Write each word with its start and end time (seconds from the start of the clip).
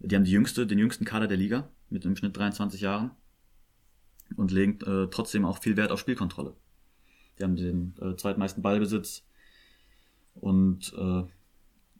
Die 0.00 0.14
haben 0.14 0.24
die 0.24 0.30
jüngste, 0.30 0.66
den 0.66 0.78
jüngsten 0.78 1.04
Kader 1.04 1.26
der 1.26 1.36
Liga 1.36 1.68
mit 1.90 2.04
im 2.04 2.16
Schnitt 2.16 2.36
23 2.36 2.80
Jahren 2.80 3.10
und 4.36 4.50
legen 4.50 4.78
äh, 4.82 5.08
trotzdem 5.10 5.44
auch 5.44 5.58
viel 5.58 5.76
Wert 5.76 5.90
auf 5.90 6.00
Spielkontrolle. 6.00 6.54
Die 7.38 7.44
haben 7.44 7.56
den 7.56 7.94
äh, 8.00 8.16
zweitmeisten 8.16 8.62
Ballbesitz 8.62 9.24
und 10.34 10.92
äh, 10.96 11.24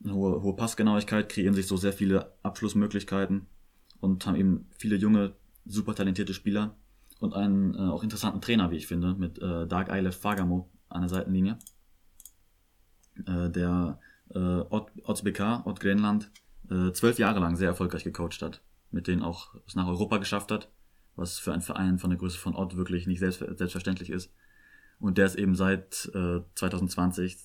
eine 0.03 0.13
hohe, 0.13 0.41
hohe 0.41 0.55
Passgenauigkeit, 0.55 1.29
kreieren 1.29 1.53
sich 1.53 1.67
so 1.67 1.77
sehr 1.77 1.93
viele 1.93 2.33
Abschlussmöglichkeiten 2.43 3.47
und 3.99 4.25
haben 4.25 4.35
eben 4.35 4.67
viele 4.77 4.95
junge, 4.95 5.33
super 5.65 5.95
talentierte 5.95 6.33
Spieler 6.33 6.75
und 7.19 7.33
einen 7.33 7.73
äh, 7.73 7.79
auch 7.79 8.03
interessanten 8.03 8.41
Trainer, 8.41 8.71
wie 8.71 8.77
ich 8.77 8.87
finde, 8.87 9.15
mit 9.15 9.39
äh, 9.39 9.67
Dark 9.67 9.89
Eilef 9.89 10.17
Fagamo 10.17 10.69
an 10.89 11.01
der 11.01 11.09
Seitenlinie. 11.09 11.57
Äh, 13.25 13.49
der 13.49 13.99
äh, 14.29 14.37
Ott, 14.37 14.91
Ott 15.03 15.79
Grenland, 15.79 16.29
äh, 16.69 16.91
zwölf 16.91 17.19
Jahre 17.19 17.39
lang 17.39 17.55
sehr 17.55 17.69
erfolgreich 17.69 18.03
gecoacht 18.03 18.41
hat, 18.41 18.61
mit 18.91 19.07
denen 19.07 19.21
auch 19.21 19.55
es 19.65 19.75
nach 19.75 19.87
Europa 19.87 20.17
geschafft 20.17 20.51
hat, 20.51 20.71
was 21.15 21.39
für 21.39 21.53
einen 21.53 21.61
Verein 21.61 21.99
von 21.99 22.09
der 22.09 22.19
Größe 22.19 22.37
von 22.37 22.55
Ott 22.55 22.77
wirklich 22.77 23.07
nicht 23.07 23.19
selbst, 23.19 23.39
selbstverständlich 23.39 24.09
ist. 24.09 24.31
Und 24.99 25.17
der 25.17 25.25
ist 25.25 25.35
eben 25.35 25.55
seit 25.55 26.09
äh, 26.13 26.39
2020 26.55 27.37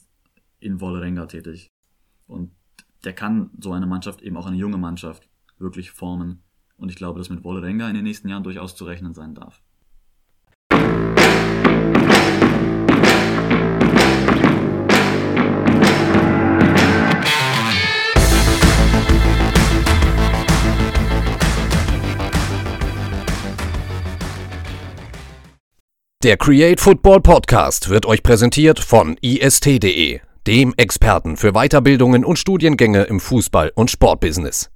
in 0.61 0.81
Wollerenga 0.81 1.27
tätig. 1.27 1.69
Und 2.27 2.53
der 3.05 3.13
kann 3.13 3.51
so 3.59 3.73
eine 3.73 3.87
Mannschaft, 3.87 4.23
eben 4.23 4.37
auch 4.37 4.47
eine 4.47 4.57
junge 4.57 4.79
Mannschaft, 4.79 5.29
wirklich 5.59 5.91
formen. 5.91 6.43
Und 6.77 6.89
ich 6.89 6.97
glaube, 6.97 7.19
dass 7.19 7.31
mit 7.31 7.45
Wollerenga 7.45 7.89
in 7.89 7.95
den 7.95 8.05
nächsten 8.05 8.29
Jahren 8.29 8.45
durchaus 8.45 8.75
zu 8.75 8.85
rechnen 8.85 9.15
sein 9.15 9.35
darf. 9.35 9.63
Der 26.23 26.37
Create 26.37 26.81
Football 26.81 27.21
Podcast 27.21 27.89
wird 27.89 28.07
euch 28.07 28.23
präsentiert 28.23 28.79
von 28.79 29.17
ist.de, 29.21 30.21
dem 30.47 30.73
Experten 30.77 31.37
für 31.37 31.51
Weiterbildungen 31.51 32.25
und 32.25 32.39
Studiengänge 32.39 33.03
im 33.03 33.19
Fußball- 33.19 33.73
und 33.75 33.91
Sportbusiness. 33.91 34.72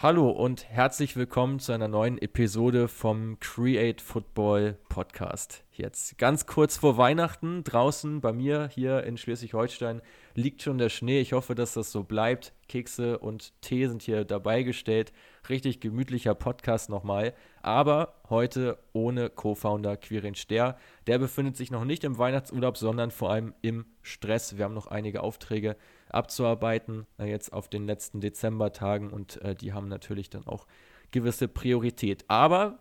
Hallo 0.00 0.30
und 0.30 0.70
herzlich 0.70 1.16
willkommen 1.16 1.58
zu 1.58 1.72
einer 1.72 1.88
neuen 1.88 2.18
Episode 2.18 2.86
vom 2.86 3.40
Create 3.40 4.00
Football 4.00 4.78
Podcast. 4.88 5.64
Jetzt 5.72 6.18
ganz 6.18 6.46
kurz 6.46 6.76
vor 6.76 6.96
Weihnachten 6.96 7.64
draußen 7.64 8.20
bei 8.20 8.32
mir 8.32 8.70
hier 8.72 9.02
in 9.02 9.16
Schleswig-Holstein 9.16 10.00
liegt 10.36 10.62
schon 10.62 10.78
der 10.78 10.88
Schnee. 10.88 11.20
Ich 11.20 11.32
hoffe, 11.32 11.56
dass 11.56 11.74
das 11.74 11.90
so 11.90 12.04
bleibt. 12.04 12.52
Kekse 12.68 13.18
und 13.18 13.60
Tee 13.60 13.88
sind 13.88 14.02
hier 14.02 14.24
dabei 14.24 14.62
gestellt. 14.62 15.12
Richtig 15.48 15.80
gemütlicher 15.80 16.36
Podcast 16.36 16.90
nochmal. 16.90 17.34
Aber 17.60 18.20
heute 18.30 18.78
ohne 18.92 19.30
Co-Founder 19.30 19.96
Quirin 19.96 20.36
Ster. 20.36 20.78
Der 21.08 21.18
befindet 21.18 21.56
sich 21.56 21.72
noch 21.72 21.84
nicht 21.84 22.04
im 22.04 22.18
Weihnachtsurlaub, 22.18 22.76
sondern 22.76 23.10
vor 23.10 23.32
allem 23.32 23.52
im 23.62 23.84
Stress. 24.02 24.58
Wir 24.58 24.66
haben 24.66 24.74
noch 24.74 24.86
einige 24.86 25.24
Aufträge 25.24 25.74
abzuarbeiten, 26.10 27.06
äh, 27.18 27.26
jetzt 27.26 27.52
auf 27.52 27.68
den 27.68 27.86
letzten 27.86 28.20
Dezembertagen 28.20 29.10
und 29.10 29.40
äh, 29.42 29.54
die 29.54 29.72
haben 29.72 29.88
natürlich 29.88 30.30
dann 30.30 30.46
auch 30.46 30.66
gewisse 31.10 31.48
Priorität. 31.48 32.24
Aber 32.28 32.78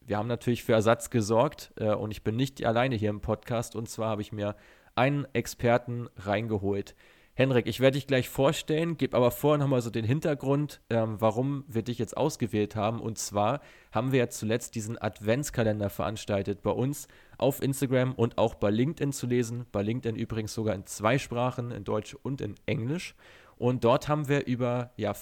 wir 0.00 0.18
haben 0.18 0.28
natürlich 0.28 0.64
für 0.64 0.72
Ersatz 0.72 1.10
gesorgt 1.10 1.72
äh, 1.76 1.94
und 1.94 2.10
ich 2.10 2.24
bin 2.24 2.36
nicht 2.36 2.64
alleine 2.64 2.96
hier 2.96 3.10
im 3.10 3.20
Podcast 3.20 3.76
und 3.76 3.88
zwar 3.88 4.10
habe 4.10 4.22
ich 4.22 4.32
mir 4.32 4.56
einen 4.94 5.26
Experten 5.32 6.08
reingeholt. 6.16 6.94
Henrik, 7.36 7.66
ich 7.66 7.80
werde 7.80 7.96
dich 7.96 8.06
gleich 8.06 8.28
vorstellen, 8.28 8.96
gebe 8.96 9.16
aber 9.16 9.32
vorher 9.32 9.58
nochmal 9.58 9.82
so 9.82 9.90
den 9.90 10.04
Hintergrund, 10.04 10.80
ähm, 10.88 11.20
warum 11.20 11.64
wir 11.66 11.82
dich 11.82 11.98
jetzt 11.98 12.16
ausgewählt 12.16 12.76
haben. 12.76 13.00
Und 13.00 13.18
zwar 13.18 13.60
haben 13.90 14.12
wir 14.12 14.20
ja 14.20 14.28
zuletzt 14.28 14.76
diesen 14.76 15.02
Adventskalender 15.02 15.90
veranstaltet 15.90 16.62
bei 16.62 16.70
uns 16.70 17.08
auf 17.36 17.60
Instagram 17.60 18.14
und 18.14 18.38
auch 18.38 18.54
bei 18.54 18.70
LinkedIn 18.70 19.12
zu 19.12 19.26
lesen. 19.26 19.66
Bei 19.72 19.82
LinkedIn 19.82 20.14
übrigens 20.14 20.54
sogar 20.54 20.76
in 20.76 20.86
zwei 20.86 21.18
Sprachen, 21.18 21.72
in 21.72 21.82
Deutsch 21.82 22.14
und 22.14 22.40
in 22.40 22.54
Englisch. 22.66 23.16
Und 23.56 23.82
dort 23.82 24.06
haben 24.06 24.28
wir 24.28 24.46
über, 24.46 24.92
ja, 24.96 25.12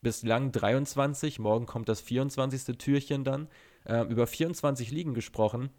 bislang 0.00 0.52
23, 0.52 1.40
morgen 1.40 1.66
kommt 1.66 1.88
das 1.88 2.00
24. 2.00 2.78
Türchen 2.78 3.24
dann, 3.24 3.48
äh, 3.84 4.02
über 4.02 4.28
24 4.28 4.92
Ligen 4.92 5.12
gesprochen 5.12 5.70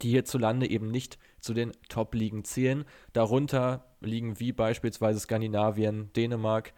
die 0.00 0.10
hierzulande 0.10 0.68
eben 0.68 0.90
nicht 0.90 1.18
zu 1.42 1.52
den 1.52 1.72
Top-Ligen 1.88 2.44
zählen. 2.44 2.84
Darunter 3.12 3.84
liegen 4.00 4.40
wie 4.40 4.52
beispielsweise 4.52 5.20
Skandinavien, 5.20 6.10
Dänemark, 6.14 6.72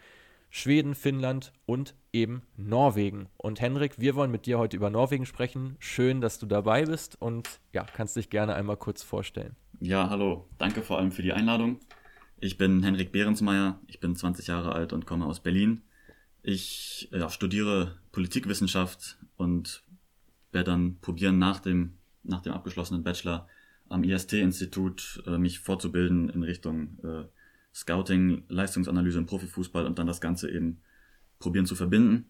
Schweden, 0.51 0.95
Finnland 0.95 1.53
und 1.67 1.95
eben 2.13 2.43
Norwegen. 2.57 3.29
Und 3.37 3.61
Henrik, 3.61 3.99
wir 3.99 4.15
wollen 4.15 4.31
mit 4.31 4.47
dir 4.47 4.59
heute 4.59 4.77
über 4.77 4.91
Norwegen 4.91 5.27
sprechen. 5.27 5.77
Schön, 5.79 6.21
dass 6.21 6.39
du 6.39 6.47
dabei 6.47 6.85
bist 6.85 7.21
und 7.21 7.61
ja, 7.73 7.85
kannst 7.85 8.17
dich 8.17 8.31
gerne 8.31 8.55
einmal 8.55 8.77
kurz 8.77 9.03
vorstellen. 9.03 9.57
Ja, 9.81 10.09
hallo. 10.09 10.49
Danke 10.59 10.83
vor 10.83 10.99
allem 10.99 11.13
für 11.13 11.23
die 11.23 11.33
Einladung. 11.33 11.81
Ich 12.41 12.57
bin 12.57 12.83
Henrik 12.83 13.13
Behrensmeier, 13.13 13.81
ich 13.87 14.01
bin 14.01 14.17
20 14.17 14.47
Jahre 14.47 14.73
alt 14.73 14.93
und 14.93 15.07
komme 15.07 15.27
aus 15.27 15.41
Berlin. 15.41 15.83
Ich 16.43 17.09
ja, 17.11 17.29
studiere 17.31 17.99
Politikwissenschaft 18.13 19.19
und 19.37 19.83
werde 20.53 20.71
dann 20.71 20.99
probieren, 21.01 21.39
nach 21.39 21.61
dem 21.61 21.95
nach 22.25 22.41
dem 22.41 22.53
abgeschlossenen 22.53 23.03
Bachelor 23.03 23.49
am 23.89 24.05
IST-Institut 24.05 25.23
äh, 25.27 25.39
mich 25.39 25.61
fortzubilden 25.61 26.29
in 26.31 26.43
Richtung 26.43 26.99
äh, 27.03 27.25
Scouting, 27.75 28.45
Leistungsanalyse 28.49 29.19
im 29.19 29.27
Profifußball 29.27 29.87
und 29.87 29.99
dann 29.99 30.07
das 30.07 30.21
Ganze 30.21 30.51
eben 30.51 30.81
probieren 31.39 31.67
zu 31.67 31.75
verbinden. 31.75 32.27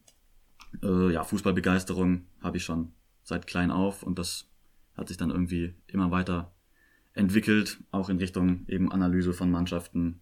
Äh, 0.83 1.13
ja, 1.13 1.23
Fußballbegeisterung 1.23 2.27
habe 2.41 2.57
ich 2.57 2.65
schon 2.65 2.93
seit 3.23 3.47
klein 3.47 3.71
auf 3.71 4.03
und 4.03 4.19
das 4.19 4.49
hat 4.97 5.09
sich 5.09 5.17
dann 5.17 5.31
irgendwie 5.31 5.75
immer 5.87 6.11
weiter 6.11 6.53
entwickelt, 7.13 7.79
auch 7.91 8.09
in 8.09 8.19
Richtung 8.19 8.65
eben 8.69 8.91
Analyse 8.91 9.33
von 9.33 9.51
Mannschaften 9.51 10.21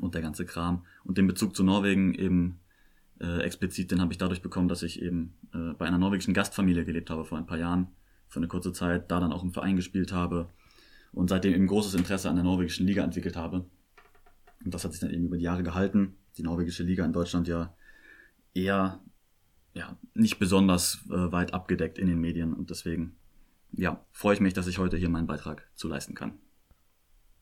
und 0.00 0.14
der 0.14 0.22
ganze 0.22 0.46
Kram. 0.46 0.84
Und 1.04 1.18
den 1.18 1.26
Bezug 1.26 1.54
zu 1.54 1.62
Norwegen 1.62 2.14
eben 2.14 2.60
äh, 3.20 3.40
explizit, 3.42 3.90
den 3.90 4.00
habe 4.00 4.12
ich 4.12 4.18
dadurch 4.18 4.42
bekommen, 4.42 4.68
dass 4.68 4.82
ich 4.82 5.02
eben 5.02 5.34
äh, 5.52 5.74
bei 5.74 5.86
einer 5.86 5.98
norwegischen 5.98 6.34
Gastfamilie 6.34 6.84
gelebt 6.84 7.10
habe 7.10 7.24
vor 7.24 7.36
ein 7.36 7.46
paar 7.46 7.58
Jahren 7.58 7.88
für 8.30 8.38
eine 8.38 8.48
kurze 8.48 8.72
Zeit 8.72 9.10
da 9.10 9.20
dann 9.20 9.32
auch 9.32 9.42
im 9.42 9.52
Verein 9.52 9.76
gespielt 9.76 10.12
habe 10.12 10.48
und 11.12 11.28
seitdem 11.28 11.52
eben 11.52 11.66
großes 11.66 11.94
Interesse 11.94 12.30
an 12.30 12.36
der 12.36 12.44
norwegischen 12.44 12.86
Liga 12.86 13.04
entwickelt 13.04 13.36
habe. 13.36 13.66
Und 14.64 14.72
das 14.72 14.84
hat 14.84 14.92
sich 14.92 15.00
dann 15.00 15.10
eben 15.10 15.26
über 15.26 15.36
die 15.36 15.42
Jahre 15.42 15.62
gehalten. 15.62 16.16
Die 16.38 16.42
norwegische 16.42 16.84
Liga 16.84 17.04
in 17.04 17.12
Deutschland 17.12 17.48
ja 17.48 17.74
eher 18.54 19.00
ja, 19.74 19.96
nicht 20.14 20.38
besonders 20.38 21.04
äh, 21.10 21.32
weit 21.32 21.54
abgedeckt 21.54 21.98
in 21.98 22.06
den 22.06 22.20
Medien 22.20 22.54
und 22.54 22.70
deswegen 22.70 23.16
ja, 23.72 24.04
freue 24.10 24.34
ich 24.34 24.40
mich, 24.40 24.54
dass 24.54 24.66
ich 24.66 24.78
heute 24.78 24.96
hier 24.96 25.08
meinen 25.08 25.26
Beitrag 25.26 25.68
zu 25.74 25.88
leisten 25.88 26.14
kann. 26.14 26.38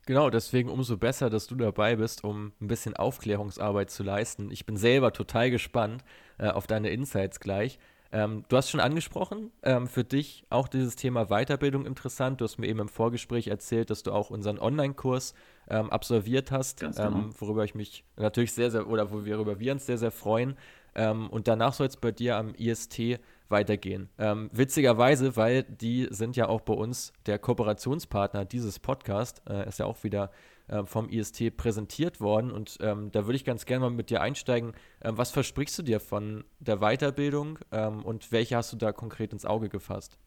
Genau, 0.06 0.30
deswegen 0.30 0.70
umso 0.70 0.96
besser, 0.96 1.28
dass 1.28 1.46
du 1.46 1.54
dabei 1.54 1.96
bist, 1.96 2.24
um 2.24 2.52
ein 2.60 2.68
bisschen 2.68 2.96
Aufklärungsarbeit 2.96 3.90
zu 3.90 4.02
leisten. 4.02 4.50
Ich 4.50 4.64
bin 4.64 4.76
selber 4.76 5.12
total 5.12 5.50
gespannt 5.50 6.02
äh, 6.38 6.48
auf 6.48 6.66
deine 6.66 6.88
Insights 6.90 7.40
gleich. 7.40 7.78
Ähm, 8.10 8.44
du 8.48 8.56
hast 8.56 8.70
schon 8.70 8.80
angesprochen, 8.80 9.50
ähm, 9.62 9.86
für 9.86 10.04
dich 10.04 10.44
auch 10.48 10.68
dieses 10.68 10.96
Thema 10.96 11.26
Weiterbildung 11.26 11.84
interessant. 11.84 12.40
Du 12.40 12.44
hast 12.44 12.58
mir 12.58 12.66
eben 12.66 12.80
im 12.80 12.88
Vorgespräch 12.88 13.48
erzählt, 13.48 13.90
dass 13.90 14.02
du 14.02 14.12
auch 14.12 14.30
unseren 14.30 14.58
Online-Kurs 14.58 15.34
ähm, 15.68 15.90
absolviert 15.90 16.50
hast, 16.50 16.80
Ganz 16.80 16.96
genau. 16.96 17.18
Ähm, 17.18 17.30
worüber 17.38 17.64
ich 17.64 17.74
mich 17.74 18.04
natürlich 18.16 18.52
sehr, 18.52 18.70
sehr, 18.70 18.88
oder 18.88 19.10
worüber 19.10 19.60
wir 19.60 19.72
uns 19.72 19.84
sehr, 19.84 19.98
sehr 19.98 20.10
freuen. 20.10 20.56
Ähm, 20.94 21.28
und 21.28 21.48
danach 21.48 21.74
soll 21.74 21.86
es 21.86 21.96
bei 21.98 22.10
dir 22.10 22.36
am 22.36 22.54
IST 22.54 23.20
weitergehen. 23.50 24.08
Ähm, 24.18 24.48
witzigerweise, 24.52 25.36
weil 25.36 25.64
die 25.64 26.08
sind 26.10 26.36
ja 26.36 26.48
auch 26.48 26.62
bei 26.62 26.74
uns 26.74 27.12
der 27.26 27.38
Kooperationspartner 27.38 28.44
dieses 28.44 28.78
Podcast, 28.78 29.42
äh, 29.48 29.68
ist 29.68 29.78
ja 29.78 29.86
auch 29.86 30.02
wieder 30.02 30.30
äh, 30.68 30.84
vom 30.84 31.08
IST 31.08 31.56
präsentiert 31.56 32.20
worden. 32.20 32.50
Und 32.50 32.78
ähm, 32.80 33.10
da 33.10 33.26
würde 33.26 33.36
ich 33.36 33.44
ganz 33.44 33.66
gerne 33.66 33.86
mal 33.86 33.90
mit 33.90 34.10
dir 34.10 34.20
einsteigen. 34.20 34.72
Ähm, 35.02 35.18
was 35.18 35.30
versprichst 35.30 35.78
du 35.78 35.82
dir 35.82 36.00
von 36.00 36.44
der 36.60 36.78
Weiterbildung 36.78 37.58
ähm, 37.72 38.04
und 38.04 38.32
welche 38.32 38.56
hast 38.56 38.72
du 38.72 38.76
da 38.76 38.92
konkret 38.92 39.32
ins 39.32 39.44
Auge 39.44 39.68
gefasst? 39.68 40.18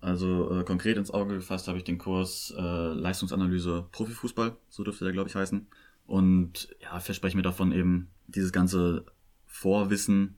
Also 0.00 0.60
äh, 0.60 0.64
konkret 0.64 0.96
ins 0.96 1.10
Auge 1.10 1.34
gefasst 1.34 1.66
habe 1.66 1.78
ich 1.78 1.84
den 1.84 1.98
Kurs 1.98 2.54
äh, 2.56 2.60
Leistungsanalyse 2.60 3.86
Profifußball, 3.90 4.56
so 4.68 4.84
dürfte 4.84 5.04
der, 5.04 5.12
glaube 5.12 5.28
ich, 5.28 5.34
heißen. 5.34 5.66
Und 6.06 6.74
ja, 6.80 7.00
verspreche 7.00 7.36
mir 7.36 7.42
davon 7.42 7.72
eben 7.72 8.08
dieses 8.28 8.52
ganze 8.52 9.06
Vorwissen 9.44 10.36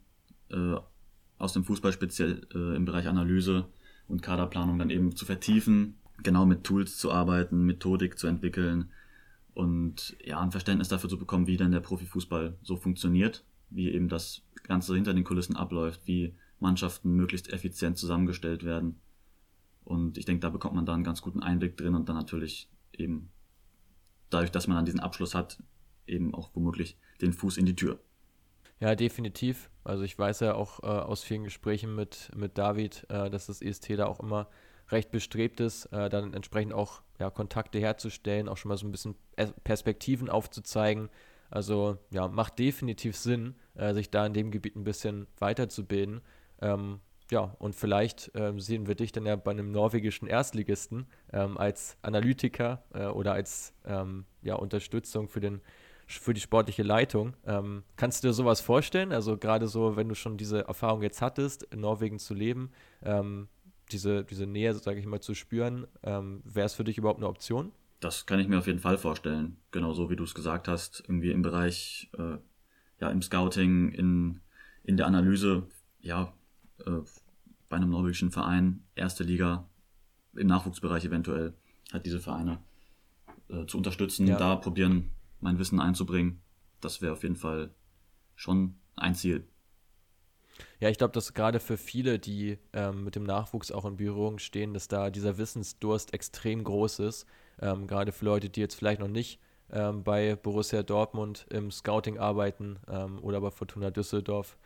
äh, 0.50 0.76
aus 1.38 1.52
dem 1.52 1.64
Fußball, 1.64 1.92
speziell 1.92 2.46
äh, 2.54 2.76
im 2.76 2.84
Bereich 2.84 3.06
Analyse 3.06 3.66
und 4.08 4.22
Kaderplanung, 4.22 4.78
dann 4.78 4.90
eben 4.90 5.14
zu 5.14 5.24
vertiefen, 5.24 5.96
genau 6.22 6.46
mit 6.46 6.64
Tools 6.64 6.96
zu 6.96 7.12
arbeiten, 7.12 7.64
Methodik 7.66 8.18
zu 8.18 8.26
entwickeln, 8.26 8.90
und 9.60 10.16
ja, 10.24 10.40
ein 10.40 10.52
Verständnis 10.52 10.88
dafür 10.88 11.10
zu 11.10 11.18
bekommen, 11.18 11.46
wie 11.46 11.58
denn 11.58 11.70
der 11.70 11.80
Profifußball 11.80 12.56
so 12.62 12.76
funktioniert, 12.76 13.44
wie 13.68 13.90
eben 13.90 14.08
das 14.08 14.40
Ganze 14.62 14.94
hinter 14.94 15.12
den 15.12 15.22
Kulissen 15.22 15.54
abläuft, 15.54 16.06
wie 16.06 16.34
Mannschaften 16.60 17.14
möglichst 17.14 17.52
effizient 17.52 17.98
zusammengestellt 17.98 18.64
werden. 18.64 19.00
Und 19.84 20.16
ich 20.16 20.24
denke, 20.24 20.40
da 20.40 20.48
bekommt 20.48 20.76
man 20.76 20.86
da 20.86 20.94
einen 20.94 21.04
ganz 21.04 21.20
guten 21.20 21.42
Einblick 21.42 21.76
drin 21.76 21.94
und 21.94 22.08
dann 22.08 22.16
natürlich 22.16 22.70
eben 22.96 23.30
dadurch, 24.30 24.50
dass 24.50 24.66
man 24.66 24.76
dann 24.76 24.86
diesen 24.86 25.00
Abschluss 25.00 25.34
hat, 25.34 25.62
eben 26.06 26.34
auch 26.34 26.50
womöglich 26.54 26.96
den 27.20 27.34
Fuß 27.34 27.58
in 27.58 27.66
die 27.66 27.76
Tür. 27.76 28.00
Ja, 28.78 28.94
definitiv. 28.94 29.68
Also 29.84 30.04
ich 30.04 30.18
weiß 30.18 30.40
ja 30.40 30.54
auch 30.54 30.82
äh, 30.82 30.86
aus 30.86 31.22
vielen 31.22 31.44
Gesprächen 31.44 31.94
mit, 31.94 32.30
mit 32.34 32.56
David, 32.56 33.04
äh, 33.10 33.28
dass 33.28 33.48
das 33.48 33.60
EST 33.60 33.90
da 33.90 34.06
auch 34.06 34.20
immer 34.20 34.48
recht 34.92 35.10
bestrebt 35.10 35.60
ist, 35.60 35.86
äh, 35.86 36.08
dann 36.08 36.34
entsprechend 36.34 36.72
auch 36.72 37.02
ja, 37.18 37.30
Kontakte 37.30 37.78
herzustellen, 37.78 38.48
auch 38.48 38.56
schon 38.56 38.70
mal 38.70 38.78
so 38.78 38.86
ein 38.86 38.92
bisschen 38.92 39.14
Perspektiven 39.64 40.28
aufzuzeigen. 40.28 41.08
Also 41.50 41.98
ja, 42.10 42.28
macht 42.28 42.58
definitiv 42.58 43.16
Sinn, 43.16 43.56
äh, 43.74 43.92
sich 43.92 44.10
da 44.10 44.24
in 44.26 44.32
dem 44.32 44.50
Gebiet 44.50 44.76
ein 44.76 44.84
bisschen 44.84 45.26
weiterzubilden. 45.38 46.20
Ähm, 46.60 47.00
ja, 47.30 47.54
und 47.58 47.74
vielleicht 47.74 48.30
ähm, 48.34 48.60
sehen 48.60 48.86
wir 48.86 48.94
dich 48.94 49.12
dann 49.12 49.26
ja 49.26 49.36
bei 49.36 49.52
einem 49.52 49.70
norwegischen 49.70 50.26
Erstligisten 50.26 51.06
ähm, 51.32 51.58
als 51.58 51.96
Analytiker 52.02 52.82
äh, 52.92 53.06
oder 53.06 53.32
als 53.32 53.72
ähm, 53.84 54.24
ja, 54.42 54.54
Unterstützung 54.56 55.28
für, 55.28 55.40
den, 55.40 55.60
für 56.06 56.34
die 56.34 56.40
sportliche 56.40 56.82
Leitung. 56.82 57.34
Ähm, 57.46 57.84
kannst 57.96 58.22
du 58.22 58.28
dir 58.28 58.32
sowas 58.34 58.60
vorstellen? 58.60 59.12
Also 59.12 59.36
gerade 59.36 59.68
so, 59.68 59.96
wenn 59.96 60.08
du 60.08 60.14
schon 60.14 60.36
diese 60.36 60.66
Erfahrung 60.66 61.02
jetzt 61.02 61.22
hattest, 61.22 61.62
in 61.64 61.80
Norwegen 61.80 62.18
zu 62.18 62.34
leben, 62.34 62.72
ähm, 63.02 63.48
diese, 63.92 64.24
diese 64.24 64.46
Nähe, 64.46 64.74
sage 64.74 65.00
ich 65.00 65.06
mal, 65.06 65.20
zu 65.20 65.34
spüren, 65.34 65.86
ähm, 66.02 66.42
wäre 66.44 66.66
es 66.66 66.74
für 66.74 66.84
dich 66.84 66.98
überhaupt 66.98 67.18
eine 67.18 67.28
Option? 67.28 67.72
Das 68.00 68.26
kann 68.26 68.40
ich 68.40 68.48
mir 68.48 68.58
auf 68.58 68.66
jeden 68.66 68.78
Fall 68.78 68.96
vorstellen. 68.96 69.56
Genauso 69.70 70.10
wie 70.10 70.16
du 70.16 70.24
es 70.24 70.34
gesagt 70.34 70.68
hast, 70.68 71.02
irgendwie 71.06 71.30
im 71.30 71.42
Bereich, 71.42 72.10
äh, 72.18 72.38
ja, 73.00 73.10
im 73.10 73.22
Scouting, 73.22 73.90
in, 73.90 74.40
in 74.84 74.96
der 74.96 75.06
Analyse, 75.06 75.66
ja, 76.00 76.32
äh, 76.86 77.00
bei 77.68 77.76
einem 77.76 77.90
norwegischen 77.90 78.30
Verein, 78.30 78.82
erste 78.94 79.22
Liga, 79.22 79.68
im 80.34 80.46
Nachwuchsbereich 80.46 81.04
eventuell, 81.04 81.54
hat 81.92 82.06
diese 82.06 82.20
Vereine 82.20 82.58
äh, 83.48 83.66
zu 83.66 83.76
unterstützen, 83.76 84.26
ja. 84.26 84.38
da 84.38 84.56
probieren, 84.56 85.10
mein 85.40 85.58
Wissen 85.58 85.80
einzubringen. 85.80 86.40
Das 86.80 87.02
wäre 87.02 87.12
auf 87.12 87.22
jeden 87.22 87.36
Fall 87.36 87.74
schon 88.34 88.76
ein 88.96 89.14
Ziel. 89.14 89.46
Ja, 90.80 90.88
ich 90.88 90.96
glaube, 90.96 91.12
dass 91.12 91.34
gerade 91.34 91.60
für 91.60 91.76
viele, 91.76 92.18
die 92.18 92.58
ähm, 92.72 93.04
mit 93.04 93.14
dem 93.14 93.24
Nachwuchs 93.24 93.70
auch 93.70 93.84
in 93.84 93.98
Berührung 93.98 94.38
stehen, 94.38 94.72
dass 94.72 94.88
da 94.88 95.10
dieser 95.10 95.36
Wissensdurst 95.36 96.14
extrem 96.14 96.64
groß 96.64 97.00
ist. 97.00 97.26
Ähm, 97.60 97.86
gerade 97.86 98.12
für 98.12 98.24
Leute, 98.24 98.48
die 98.48 98.60
jetzt 98.60 98.76
vielleicht 98.76 99.00
noch 99.00 99.08
nicht 99.08 99.40
ähm, 99.70 100.02
bei 100.02 100.36
Borussia 100.36 100.82
Dortmund 100.82 101.46
im 101.50 101.70
Scouting 101.70 102.18
arbeiten 102.18 102.78
ähm, 102.88 103.22
oder 103.22 103.42
bei 103.42 103.50
Fortuna 103.50 103.90
Düsseldorf 103.90 104.56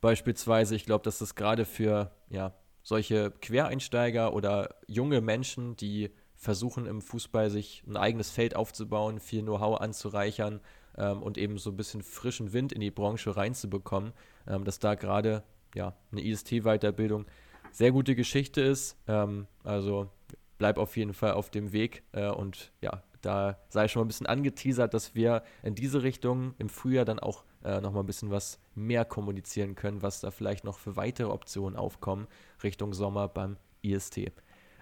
beispielsweise. 0.00 0.74
Ich 0.74 0.86
glaube, 0.86 1.04
dass 1.04 1.18
das 1.18 1.36
gerade 1.36 1.64
für 1.64 2.10
ja, 2.30 2.52
solche 2.82 3.30
Quereinsteiger 3.30 4.34
oder 4.34 4.74
junge 4.88 5.20
Menschen, 5.20 5.76
die 5.76 6.10
versuchen 6.34 6.86
im 6.86 7.00
Fußball 7.00 7.48
sich 7.48 7.84
ein 7.86 7.96
eigenes 7.96 8.30
Feld 8.30 8.56
aufzubauen, 8.56 9.20
viel 9.20 9.42
Know-how 9.42 9.80
anzureichern 9.80 10.60
ähm, 10.96 11.22
und 11.22 11.38
eben 11.38 11.58
so 11.58 11.70
ein 11.70 11.76
bisschen 11.76 12.02
frischen 12.02 12.52
Wind 12.52 12.72
in 12.72 12.80
die 12.80 12.90
Branche 12.90 13.36
reinzubekommen, 13.36 14.12
ähm, 14.48 14.64
dass 14.64 14.80
da 14.80 14.96
gerade 14.96 15.44
ja, 15.74 15.94
eine 16.12 16.22
IST-Weiterbildung 16.22 17.26
sehr 17.72 17.92
gute 17.92 18.14
Geschichte 18.14 18.60
ist. 18.60 18.96
Ähm, 19.06 19.46
also 19.64 20.10
bleib 20.58 20.78
auf 20.78 20.96
jeden 20.96 21.14
Fall 21.14 21.32
auf 21.32 21.50
dem 21.50 21.72
Weg 21.72 22.02
äh, 22.12 22.28
und 22.28 22.72
ja, 22.80 23.02
da 23.22 23.58
sei 23.68 23.88
schon 23.88 24.00
mal 24.00 24.04
ein 24.04 24.08
bisschen 24.08 24.26
angeteasert, 24.26 24.94
dass 24.94 25.14
wir 25.14 25.42
in 25.62 25.74
diese 25.74 26.02
Richtung 26.02 26.54
im 26.58 26.68
Frühjahr 26.68 27.04
dann 27.04 27.18
auch 27.18 27.44
äh, 27.64 27.80
noch 27.80 27.92
mal 27.92 28.00
ein 28.00 28.06
bisschen 28.06 28.30
was 28.30 28.58
mehr 28.74 29.04
kommunizieren 29.04 29.74
können, 29.74 30.02
was 30.02 30.20
da 30.20 30.30
vielleicht 30.30 30.64
noch 30.64 30.78
für 30.78 30.96
weitere 30.96 31.28
Optionen 31.28 31.78
aufkommen 31.78 32.26
Richtung 32.62 32.94
Sommer 32.94 33.28
beim 33.28 33.56
IST. 33.82 34.32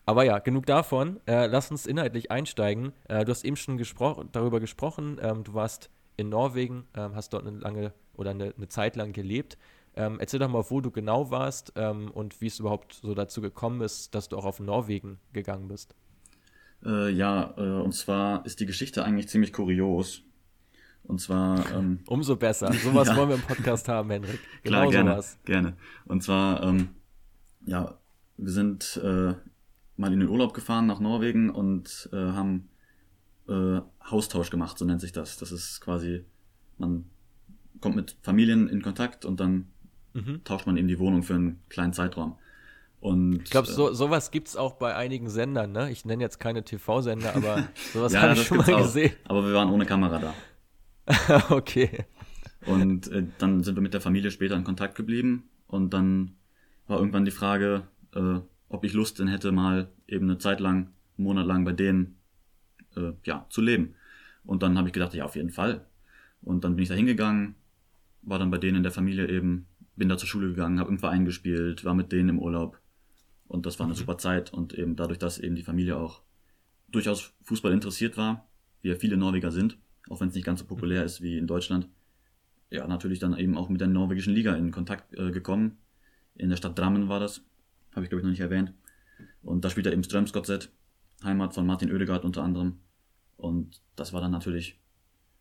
Aber 0.06 0.24
ja, 0.24 0.38
genug 0.38 0.66
davon. 0.66 1.20
Äh, 1.26 1.46
lass 1.46 1.70
uns 1.70 1.86
inhaltlich 1.86 2.30
einsteigen. 2.30 2.92
Äh, 3.08 3.24
du 3.24 3.30
hast 3.30 3.44
eben 3.44 3.56
schon 3.56 3.76
gespro 3.76 4.24
darüber 4.32 4.58
gesprochen. 4.60 5.18
Ähm, 5.20 5.44
du 5.44 5.52
warst 5.54 5.90
in 6.16 6.30
Norwegen, 6.30 6.86
ähm, 6.96 7.14
hast 7.14 7.34
dort 7.34 7.46
eine 7.46 7.58
lange 7.58 7.92
oder 8.14 8.30
eine, 8.30 8.54
eine 8.56 8.68
Zeit 8.68 8.96
lang 8.96 9.12
gelebt. 9.12 9.58
Ähm, 9.98 10.20
erzähl 10.20 10.38
doch 10.38 10.48
mal, 10.48 10.64
wo 10.68 10.80
du 10.80 10.92
genau 10.92 11.32
warst 11.32 11.72
ähm, 11.74 12.12
und 12.12 12.40
wie 12.40 12.46
es 12.46 12.60
überhaupt 12.60 13.00
so 13.02 13.14
dazu 13.14 13.40
gekommen 13.40 13.80
ist, 13.80 14.14
dass 14.14 14.28
du 14.28 14.36
auch 14.36 14.44
auf 14.44 14.60
Norwegen 14.60 15.18
gegangen 15.32 15.66
bist. 15.66 15.96
Äh, 16.84 17.10
ja, 17.10 17.52
äh, 17.56 17.82
und 17.82 17.92
zwar 17.92 18.46
ist 18.46 18.60
die 18.60 18.66
Geschichte 18.66 19.04
eigentlich 19.04 19.28
ziemlich 19.28 19.52
kurios. 19.52 20.22
Und 21.02 21.20
zwar. 21.20 21.68
Ähm, 21.74 21.98
Umso 22.06 22.36
besser. 22.36 22.72
Sowas 22.74 23.08
ja. 23.08 23.16
wollen 23.16 23.30
wir 23.30 23.34
im 23.34 23.42
Podcast 23.42 23.88
haben, 23.88 24.08
Henrik. 24.10 24.38
Genau 24.62 24.82
Klar, 24.82 24.90
gerne, 24.92 25.10
sowas. 25.10 25.38
Gerne. 25.44 25.76
Und 26.04 26.22
zwar, 26.22 26.62
ähm, 26.62 26.90
ja, 27.66 27.98
wir 28.36 28.52
sind 28.52 29.00
äh, 29.02 29.34
mal 29.96 30.12
in 30.12 30.20
den 30.20 30.28
Urlaub 30.28 30.54
gefahren 30.54 30.86
nach 30.86 31.00
Norwegen 31.00 31.50
und 31.50 32.08
äh, 32.12 32.16
haben 32.16 32.68
äh, 33.48 33.80
Haustausch 34.08 34.50
gemacht, 34.50 34.78
so 34.78 34.84
nennt 34.84 35.00
sich 35.00 35.10
das. 35.10 35.38
Das 35.38 35.50
ist 35.50 35.80
quasi, 35.80 36.24
man 36.76 37.06
kommt 37.80 37.96
mit 37.96 38.16
Familien 38.22 38.68
in 38.68 38.80
Kontakt 38.80 39.24
und 39.24 39.40
dann 39.40 39.72
mhm. 40.26 40.44
tauscht 40.44 40.66
man 40.66 40.76
eben 40.76 40.88
die 40.88 40.98
Wohnung 40.98 41.22
für 41.22 41.34
einen 41.34 41.60
kleinen 41.68 41.92
Zeitraum. 41.92 42.36
Und, 43.00 43.42
ich 43.44 43.50
glaube, 43.50 43.68
so, 43.68 43.90
äh, 43.90 43.94
sowas 43.94 44.30
gibt 44.30 44.48
es 44.48 44.56
auch 44.56 44.74
bei 44.74 44.94
einigen 44.96 45.28
Sendern, 45.30 45.70
ne? 45.70 45.90
Ich 45.90 46.04
nenne 46.04 46.22
jetzt 46.22 46.40
keine 46.40 46.64
TV-Sender, 46.64 47.36
aber 47.36 47.68
sowas 47.92 48.12
ja, 48.12 48.22
habe 48.22 48.32
ich 48.34 48.42
schon 48.42 48.58
mal 48.58 48.74
auch. 48.74 48.82
gesehen. 48.82 49.12
Aber 49.24 49.46
wir 49.46 49.54
waren 49.54 49.70
ohne 49.70 49.86
Kamera 49.86 50.18
da. 50.18 50.34
okay. 51.50 52.06
Und 52.66 53.08
äh, 53.12 53.24
dann 53.38 53.62
sind 53.62 53.76
wir 53.76 53.82
mit 53.82 53.94
der 53.94 54.00
Familie 54.00 54.30
später 54.30 54.56
in 54.56 54.64
Kontakt 54.64 54.96
geblieben 54.96 55.48
und 55.68 55.94
dann 55.94 56.32
war 56.88 56.98
irgendwann 56.98 57.24
die 57.24 57.30
Frage, 57.30 57.82
äh, 58.14 58.40
ob 58.68 58.84
ich 58.84 58.92
Lust 58.94 59.18
denn 59.20 59.28
hätte, 59.28 59.52
mal 59.52 59.88
eben 60.08 60.28
eine 60.28 60.38
Zeit 60.38 60.58
lang, 60.58 60.88
einen 61.16 61.24
Monat 61.24 61.46
lang 61.46 61.64
bei 61.64 61.72
denen 61.72 62.18
äh, 62.96 63.12
ja, 63.24 63.46
zu 63.48 63.60
leben. 63.60 63.94
Und 64.44 64.62
dann 64.62 64.76
habe 64.76 64.88
ich 64.88 64.94
gedacht, 64.94 65.14
ja, 65.14 65.24
auf 65.24 65.36
jeden 65.36 65.50
Fall. 65.50 65.86
Und 66.42 66.64
dann 66.64 66.74
bin 66.74 66.82
ich 66.82 66.88
da 66.88 66.94
hingegangen, 66.94 67.54
war 68.22 68.38
dann 68.38 68.50
bei 68.50 68.58
denen 68.58 68.78
in 68.78 68.82
der 68.82 68.92
Familie 68.92 69.28
eben, 69.28 69.66
bin 69.98 70.08
da 70.08 70.16
zur 70.16 70.28
Schule 70.28 70.48
gegangen, 70.48 70.78
habe 70.78 70.90
im 70.90 70.98
Verein 70.98 71.24
gespielt, 71.24 71.84
war 71.84 71.94
mit 71.94 72.12
denen 72.12 72.30
im 72.30 72.38
Urlaub. 72.38 72.80
Und 73.48 73.66
das 73.66 73.78
war 73.78 73.86
eine 73.86 73.94
mhm. 73.94 73.98
super 73.98 74.18
Zeit. 74.18 74.52
Und 74.52 74.74
eben 74.74 74.96
dadurch, 74.96 75.18
dass 75.18 75.38
eben 75.38 75.56
die 75.56 75.62
Familie 75.62 75.96
auch 75.96 76.22
durchaus 76.88 77.34
Fußball 77.42 77.72
interessiert 77.72 78.16
war, 78.16 78.48
wie 78.80 78.88
ja 78.88 78.94
viele 78.94 79.16
Norweger 79.16 79.50
sind, 79.50 79.76
auch 80.08 80.20
wenn 80.20 80.28
es 80.28 80.34
nicht 80.34 80.44
ganz 80.44 80.60
so 80.60 80.66
populär 80.66 81.04
ist 81.04 81.20
wie 81.20 81.36
in 81.36 81.46
Deutschland, 81.46 81.88
ja, 82.70 82.86
natürlich 82.86 83.18
dann 83.18 83.36
eben 83.36 83.56
auch 83.56 83.68
mit 83.68 83.80
der 83.80 83.88
norwegischen 83.88 84.34
Liga 84.34 84.54
in 84.54 84.70
Kontakt 84.70 85.14
äh, 85.14 85.30
gekommen. 85.30 85.78
In 86.34 86.50
der 86.50 86.56
Stadt 86.56 86.78
Drammen 86.78 87.08
war 87.08 87.18
das, 87.18 87.42
habe 87.94 88.04
ich 88.04 88.10
glaube 88.10 88.20
ich 88.20 88.24
noch 88.24 88.30
nicht 88.30 88.40
erwähnt. 88.40 88.72
Und 89.42 89.64
da 89.64 89.70
spielt 89.70 89.86
er 89.86 89.92
eben 89.92 90.04
Strömsgodset, 90.04 90.70
Heimat 91.24 91.54
von 91.54 91.66
Martin 91.66 91.90
Oedegaard 91.90 92.24
unter 92.24 92.42
anderem. 92.42 92.78
Und 93.36 93.80
das 93.96 94.12
war 94.12 94.20
dann 94.20 94.30
natürlich 94.30 94.78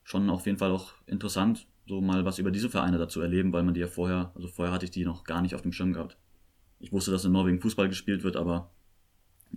schon 0.04 0.30
auf 0.30 0.46
jeden 0.46 0.58
Fall 0.58 0.72
auch 0.72 0.94
interessant, 1.06 1.68
so 1.88 2.02
mal 2.02 2.26
was 2.26 2.40
über 2.40 2.52
diese 2.52 2.70
Vereine 2.70 2.98
dazu 2.98 3.22
erleben, 3.22 3.54
weil 3.54 3.64
man 3.64 3.74
die 3.74 3.80
ja 3.80 3.88
vorher, 3.88 4.32
also 4.36 4.48
vorher 4.48 4.74
hatte 4.74 4.86
ich 4.86 4.92
die 4.92 5.06
noch 5.06 5.24
gar 5.24 5.42
nicht 5.42 5.56
auf 5.56 5.62
dem 5.62 5.72
Schirm 5.72 5.94
gehabt. 5.94 6.18
Ich 6.80 6.92
wusste, 6.92 7.12
dass 7.12 7.26
in 7.26 7.32
Norwegen 7.32 7.62
Fußball 7.62 7.90
gespielt 7.90 8.24
wird, 8.24 8.36
aber 8.36 8.72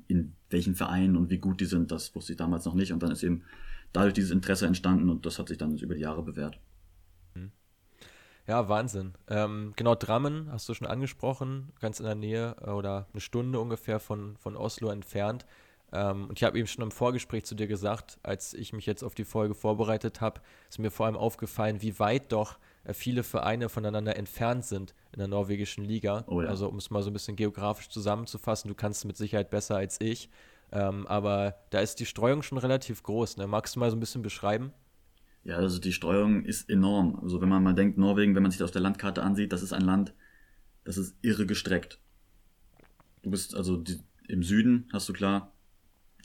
in 0.07 0.35
welchen 0.49 0.75
Vereinen 0.75 1.17
und 1.17 1.31
wie 1.31 1.39
gut 1.39 1.61
die 1.61 1.67
sind, 1.67 1.91
das 1.91 2.15
wusste 2.15 2.33
ich 2.33 2.39
damals 2.39 2.65
noch 2.65 2.75
nicht. 2.75 2.93
Und 2.93 3.03
dann 3.03 3.11
ist 3.11 3.23
eben 3.23 3.43
dadurch 3.93 4.15
dieses 4.15 4.31
Interesse 4.31 4.67
entstanden 4.67 5.11
und 5.11 5.27
das 5.27 5.39
hat 5.39 5.49
sich 5.49 5.59
dann 5.59 5.77
über 5.77 5.95
die 5.95 6.01
Jahre 6.01 6.23
bewährt. 6.23 6.59
Mhm. 7.35 7.51
Ja, 8.47 8.69
Wahnsinn. 8.69 9.15
Ähm, 9.29 9.73
genau, 9.77 9.95
Drammen 9.95 10.51
hast 10.51 10.69
du 10.69 10.75
schon 10.75 10.87
angesprochen, 10.87 11.73
ganz 11.81 12.01
in 12.01 12.07
der 12.07 12.15
Nähe 12.15 12.57
äh, 12.61 12.71
oder 12.71 13.09
eine 13.13 13.21
Stunde 13.21 13.61
ungefähr 13.61 14.01
von, 14.01 14.37
von 14.37 14.57
Oslo 14.57 14.91
entfernt. 14.91 15.47
Ähm, 15.93 16.29
und 16.29 16.39
ich 16.39 16.45
habe 16.45 16.59
eben 16.59 16.69
schon 16.69 16.85
im 16.85 16.91
Vorgespräch 16.91 17.45
zu 17.45 17.55
dir 17.55 17.67
gesagt, 17.67 18.19
als 18.23 18.55
ich 18.55 18.73
mich 18.73 18.87
jetzt 18.87 19.03
auf 19.03 19.15
die 19.15 19.25
Folge 19.25 19.55
vorbereitet 19.55 20.21
habe, 20.21 20.41
ist 20.69 20.79
mir 20.79 20.91
vor 20.91 21.07
allem 21.07 21.17
aufgefallen, 21.17 21.83
wie 21.83 21.99
weit 21.99 22.33
doch 22.33 22.59
äh, 22.85 22.95
viele 22.95 23.23
Vereine 23.23 23.69
voneinander 23.69 24.17
entfernt 24.17 24.65
sind 24.65 24.95
in 25.13 25.19
der 25.19 25.29
norwegischen 25.29 25.85
Liga. 25.85 26.25
Oh 26.29 26.43
ja. 26.43 26.49
Also 26.49 26.69
um 26.69 26.77
es 26.77 26.91
mal 26.91 27.03
so 27.03 27.11
ein 27.11 27.13
bisschen 27.13 27.37
geografisch 27.37 27.89
zusammenzufassen, 27.89 28.69
du 28.69 28.75
kannst 28.75 29.01
es 29.01 29.05
mit 29.05 29.17
Sicherheit 29.17 29.51
besser 29.51 29.77
als 29.77 30.01
ich. 30.01 30.31
Ähm, 30.73 31.07
aber 31.09 31.57
da 31.71 31.81
ist 31.81 31.97
die 31.97 32.07
Streuung 32.07 32.43
schon 32.43 32.59
relativ 32.59 33.03
groß. 33.03 33.39
Ne? 33.39 33.47
Magst 33.47 33.75
du 33.75 33.81
mal 33.81 33.91
so 33.91 33.97
ein 33.97 34.01
bisschen 34.01 34.23
beschreiben? 34.23 34.73
Ja, 35.43 35.57
also 35.57 35.81
die 35.81 35.93
Streuung 35.93 36.45
ist 36.45 36.69
enorm. 36.69 37.19
Also 37.23 37.41
wenn 37.41 37.49
man 37.49 37.63
mal 37.63 37.75
denkt, 37.75 37.99
Norwegen, 37.99 38.35
wenn 38.35 38.43
man 38.43 38.53
sich 38.53 38.59
das 38.59 38.67
auf 38.67 38.73
der 38.73 38.83
Landkarte 38.83 39.23
ansieht, 39.23 39.53
das 39.53 39.63
ist 39.63 39.73
ein 39.73 39.83
Land, 39.83 40.15
das 40.85 40.97
ist 40.97 41.17
irre 41.23 41.47
gestreckt. 41.47 41.99
Du 43.23 43.31
bist 43.31 43.55
also 43.55 43.77
die, 43.77 43.99
im 44.29 44.43
Süden, 44.43 44.89
hast 44.93 45.09
du 45.09 45.13
klar, 45.13 45.53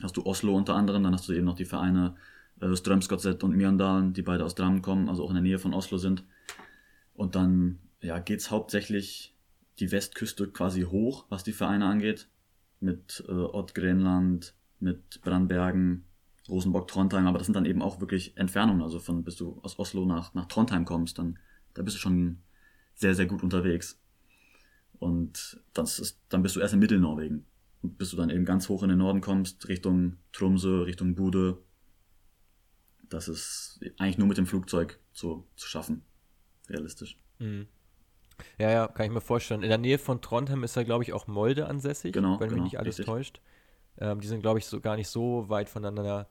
hast 0.02 0.18
du 0.18 0.26
Oslo 0.26 0.56
unter 0.56 0.76
anderem, 0.76 1.04
dann 1.04 1.14
hast 1.14 1.28
du 1.28 1.34
eben 1.34 1.46
noch 1.46 1.56
die 1.56 1.66
Vereine 1.66 2.16
äh, 2.60 2.76
Strömsgodset 2.76 3.44
und 3.44 3.56
Mjøndalen, 3.56 4.14
die 4.14 4.22
beide 4.22 4.46
aus 4.46 4.56
Drammen 4.56 4.82
kommen, 4.82 5.10
also 5.10 5.24
auch 5.24 5.30
in 5.30 5.36
der 5.36 5.44
Nähe 5.44 5.60
von 5.60 5.74
Oslo 5.74 5.98
sind. 5.98 6.24
Und 7.14 7.36
dann 7.36 7.80
ja, 8.02 8.20
geht's 8.20 8.52
hauptsächlich 8.52 9.34
die 9.80 9.92
Westküste 9.92 10.48
quasi 10.48 10.84
hoch, 10.84 11.26
was 11.30 11.44
die 11.44 11.54
Vereine 11.54 11.86
angeht 11.86 12.28
mit 12.80 13.24
äh, 13.28 13.32
Ott 13.32 13.74
Grenland, 13.74 14.54
mit 14.80 15.22
Brandbergen, 15.22 16.06
Rosenborg, 16.48 16.88
Trondheim, 16.88 17.28
aber 17.28 17.40
das 17.40 17.48
sind 17.48 17.56
dann 17.56 17.66
eben 17.66 17.82
auch 17.82 18.00
wirklich 18.00 18.38
Entfernungen. 18.38 18.84
Also 18.84 19.00
von 19.00 19.24
bis 19.24 19.36
du 19.36 19.60
aus 19.64 19.80
Oslo 19.80 20.06
nach, 20.06 20.34
nach 20.34 20.46
Trondheim 20.46 20.86
kommst, 20.86 21.18
dann 21.18 21.40
da 21.74 21.82
bist 21.82 21.98
du 21.98 22.00
schon 22.00 22.40
sehr, 22.94 23.16
sehr 23.16 23.26
gut 23.26 23.44
unterwegs. 23.44 24.00
Und 25.00 25.60
das 25.74 26.00
ist, 26.00 26.20
dann 26.30 26.42
bist 26.42 26.56
du 26.56 26.62
erst 26.62 26.74
in 26.74 26.80
Mittelnorwegen. 26.80 27.46
Bis 27.90 28.12
du 28.12 28.18
dann 28.18 28.30
eben 28.30 28.46
ganz 28.46 28.70
hoch 28.70 28.84
in 28.84 28.90
den 28.90 28.98
Norden 29.00 29.22
kommst, 29.22 29.68
Richtung 29.68 30.18
Tromsø, 30.32 30.84
Richtung 30.84 31.16
Bude, 31.16 31.58
das 33.10 33.28
ist 33.28 33.80
eigentlich 33.98 34.18
nur 34.18 34.28
mit 34.28 34.38
dem 34.38 34.48
Flugzeug 34.48 35.00
zu, 35.14 35.48
zu 35.56 35.68
schaffen. 35.68 36.04
Realistisch. 36.70 37.18
Mhm. 37.40 37.68
Ja, 38.58 38.70
ja, 38.70 38.88
kann 38.88 39.06
ich 39.06 39.12
mir 39.12 39.22
vorstellen. 39.22 39.64
In 39.64 39.70
der 39.70 39.78
Nähe 39.78 39.98
von 39.98 40.22
Trondheim 40.22 40.64
ist 40.64 40.76
ja, 40.76 40.84
glaube 40.84 41.04
ich, 41.04 41.14
auch 41.14 41.28
Molde 41.28 41.68
ansässig, 41.68 42.14
Genau, 42.14 42.40
wenn 42.40 42.50
genau, 42.50 42.64
mich 42.64 42.72
nicht 42.74 42.80
alles 42.80 43.00
richtig. 43.00 43.06
täuscht. 43.06 43.42
Ähm, 43.98 44.20
die 44.20 44.28
sind, 44.28 44.42
glaube 44.42 44.60
ich, 44.60 44.66
so 44.66 44.82
gar 44.82 44.98
nicht 44.98 45.08
so 45.08 45.48
weit 45.48 45.70
voneinander 45.70 46.28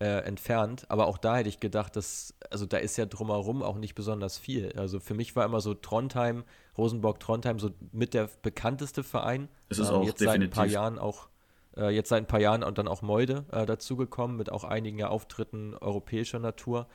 äh, 0.00 0.20
entfernt. 0.24 0.86
Aber 0.88 1.06
auch 1.06 1.18
da 1.18 1.36
hätte 1.36 1.48
ich 1.48 1.60
gedacht, 1.60 1.96
dass, 1.96 2.34
also 2.50 2.66
da 2.66 2.76
ist 2.78 2.96
ja 2.96 3.06
drumherum 3.06 3.62
auch 3.62 3.76
nicht 3.76 3.94
besonders 3.94 4.38
viel. 4.38 4.72
Also 4.76 5.00
für 5.00 5.14
mich 5.14 5.34
war 5.36 5.44
immer 5.44 5.60
so 5.60 5.74
Trondheim, 5.74 6.44
Rosenborg 6.76 7.20
Trondheim 7.20 7.58
so 7.58 7.70
mit 7.92 8.14
der 8.14 8.28
bekannteste 8.42 9.02
Verein. 9.02 9.48
Es 9.68 9.78
ist 9.78 9.88
Ähm, 9.88 9.94
auch 9.96 10.04
jetzt 10.04 10.20
seit 10.20 10.40
ein 10.40 10.50
paar 10.50 10.64
definitiv- 10.64 10.72
Jahren 10.74 10.98
auch 10.98 11.28
äh, 11.76 11.90
jetzt 11.90 12.08
seit 12.08 12.22
ein 12.22 12.26
paar 12.26 12.40
Jahren 12.40 12.62
und 12.64 12.78
dann 12.78 12.88
auch 12.88 13.02
Molde 13.02 13.44
äh, 13.52 13.66
dazugekommen 13.66 14.36
mit 14.36 14.50
auch 14.50 14.64
einigen 14.64 14.98
ja 14.98 15.08
Auftritten 15.08 15.74
europäischer 15.74 16.38
Natur. 16.38 16.86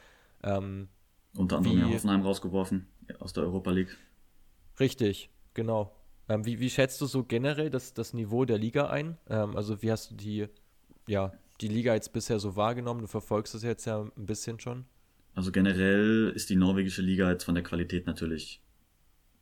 Ähm, 0.44 0.90
Unter 1.38 1.58
anderem 1.58 1.78
Wie- 1.78 1.82
ja 1.82 1.88
Hoffenheim 1.88 2.22
rausgeworfen 2.22 2.88
aus 3.20 3.34
der 3.34 3.44
Europa 3.44 3.72
League. 3.72 3.98
Richtig, 4.80 5.30
genau. 5.54 5.96
Ähm, 6.30 6.46
wie, 6.46 6.60
wie 6.60 6.70
schätzt 6.70 7.00
du 7.02 7.06
so 7.06 7.24
generell 7.24 7.70
das, 7.70 7.94
das 7.94 8.14
Niveau 8.14 8.46
der 8.46 8.58
Liga 8.58 8.88
ein? 8.88 9.18
Ähm, 9.30 9.56
also 9.58 9.82
wie 9.82 9.92
hast 9.92 10.12
du 10.12 10.16
die, 10.16 10.48
ja, 11.08 11.34
die 11.64 11.70
Liga 11.70 11.94
jetzt 11.94 12.14
bisher 12.14 12.40
so 12.40 12.56
wahrgenommen? 12.56 13.02
Du 13.02 13.08
verfolgst 13.08 13.56
es 13.56 13.64
jetzt 13.64 13.86
ja 13.86 14.02
ein 14.02 14.26
bisschen 14.26 14.60
schon. 14.60 14.86
Also 15.34 15.52
generell 15.52 16.32
ist 16.36 16.50
die 16.50 16.56
norwegische 16.56 17.02
Liga 17.02 17.32
jetzt 17.32 17.46
von 17.46 17.56
der 17.56 17.64
Qualität 17.64 18.06
natürlich 18.06 18.62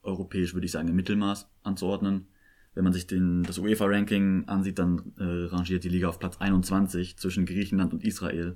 europäisch, 0.04 0.54
würde 0.54 0.66
ich 0.66 0.72
sagen, 0.72 0.88
im 0.88 0.96
Mittelmaß 0.96 1.50
anzuordnen. 1.64 2.28
Wenn 2.74 2.86
man 2.86 2.94
sich 2.94 3.08
den, 3.08 3.44
das 3.44 3.58
UEFA-Ranking 3.58 4.48
ansieht, 4.48 4.80
dann 4.80 5.14
äh, 5.18 5.24
rangiert 5.24 5.84
die 5.84 5.90
Liga 5.90 6.08
auf 6.08 6.20
Platz 6.20 6.38
21 6.38 7.18
zwischen 7.18 7.46
Griechenland 7.46 7.92
und 7.92 8.04
Israel. 8.04 8.56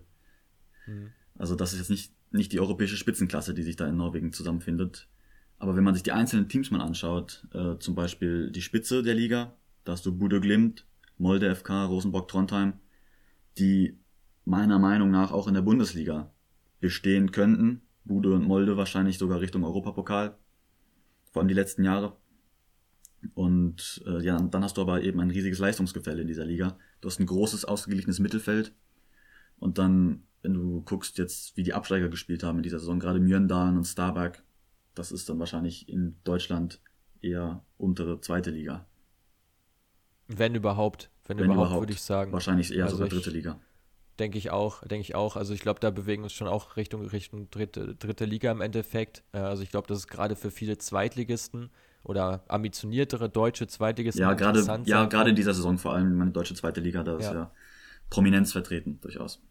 Mhm. 0.88 1.12
Also 1.38 1.56
das 1.56 1.74
ist 1.74 1.80
jetzt 1.80 1.90
nicht, 1.90 2.14
nicht 2.32 2.54
die 2.54 2.62
europäische 2.62 2.96
Spitzenklasse, 2.96 3.54
die 3.54 3.64
sich 3.64 3.76
da 3.76 3.88
in 3.88 3.98
Norwegen 3.98 4.32
zusammenfindet. 4.32 5.10
Aber 5.58 5.76
wenn 5.76 5.84
man 5.84 5.94
sich 5.94 6.04
die 6.04 6.14
einzelnen 6.14 6.48
Teams 6.48 6.72
mal 6.72 6.82
anschaut, 6.82 7.46
äh, 7.54 7.78
zum 7.80 7.96
Beispiel 7.96 8.52
die 8.52 8.62
Spitze 8.62 9.04
der 9.04 9.16
Liga, 9.16 9.54
da 9.84 9.94
hast 9.94 10.06
du 10.06 10.18
Budo 10.18 10.40
Glimt, 10.40 10.86
Molde 11.18 11.54
FK, 11.54 11.86
Rosenborg 11.86 12.30
Trondheim, 12.30 12.74
die 13.58 13.98
meiner 14.46 14.80
Meinung 14.80 15.12
nach 15.12 15.32
auch 15.32 15.48
in 15.48 15.54
der 15.54 15.62
Bundesliga 15.62 16.32
bestehen 16.80 17.32
könnten. 17.32 17.82
Bude 18.04 18.34
und 18.34 18.44
Molde 18.44 18.78
wahrscheinlich 18.78 19.18
sogar 19.18 19.42
Richtung 19.42 19.64
Europapokal. 19.64 20.38
Vor 21.32 21.42
allem 21.42 21.48
die 21.48 21.56
letzten 21.56 21.84
Jahre. 21.84 22.16
Und 23.34 24.04
äh, 24.06 24.24
ja, 24.24 24.40
dann 24.40 24.64
hast 24.64 24.78
du 24.78 24.82
aber 24.82 25.02
eben 25.02 25.20
ein 25.20 25.32
riesiges 25.32 25.60
Leistungsgefälle 25.60 26.22
in 26.22 26.28
dieser 26.28 26.46
Liga. 26.46 26.78
Du 27.02 27.10
hast 27.10 27.20
ein 27.20 27.26
großes, 27.26 27.66
ausgeglichenes 27.66 28.20
Mittelfeld. 28.20 28.74
Und 29.58 29.80
dann, 29.80 30.24
wenn 30.44 30.54
du 30.54 30.82
guckst 30.84 31.18
jetzt, 31.18 31.58
wie 31.58 31.64
die 31.64 31.74
Absteiger 31.74 32.10
gespielt 32.10 32.44
haben 32.44 32.58
in 32.58 32.64
dieser 32.64 32.80
Saison, 32.80 33.00
gerade 33.00 33.20
Mjörndalen 33.20 33.78
und 33.78 33.86
Starbuck, 33.86 34.44
das 34.94 35.12
ist 35.12 35.28
dann 35.28 35.40
wahrscheinlich 35.40 35.90
in 35.90 36.18
Deutschland 36.24 36.82
eher 37.22 37.66
untere 37.78 38.22
zweite 38.22 38.52
Liga. 38.52 38.86
Wenn 40.28 40.56
überhaupt, 40.56 41.12
wenn, 41.26 41.38
Wenn 41.38 41.46
überhaupt, 41.46 41.68
überhaupt. 41.68 41.82
würde 41.82 41.94
ich 41.94 42.02
sagen. 42.02 42.32
Wahrscheinlich 42.32 42.74
eher 42.74 42.86
Also 42.86 42.98
sogar 42.98 43.10
dritte 43.10 43.30
Liga. 43.32 43.60
Denke 44.20 44.38
ich 44.38 44.50
auch, 44.52 44.82
denke 44.82 45.02
ich 45.02 45.14
auch. 45.16 45.36
Also 45.36 45.54
ich 45.54 45.60
glaube, 45.60 45.80
da 45.82 45.90
bewegen 45.92 46.22
wir 46.22 46.26
uns 46.26 46.34
schon 46.34 46.48
auch 46.48 46.78
Richtung, 46.78 47.06
Richtung 47.06 47.50
dritte, 47.52 47.96
dritte 47.96 48.24
Liga 48.26 48.52
im 48.52 48.62
Endeffekt. 48.62 49.24
Äh, 49.34 49.40
Also 49.40 49.62
ich 49.64 49.70
glaube, 49.72 49.88
das 49.88 50.00
ist 50.00 50.08
gerade 50.08 50.36
für 50.36 50.52
viele 50.52 50.78
Zweitligisten 50.78 51.70
oder 52.04 52.44
ambitioniertere 52.48 53.30
deutsche 53.30 53.68
Zweitligisten 53.68 54.22
Ja, 54.22 54.34
gerade 54.34 54.60
interessant 54.60 54.88
ja, 54.88 55.06
gerade 55.06 55.32
in 55.32 55.36
dieser 55.36 55.54
Saison 55.54 55.78
vor 55.78 55.94
allem 55.94 56.16
meine 56.18 56.32
deutsche 56.32 56.54
zweite 56.54 56.80
Liga, 56.80 57.04
da 57.04 57.18
ist 57.18 57.26
Ja. 57.26 57.34
ja 57.34 57.52
Prominenz 58.10 58.52
vertreten, 58.52 59.00
durchaus. 59.02 59.42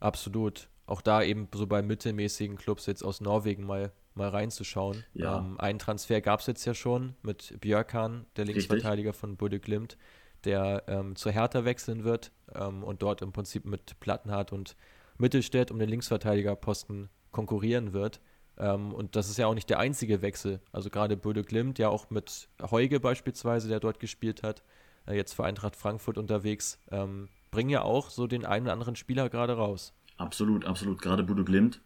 Absolut. 0.00 0.68
Auch 0.86 1.00
da 1.00 1.22
eben 1.22 1.48
so 1.54 1.66
bei 1.66 1.80
mittelmäßigen 1.82 2.56
Clubs 2.56 2.86
jetzt 2.86 3.02
aus 3.04 3.20
Norwegen 3.20 3.64
mal, 3.64 3.92
mal 4.14 4.28
reinzuschauen. 4.28 5.04
Ja. 5.14 5.38
Ähm, 5.38 5.58
einen 5.58 5.78
Transfer 5.78 6.20
gab 6.20 6.40
es 6.40 6.46
jetzt 6.46 6.64
ja 6.64 6.74
schon 6.74 7.14
mit 7.22 7.56
Björkan, 7.60 8.26
der 8.36 8.46
Richtig. 8.46 8.68
Linksverteidiger 8.68 9.12
von 9.12 9.36
Bude 9.36 9.58
Glimt, 9.60 9.96
der 10.44 10.84
ähm, 10.86 11.16
zur 11.16 11.32
Hertha 11.32 11.64
wechseln 11.64 12.04
wird 12.04 12.32
ähm, 12.54 12.82
und 12.82 13.02
dort 13.02 13.22
im 13.22 13.32
Prinzip 13.32 13.64
mit 13.64 13.98
Plattenhardt 14.00 14.52
und 14.52 14.76
Mittelstädt 15.18 15.70
um 15.70 15.78
den 15.78 15.88
Linksverteidigerposten 15.88 17.08
konkurrieren 17.30 17.92
wird. 17.92 18.20
Ähm, 18.58 18.92
und 18.92 19.16
das 19.16 19.28
ist 19.28 19.38
ja 19.38 19.46
auch 19.46 19.54
nicht 19.54 19.70
der 19.70 19.78
einzige 19.78 20.22
Wechsel. 20.22 20.60
Also 20.72 20.90
gerade 20.90 21.16
Böde 21.16 21.42
Glimt, 21.42 21.78
ja 21.78 21.88
auch 21.88 22.10
mit 22.10 22.48
Heuge 22.70 23.00
beispielsweise, 23.00 23.68
der 23.68 23.80
dort 23.80 24.00
gespielt 24.00 24.42
hat, 24.42 24.62
äh, 25.06 25.14
jetzt 25.14 25.32
für 25.32 25.44
Eintracht 25.44 25.76
Frankfurt 25.76 26.18
unterwegs, 26.18 26.78
ähm, 26.90 27.28
bringen 27.50 27.70
ja 27.70 27.82
auch 27.82 28.10
so 28.10 28.26
den 28.26 28.44
einen 28.44 28.66
oder 28.66 28.72
anderen 28.72 28.96
Spieler 28.96 29.28
gerade 29.28 29.54
raus. 29.54 29.94
Absolut, 30.16 30.64
absolut. 30.64 31.00
Gerade 31.00 31.22
Budo 31.22 31.44
Glimt. 31.44 31.80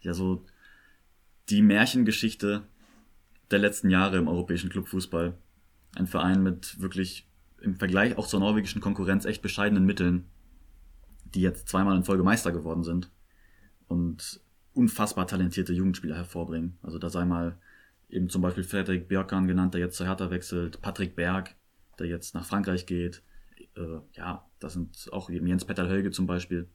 Ja, 0.00 0.14
so 0.14 0.44
die 1.48 1.62
Märchengeschichte 1.62 2.62
der 3.50 3.58
letzten 3.58 3.90
Jahre 3.90 4.18
im 4.18 4.28
europäischen 4.28 4.70
Clubfußball. 4.70 5.34
Ein 5.96 6.06
Verein 6.06 6.42
mit 6.42 6.80
wirklich 6.80 7.27
im 7.60 7.76
Vergleich 7.76 8.16
auch 8.16 8.26
zur 8.26 8.40
norwegischen 8.40 8.80
Konkurrenz 8.80 9.24
echt 9.24 9.42
bescheidenen 9.42 9.84
Mitteln, 9.84 10.28
die 11.34 11.40
jetzt 11.40 11.68
zweimal 11.68 11.96
in 11.96 12.04
Folge 12.04 12.22
Meister 12.22 12.52
geworden 12.52 12.84
sind 12.84 13.10
und 13.86 14.40
unfassbar 14.74 15.26
talentierte 15.26 15.72
Jugendspieler 15.72 16.16
hervorbringen. 16.16 16.78
Also 16.82 16.98
da 16.98 17.10
sei 17.10 17.24
mal 17.24 17.58
eben 18.08 18.28
zum 18.28 18.42
Beispiel 18.42 18.64
Frederik 18.64 19.08
Björkan 19.08 19.46
genannt, 19.46 19.74
der 19.74 19.80
jetzt 19.80 19.96
zur 19.96 20.06
Hertha 20.06 20.30
wechselt, 20.30 20.80
Patrick 20.80 21.16
Berg, 21.16 21.56
der 21.98 22.06
jetzt 22.06 22.34
nach 22.34 22.46
Frankreich 22.46 22.86
geht. 22.86 23.22
Äh, 23.76 23.98
ja, 24.12 24.48
das 24.60 24.74
sind 24.74 25.08
auch 25.12 25.30
eben 25.30 25.46
Jens 25.46 25.64
Petter 25.64 25.88
Hölge 25.88 26.10
zum 26.10 26.26
Beispiel 26.26 26.68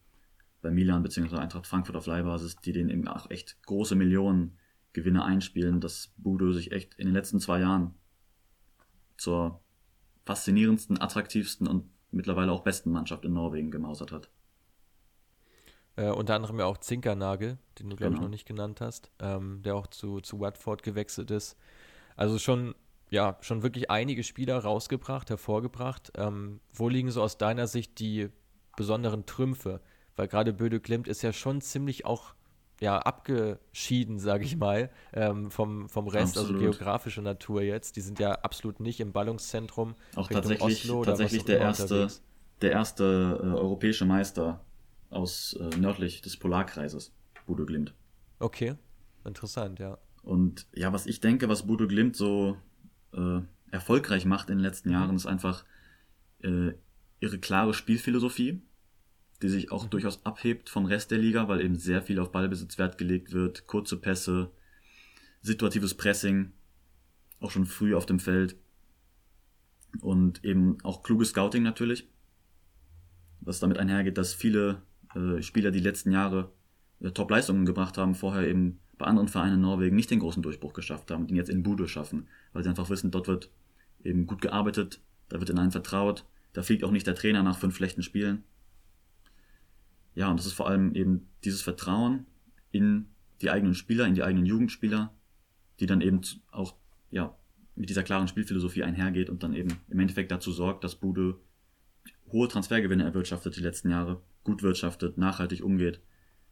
bei 0.61 0.69
Milan 0.69 1.03
bzw. 1.03 1.37
Eintracht 1.37 1.67
Frankfurt 1.67 1.95
auf 1.95 2.05
Leihbasis, 2.05 2.57
die 2.57 2.73
den 2.73 2.89
eben 2.89 3.07
auch 3.07 3.29
echt 3.29 3.61
große 3.63 3.95
Millionen 3.95 4.57
Gewinne 4.93 5.23
einspielen, 5.23 5.81
dass 5.81 6.13
Budo 6.17 6.51
sich 6.51 6.71
echt 6.71 6.93
in 6.95 7.07
den 7.07 7.15
letzten 7.15 7.39
zwei 7.39 7.59
Jahren 7.59 7.95
zur 9.17 9.62
faszinierendsten, 10.25 10.99
attraktivsten 11.01 11.67
und 11.67 11.89
mittlerweile 12.11 12.51
auch 12.51 12.63
besten 12.63 12.91
Mannschaft 12.91 13.25
in 13.25 13.33
Norwegen 13.33 13.71
gemausert 13.71 14.11
hat. 14.11 14.29
Äh, 15.95 16.09
unter 16.09 16.35
anderem 16.35 16.59
ja 16.59 16.65
auch 16.65 16.77
Zinkernagel, 16.77 17.57
den 17.79 17.89
du, 17.89 17.95
glaube 17.95 18.15
ich, 18.15 18.19
Genau. 18.19 18.21
noch 18.21 18.29
nicht 18.29 18.47
genannt 18.47 18.81
hast, 18.81 19.11
ähm, 19.19 19.61
der 19.63 19.75
auch 19.75 19.87
zu, 19.87 20.21
zu 20.21 20.39
Watford 20.39 20.81
gewechselt 20.83 21.29
ist. 21.29 21.55
Also 22.15 22.39
schon, 22.39 22.75
ja, 23.11 23.37
schon 23.41 23.63
wirklich 23.63 23.91
einige 23.91 24.23
Spieler 24.23 24.59
rausgebracht, 24.59 25.29
hervorgebracht. 25.29 26.11
Ähm, 26.15 26.61
wo 26.73 26.89
liegen 26.89 27.11
so 27.11 27.21
aus 27.21 27.37
deiner 27.37 27.67
Sicht 27.67 27.99
die 27.99 28.29
besonderen 28.75 29.25
Trümpfe? 29.25 29.81
Weil 30.15 30.27
gerade 30.27 30.53
Böde 30.53 30.79
Klimt 30.79 31.07
ist 31.07 31.23
ja 31.23 31.33
schon 31.33 31.61
ziemlich 31.61 32.05
auch 32.05 32.35
ja, 32.79 32.99
abgeschieden, 32.99 34.19
sage 34.19 34.45
ich 34.45 34.57
mal, 34.57 34.89
ähm, 35.13 35.51
vom, 35.51 35.87
vom 35.89 36.07
Rest, 36.07 36.37
Absolut. 36.37 36.61
also 36.61 36.71
geografischer 36.71 37.21
Natur 37.21 37.61
jetzt. 37.61 37.95
Die 37.95 38.01
sind 38.01 38.19
ja 38.19 38.31
absolut 38.31 38.79
nicht 38.79 38.99
im 38.99 39.11
Ballungszentrum. 39.11 39.95
Auch 40.15 40.29
Richtung 40.29 40.35
tatsächlich, 40.35 40.83
Oslo 40.83 41.03
tatsächlich 41.05 41.45
der 41.45 41.59
erste, 41.59 41.83
unterwegs. 41.83 42.21
der 42.61 42.71
erste 42.71 43.39
äh, 43.41 43.45
europäische 43.45 44.05
Meister 44.05 44.65
aus 45.09 45.53
äh, 45.53 45.77
nördlich 45.77 46.21
des 46.21 46.37
Polarkreises, 46.37 47.13
Budo 47.45 47.65
Glimt. 47.65 47.93
Okay, 48.39 48.75
interessant, 49.23 49.79
ja. 49.79 49.97
Und 50.23 50.67
ja, 50.73 50.91
was 50.91 51.05
ich 51.05 51.19
denke, 51.19 51.49
was 51.49 51.67
Bodo 51.67 51.87
Glimt 51.87 52.15
so 52.15 52.57
äh, 53.13 53.41
erfolgreich 53.71 54.25
macht 54.25 54.49
in 54.49 54.57
den 54.57 54.63
letzten 54.63 54.89
Jahren, 54.89 55.15
ist 55.15 55.25
einfach 55.25 55.65
äh, 56.41 56.71
ihre 57.19 57.39
klare 57.39 57.73
Spielphilosophie, 57.73 58.61
die 59.43 59.49
sich 59.49 59.71
auch 59.71 59.85
durchaus 59.87 60.25
abhebt 60.25 60.69
vom 60.69 60.85
Rest 60.85 61.11
der 61.11 61.17
Liga, 61.17 61.47
weil 61.49 61.61
eben 61.61 61.75
sehr 61.75 62.01
viel 62.01 62.17
auf 62.19 62.31
Ballbesitz 62.31 62.77
Wert 62.77 62.97
gelegt 62.97 63.33
wird, 63.33 63.67
kurze 63.67 63.97
Pässe, 63.97 64.51
situatives 65.41 65.93
Pressing, 65.93 66.53
auch 67.41 67.51
schon 67.51 67.65
früh 67.65 67.93
auf 67.93 68.05
dem 68.05 68.19
Feld 68.19 68.55
und 69.99 70.43
eben 70.45 70.77
auch 70.83 71.03
kluges 71.03 71.29
Scouting 71.29 71.61
natürlich, 71.61 72.07
was 73.41 73.59
damit 73.59 73.77
einhergeht, 73.77 74.17
dass 74.17 74.33
viele 74.33 74.81
äh, 75.13 75.41
Spieler 75.41 75.71
die 75.71 75.79
letzten 75.79 76.11
Jahre 76.11 76.53
äh, 77.01 77.11
Top-Leistungen 77.11 77.65
gebracht 77.65 77.97
haben, 77.97 78.15
vorher 78.15 78.47
eben 78.47 78.79
bei 78.97 79.05
anderen 79.05 79.27
Vereinen 79.27 79.55
in 79.55 79.61
Norwegen 79.61 79.97
nicht 79.97 80.09
den 80.09 80.19
großen 80.19 80.41
Durchbruch 80.41 80.71
geschafft 80.71 81.11
haben, 81.11 81.27
den 81.27 81.35
jetzt 81.35 81.49
in 81.49 81.63
Budo 81.63 81.85
schaffen, 81.85 82.27
weil 82.53 82.63
sie 82.63 82.69
einfach 82.69 82.89
wissen, 82.89 83.11
dort 83.11 83.27
wird 83.27 83.49
eben 84.05 84.25
gut 84.25 84.41
gearbeitet, 84.41 85.01
da 85.27 85.39
wird 85.39 85.49
in 85.49 85.59
einen 85.59 85.71
vertraut, 85.71 86.25
da 86.53 86.63
fliegt 86.63 86.85
auch 86.85 86.91
nicht 86.91 87.07
der 87.07 87.15
Trainer 87.15 87.43
nach 87.43 87.57
fünf 87.57 87.75
schlechten 87.75 88.03
Spielen. 88.03 88.45
Ja, 90.15 90.29
und 90.29 90.37
das 90.39 90.45
ist 90.45 90.53
vor 90.53 90.67
allem 90.67 90.93
eben 90.95 91.27
dieses 91.43 91.61
Vertrauen 91.61 92.25
in 92.71 93.07
die 93.41 93.49
eigenen 93.49 93.73
Spieler, 93.75 94.05
in 94.05 94.15
die 94.15 94.23
eigenen 94.23 94.45
Jugendspieler, 94.45 95.13
die 95.79 95.85
dann 95.85 96.01
eben 96.01 96.21
auch 96.51 96.75
ja, 97.11 97.35
mit 97.75 97.89
dieser 97.89 98.03
klaren 98.03 98.27
Spielphilosophie 98.27 98.83
einhergeht 98.83 99.29
und 99.29 99.43
dann 99.43 99.53
eben 99.53 99.79
im 99.89 99.99
Endeffekt 99.99 100.31
dazu 100.31 100.51
sorgt, 100.51 100.83
dass 100.83 100.95
Bude 100.95 101.39
hohe 102.31 102.47
Transfergewinne 102.47 103.03
erwirtschaftet 103.03 103.55
die 103.55 103.61
letzten 103.61 103.89
Jahre, 103.89 104.21
gut 104.43 104.61
wirtschaftet, 104.63 105.17
nachhaltig 105.17 105.63
umgeht. 105.63 106.01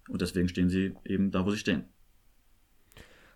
Und 0.09 0.21
deswegen 0.21 0.47
stehen 0.47 0.69
sie 0.69 0.95
eben 1.05 1.31
da, 1.31 1.45
wo 1.45 1.51
sie 1.51 1.57
stehen. 1.57 1.85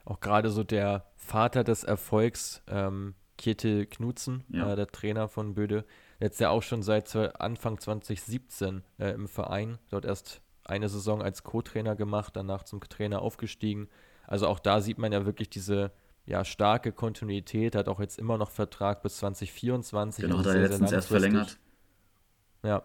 auch 0.04 0.20
gerade 0.20 0.50
so 0.52 0.64
der 0.64 1.06
Vater 1.16 1.64
des 1.64 1.84
Erfolgs, 1.84 2.62
ähm, 2.68 3.16
Kjetil 3.38 3.86
Knudsen, 3.88 4.44
Ja. 4.50 4.72
äh, 4.72 4.76
der 4.76 4.88
Trainer 4.88 5.28
von 5.28 5.56
Böde, 5.56 5.86
jetzt 6.20 6.40
ja 6.40 6.50
auch 6.50 6.64
schon 6.64 6.84
seit 6.84 7.16
Anfang 7.16 7.80
2017 7.80 8.84
äh, 9.00 9.10
im 9.12 9.28
Verein, 9.28 9.78
dort 9.90 10.06
erst 10.06 10.42
eine 10.64 10.90
Saison 10.90 11.22
als 11.22 11.44
Co-Trainer 11.44 11.96
gemacht, 11.96 12.36
danach 12.36 12.64
zum 12.64 12.82
Trainer 12.82 13.22
aufgestiegen, 13.22 13.88
Also 14.28 14.48
auch 14.48 14.60
da 14.60 14.82
sieht 14.82 14.98
man 14.98 15.12
ja 15.12 15.26
wirklich 15.26 15.50
diese 15.50 15.92
ja, 16.26 16.44
starke 16.44 16.92
Kontinuität, 16.92 17.76
hat 17.76 17.88
auch 17.88 18.00
jetzt 18.00 18.18
immer 18.18 18.38
noch 18.38 18.50
Vertrag 18.50 19.04
bis 19.04 19.18
2024. 19.18 20.24
Genau, 20.24 20.38
also 20.38 20.50
hat 20.50 20.56
er 20.56 20.62
sehr, 20.62 20.70
letztens 20.70 20.92
erst 20.92 21.08
verlängert. 21.08 21.60
Ja. 22.64 22.84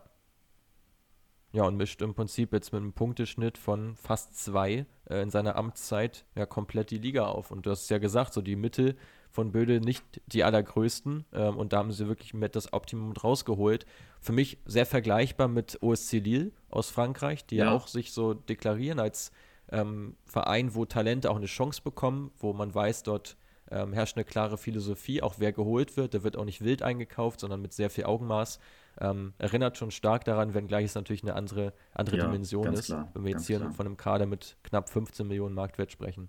Ja, 1.52 1.64
und 1.64 1.76
mischt 1.76 2.00
im 2.00 2.14
Prinzip 2.14 2.52
jetzt 2.52 2.72
mit 2.72 2.80
einem 2.80 2.92
Punkteschnitt 2.92 3.58
von 3.58 3.96
fast 3.96 4.36
zwei 4.36 4.86
äh, 5.06 5.22
in 5.22 5.30
seiner 5.30 5.56
Amtszeit 5.56 6.24
ja 6.36 6.46
komplett 6.46 6.90
die 6.90 6.98
Liga 6.98 7.26
auf. 7.26 7.50
Und 7.50 7.66
du 7.66 7.70
hast 7.70 7.84
es 7.84 7.88
ja 7.88 7.98
gesagt, 7.98 8.34
so 8.34 8.42
die 8.42 8.56
Mittel 8.56 8.96
von 9.30 9.52
Böde 9.52 9.80
nicht 9.80 10.04
die 10.26 10.44
allergrößten. 10.44 11.24
Ähm, 11.32 11.56
und 11.56 11.72
da 11.72 11.78
haben 11.78 11.92
sie 11.92 12.08
wirklich 12.08 12.34
mit 12.34 12.56
das 12.56 12.72
Optimum 12.72 13.12
rausgeholt. 13.12 13.86
Für 14.20 14.32
mich 14.32 14.58
sehr 14.64 14.86
vergleichbar 14.86 15.48
mit 15.48 15.78
OSC 15.82 16.14
Lille 16.18 16.52
aus 16.68 16.90
Frankreich, 16.90 17.46
die 17.46 17.56
ja, 17.56 17.66
Ja. 17.66 17.72
auch 17.72 17.86
sich 17.86 18.12
so 18.12 18.34
deklarieren 18.34 18.98
als 18.98 19.30
ähm, 19.72 20.16
Verein, 20.26 20.74
wo 20.74 20.84
Talente 20.84 21.30
auch 21.30 21.36
eine 21.36 21.46
Chance 21.46 21.80
bekommen, 21.82 22.32
wo 22.38 22.52
man 22.52 22.74
weiß, 22.74 23.04
dort 23.04 23.36
ähm, 23.70 23.92
herrscht 23.92 24.16
eine 24.16 24.24
klare 24.24 24.58
Philosophie, 24.58 25.22
auch 25.22 25.34
wer 25.38 25.52
geholt 25.52 25.96
wird, 25.96 26.12
der 26.12 26.24
wird 26.24 26.36
auch 26.36 26.44
nicht 26.44 26.60
wild 26.64 26.82
eingekauft, 26.82 27.38
sondern 27.38 27.62
mit 27.62 27.72
sehr 27.72 27.88
viel 27.88 28.04
Augenmaß. 28.04 28.58
Ähm, 29.00 29.32
erinnert 29.38 29.78
schon 29.78 29.92
stark 29.92 30.24
daran, 30.24 30.54
wenngleich 30.54 30.86
es 30.86 30.96
natürlich 30.96 31.22
eine 31.22 31.34
andere, 31.34 31.72
andere 31.94 32.16
Ja, 32.18 32.24
Dimension 32.26 32.72
ist, 32.72 32.86
klar, 32.86 33.08
wenn 33.14 33.22
wir 33.22 33.30
jetzt 33.30 33.46
hier 33.46 33.58
klar. 33.58 33.70
von 33.70 33.86
einem 33.86 33.96
Kader 33.96 34.26
mit 34.26 34.56
knapp 34.64 34.90
15 34.90 35.24
Millionen 35.28 35.54
Marktwert 35.54 35.92
sprechen. 35.92 36.28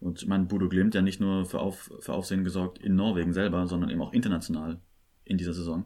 Und 0.00 0.22
ich 0.22 0.28
meine, 0.28 0.44
Bodo 0.44 0.68
Glimt 0.68 0.94
ja 0.94 1.02
nicht 1.02 1.20
nur 1.20 1.46
für, 1.46 1.60
Auf, 1.60 1.90
für 2.00 2.12
Aufsehen 2.12 2.44
gesorgt 2.44 2.78
in 2.78 2.94
Norwegen 2.94 3.32
selber, 3.32 3.66
sondern 3.66 3.90
eben 3.90 4.02
auch 4.02 4.12
international 4.12 4.80
in 5.24 5.38
dieser 5.38 5.54
Saison. 5.54 5.84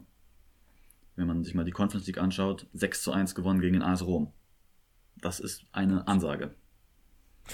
Wenn 1.15 1.27
man 1.27 1.43
sich 1.43 1.53
mal 1.53 1.65
die 1.65 1.71
Conference 1.71 2.07
League 2.07 2.17
anschaut, 2.17 2.67
6 2.73 3.03
zu 3.03 3.11
1 3.11 3.35
gewonnen 3.35 3.61
gegen 3.61 3.73
den 3.73 3.81
AS 3.81 4.05
Rom. 4.05 4.31
Das 5.21 5.39
ist 5.39 5.65
eine 5.71 6.07
Ansage. 6.07 6.53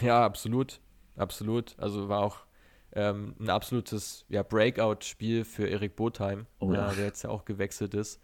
Ja, 0.02 0.24
absolut. 0.26 0.80
Absolut. 1.16 1.76
Also 1.80 2.10
war 2.10 2.20
auch 2.22 2.46
ähm, 2.92 3.36
ein 3.40 3.50
absolutes 3.50 4.26
ja, 4.30 4.44
Breakout-Spiel 4.44 5.46
für 5.46 5.68
Erik 5.68 5.96
Botheim, 5.96 6.46
Oh 6.60 6.74
ja. 6.74 6.92
äh, 6.92 6.96
der 6.96 7.06
jetzt 7.06 7.24
ja 7.24 7.30
auch 7.30 7.46
gewechselt 7.46 7.94
ist 7.94 8.22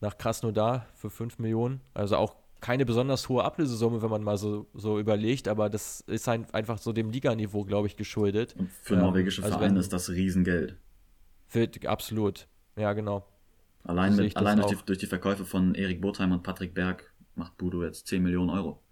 nach 0.00 0.16
Krasnodar 0.16 0.86
für 0.94 1.10
5 1.10 1.38
Millionen. 1.38 1.80
Also 1.94 2.16
auch 2.16 2.36
keine 2.60 2.84
besonders 2.84 3.28
hohe 3.28 3.44
Ablösesumme, 3.44 4.02
wenn 4.02 4.10
man 4.10 4.22
mal 4.22 4.36
so, 4.36 4.66
so 4.74 4.98
überlegt, 4.98 5.48
aber 5.48 5.68
das 5.70 6.00
ist 6.02 6.28
ein, 6.28 6.48
einfach 6.52 6.78
so 6.78 6.92
dem 6.92 7.10
Liganiveau, 7.10 7.64
glaube 7.64 7.86
ich, 7.86 7.96
geschuldet. 7.96 8.54
Und 8.58 8.70
für 8.82 8.94
Ähm, 8.94 9.00
norwegische 9.00 9.42
also 9.42 9.58
Vereine 9.58 9.78
ist 9.78 9.92
das 9.92 10.10
Riesengeld. 10.10 10.76
Wird, 11.50 11.86
absolut. 11.86 12.48
Ja, 12.76 12.92
genau. 12.92 13.26
Allein, 13.84 14.16
mit, 14.16 14.36
allein 14.36 14.58
durch, 14.58 14.68
die, 14.70 14.84
durch 14.86 14.98
die 14.98 15.06
Verkäufe 15.06 15.44
von 15.44 15.74
Erik 15.74 16.00
Botheim 16.00 16.32
und 16.32 16.42
Patrick 16.42 16.74
Berg 16.74 17.12
macht 17.36 17.56
Bodo 17.56 17.84
jetzt 17.84 18.06
10 18.08 18.22
Millionen 18.22 18.50
Euro. 18.50 18.82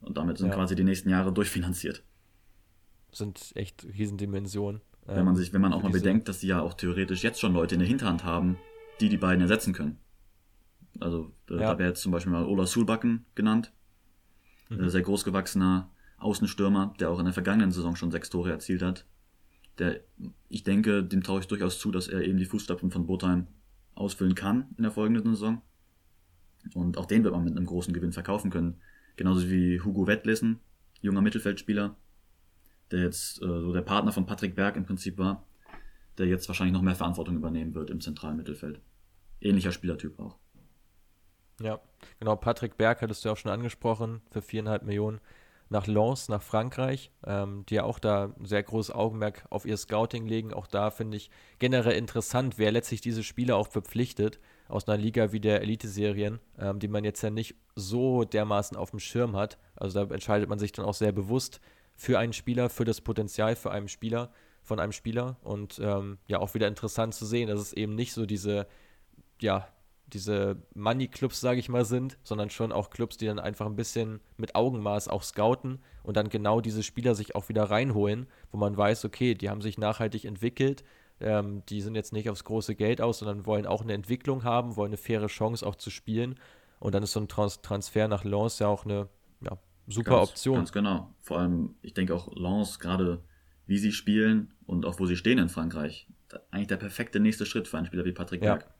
Und 0.00 0.16
damit 0.16 0.38
sind 0.38 0.48
Ja. 0.48 0.54
quasi 0.54 0.74
die 0.76 0.84
nächsten 0.84 1.08
Jahre 1.10 1.32
durchfinanziert. 1.32 2.04
Sind 3.10 3.52
echt 3.54 3.84
Riesendimensionen. 3.84 4.80
Wenn 5.06 5.24
man 5.24 5.34
Ähm, 5.34 5.36
sich, 5.36 5.52
wenn 5.52 5.60
man 5.60 5.72
auch 5.72 5.80
für 5.80 5.84
mal 5.86 5.92
bedenkt, 5.92 6.28
dass 6.28 6.40
die 6.40 6.48
ja 6.48 6.60
auch 6.60 6.74
theoretisch 6.74 7.22
jetzt 7.22 7.40
schon 7.40 7.54
Leute 7.54 7.74
in 7.76 7.78
der 7.80 7.88
Hinterhand 7.88 8.24
haben, 8.24 8.58
die 9.00 9.08
die 9.08 9.16
beiden 9.16 9.40
ersetzen 9.40 9.72
können. 9.72 9.98
Also 11.00 11.32
äh, 11.50 11.54
Ja. 11.54 11.72
da 11.72 11.78
wäre 11.78 11.88
jetzt 11.90 12.02
zum 12.02 12.12
Beispiel 12.12 12.32
mal 12.32 12.44
Ola 12.44 12.66
Sulbacken 12.66 13.24
genannt, 13.34 13.72
Mhm. 14.68 14.80
äh, 14.84 14.90
sehr 14.90 15.02
großgewachsener 15.02 15.90
Außenstürmer, 16.18 16.94
der 16.98 17.10
auch 17.10 17.18
in 17.18 17.24
der 17.26 17.34
vergangenen 17.34 17.70
Saison 17.72 17.94
schon 17.96 18.10
sechs 18.10 18.30
Tore 18.30 18.50
erzielt 18.50 18.82
hat. 18.82 19.06
Der, 19.78 20.00
ich 20.48 20.62
denke, 20.64 21.04
dem 21.04 21.22
traue 21.22 21.40
ich 21.40 21.46
durchaus 21.46 21.78
zu, 21.78 21.90
dass 21.90 22.08
er 22.08 22.22
eben 22.22 22.38
die 22.38 22.46
Fußstapfen 22.46 22.90
von 22.90 23.06
Botheim 23.06 23.46
ausfüllen 23.94 24.34
kann 24.34 24.66
in 24.76 24.82
der 24.82 24.90
folgenden 24.92 25.34
Saison. 25.34 25.60
Und 26.74 26.96
auch 26.98 27.06
den 27.06 27.22
wird 27.22 27.34
man 27.34 27.44
mit 27.44 27.56
einem 27.56 27.66
großen 27.66 27.92
Gewinn 27.94 28.12
verkaufen 28.12 28.50
können. 28.50 28.80
Genauso 29.16 29.48
wie 29.50 29.80
Hugo 29.80 30.06
Wettlesen, 30.06 30.58
junger 31.00 31.20
Mittelfeldspieler, 31.20 31.94
der 32.90 33.00
jetzt 33.02 33.40
äh, 33.42 33.46
so 33.46 33.72
der 33.72 33.82
Partner 33.82 34.12
von 34.12 34.26
Patrick 34.26 34.54
Berg 34.56 34.76
im 34.76 34.84
Prinzip 34.84 35.18
war, 35.18 35.46
der 36.18 36.26
jetzt 36.26 36.48
wahrscheinlich 36.48 36.72
noch 36.72 36.82
mehr 36.82 36.94
Verantwortung 36.96 37.36
übernehmen 37.36 37.74
wird 37.74 37.90
im 37.90 38.00
zentralen 38.00 38.36
Mittelfeld. 38.38 38.80
Ähnlicher 39.40 39.72
Spielertyp 39.72 40.18
auch. 40.18 40.38
Ja, 41.60 41.80
genau. 42.18 42.36
Patrick 42.36 42.76
Berg 42.76 43.02
hattest 43.02 43.24
du 43.24 43.28
ja 43.28 43.32
auch 43.32 43.38
schon 43.38 43.52
angesprochen, 43.52 44.20
für 44.30 44.42
viereinhalb 44.42 44.82
Millionen 44.82 45.20
nach 45.68 45.86
Lens, 45.86 46.28
nach 46.28 46.42
Frankreich, 46.42 47.10
ähm, 47.26 47.64
die 47.68 47.74
ja 47.74 47.84
auch 47.84 47.98
da 47.98 48.32
ein 48.38 48.44
sehr 48.44 48.62
großes 48.62 48.94
Augenmerk 48.94 49.44
auf 49.50 49.66
ihr 49.66 49.76
Scouting 49.76 50.26
legen. 50.26 50.54
Auch 50.54 50.66
da 50.66 50.90
finde 50.90 51.16
ich 51.16 51.30
generell 51.58 51.96
interessant, 51.96 52.58
wer 52.58 52.70
letztlich 52.70 53.00
diese 53.00 53.24
Spieler 53.24 53.56
auch 53.56 53.68
verpflichtet 53.68 54.38
aus 54.68 54.86
einer 54.86 54.96
Liga 54.96 55.32
wie 55.32 55.40
der 55.40 55.62
Elite-Serien, 55.62 56.38
ähm, 56.58 56.78
die 56.78 56.88
man 56.88 57.04
jetzt 57.04 57.22
ja 57.22 57.30
nicht 57.30 57.56
so 57.74 58.24
dermaßen 58.24 58.76
auf 58.76 58.90
dem 58.90 59.00
Schirm 59.00 59.36
hat. 59.36 59.58
Also 59.74 60.04
da 60.04 60.14
entscheidet 60.14 60.48
man 60.48 60.58
sich 60.58 60.72
dann 60.72 60.84
auch 60.84 60.94
sehr 60.94 61.12
bewusst 61.12 61.60
für 61.96 62.18
einen 62.18 62.32
Spieler, 62.32 62.68
für 62.68 62.84
das 62.84 63.00
Potenzial 63.00 63.56
für 63.56 63.70
einen 63.70 63.88
Spieler, 63.88 64.30
von 64.62 64.78
einem 64.78 64.92
Spieler. 64.92 65.36
Und 65.42 65.80
ähm, 65.82 66.18
ja, 66.26 66.38
auch 66.38 66.54
wieder 66.54 66.68
interessant 66.68 67.14
zu 67.14 67.26
sehen, 67.26 67.48
dass 67.48 67.60
es 67.60 67.72
eben 67.72 67.94
nicht 67.94 68.12
so 68.12 68.26
diese, 68.26 68.66
ja, 69.40 69.66
diese 70.12 70.56
Money-Clubs, 70.74 71.40
sage 71.40 71.58
ich 71.58 71.68
mal, 71.68 71.84
sind, 71.84 72.16
sondern 72.22 72.50
schon 72.50 72.70
auch 72.72 72.90
Clubs, 72.90 73.16
die 73.16 73.26
dann 73.26 73.38
einfach 73.38 73.66
ein 73.66 73.76
bisschen 73.76 74.20
mit 74.36 74.54
Augenmaß 74.54 75.08
auch 75.08 75.22
scouten 75.22 75.80
und 76.04 76.16
dann 76.16 76.28
genau 76.28 76.60
diese 76.60 76.82
Spieler 76.82 77.14
sich 77.14 77.34
auch 77.34 77.48
wieder 77.48 77.64
reinholen, 77.64 78.26
wo 78.52 78.58
man 78.58 78.76
weiß, 78.76 79.04
okay, 79.04 79.34
die 79.34 79.50
haben 79.50 79.60
sich 79.62 79.78
nachhaltig 79.78 80.24
entwickelt, 80.24 80.84
ähm, 81.18 81.62
die 81.68 81.80
sind 81.80 81.94
jetzt 81.94 82.12
nicht 82.12 82.30
aufs 82.30 82.44
große 82.44 82.74
Geld 82.76 83.00
aus, 83.00 83.18
sondern 83.18 83.46
wollen 83.46 83.66
auch 83.66 83.82
eine 83.82 83.94
Entwicklung 83.94 84.44
haben, 84.44 84.76
wollen 84.76 84.90
eine 84.90 84.96
faire 84.96 85.26
Chance 85.28 85.66
auch 85.66 85.74
zu 85.76 85.90
spielen. 85.90 86.36
Und 86.78 86.94
dann 86.94 87.02
ist 87.02 87.12
so 87.12 87.20
ein 87.20 87.28
Trans 87.28 87.62
Transfer 87.62 88.06
nach 88.06 88.22
Lens 88.24 88.58
ja 88.58 88.68
auch 88.68 88.84
eine 88.84 89.08
ja, 89.40 89.56
super 89.88 90.18
Ganz- 90.18 90.30
Option. 90.30 90.56
Ganz 90.56 90.72
genau. 90.72 91.14
Vor 91.20 91.38
allem, 91.38 91.74
ich 91.82 91.94
denke 91.94 92.14
auch 92.14 92.28
Lens, 92.36 92.78
gerade 92.78 93.22
wie 93.66 93.78
sie 93.78 93.92
spielen 93.92 94.52
und 94.66 94.84
auch 94.84 95.00
wo 95.00 95.06
sie 95.06 95.16
stehen 95.16 95.38
in 95.38 95.48
Frankreich, 95.48 96.06
eigentlich 96.50 96.66
der 96.68 96.76
perfekte 96.76 97.18
nächste 97.18 97.46
Schritt 97.46 97.66
für 97.66 97.78
einen 97.78 97.86
Spieler 97.86 98.04
wie 98.04 98.12
Patrick 98.12 98.42
Ja. 98.44 98.56
Berg. 98.56 98.70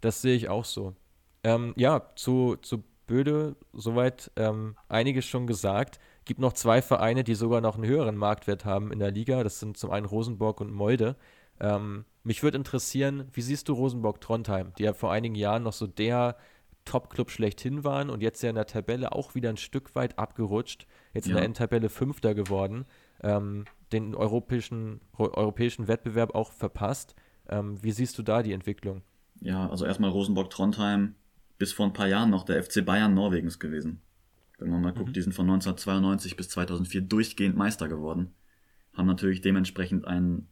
Das 0.00 0.22
sehe 0.22 0.36
ich 0.36 0.48
auch 0.48 0.64
so. 0.64 0.94
Ähm, 1.42 1.72
ja, 1.76 2.10
zu, 2.16 2.56
zu 2.56 2.84
Böde 3.06 3.56
soweit 3.72 4.30
ähm, 4.36 4.76
einiges 4.88 5.24
schon 5.26 5.46
gesagt. 5.46 5.98
Gibt 6.24 6.38
noch 6.40 6.52
zwei 6.52 6.80
Vereine, 6.82 7.24
die 7.24 7.34
sogar 7.34 7.60
noch 7.60 7.74
einen 7.74 7.86
höheren 7.86 8.16
Marktwert 8.16 8.64
haben 8.64 8.92
in 8.92 8.98
der 8.98 9.10
Liga. 9.10 9.42
Das 9.42 9.58
sind 9.58 9.76
zum 9.76 9.90
einen 9.90 10.06
Rosenborg 10.06 10.60
und 10.60 10.72
Molde. 10.72 11.16
Ähm, 11.58 12.04
mich 12.22 12.42
würde 12.42 12.58
interessieren, 12.58 13.28
wie 13.32 13.42
siehst 13.42 13.68
du 13.68 13.72
Rosenborg-Trondheim, 13.72 14.72
die 14.78 14.84
ja 14.84 14.92
vor 14.92 15.10
einigen 15.10 15.34
Jahren 15.34 15.62
noch 15.62 15.72
so 15.72 15.86
der 15.86 16.36
Top-Club 16.84 17.30
schlechthin 17.30 17.84
waren 17.84 18.10
und 18.10 18.22
jetzt 18.22 18.42
ja 18.42 18.50
in 18.50 18.56
der 18.56 18.66
Tabelle 18.66 19.12
auch 19.12 19.34
wieder 19.34 19.48
ein 19.50 19.56
Stück 19.56 19.94
weit 19.94 20.18
abgerutscht. 20.18 20.86
Jetzt 21.12 21.26
in 21.26 21.32
Ja. 21.32 21.36
der 21.38 21.44
Endtabelle 21.46 21.88
Fünfter 21.88 22.34
geworden. 22.34 22.84
Ähm, 23.22 23.64
den 23.92 24.14
europäischen, 24.14 25.00
europäischen 25.18 25.88
Wettbewerb 25.88 26.34
auch 26.34 26.52
verpasst. 26.52 27.14
Ähm, 27.48 27.82
wie 27.82 27.90
siehst 27.90 28.16
du 28.18 28.22
da 28.22 28.42
die 28.42 28.52
Entwicklung? 28.52 29.02
Ja, 29.40 29.68
also 29.68 29.86
erstmal 29.86 30.10
Rosenborg-Trondheim, 30.10 31.14
bis 31.58 31.72
vor 31.72 31.86
ein 31.86 31.92
paar 31.92 32.08
Jahren 32.08 32.30
noch 32.30 32.44
der 32.44 32.62
FC 32.62 32.84
Bayern 32.84 33.14
Norwegens 33.14 33.58
gewesen. 33.58 34.00
Wenn 34.58 34.70
man 34.70 34.82
mal 34.82 34.92
guckt, 34.92 35.16
die 35.16 35.22
sind 35.22 35.32
von 35.32 35.46
1992 35.46 36.36
bis 36.36 36.50
2004 36.50 37.00
durchgehend 37.02 37.56
Meister 37.56 37.88
geworden. 37.88 38.34
Haben 38.92 39.06
natürlich 39.06 39.40
dementsprechend 39.40 40.06
einen 40.06 40.48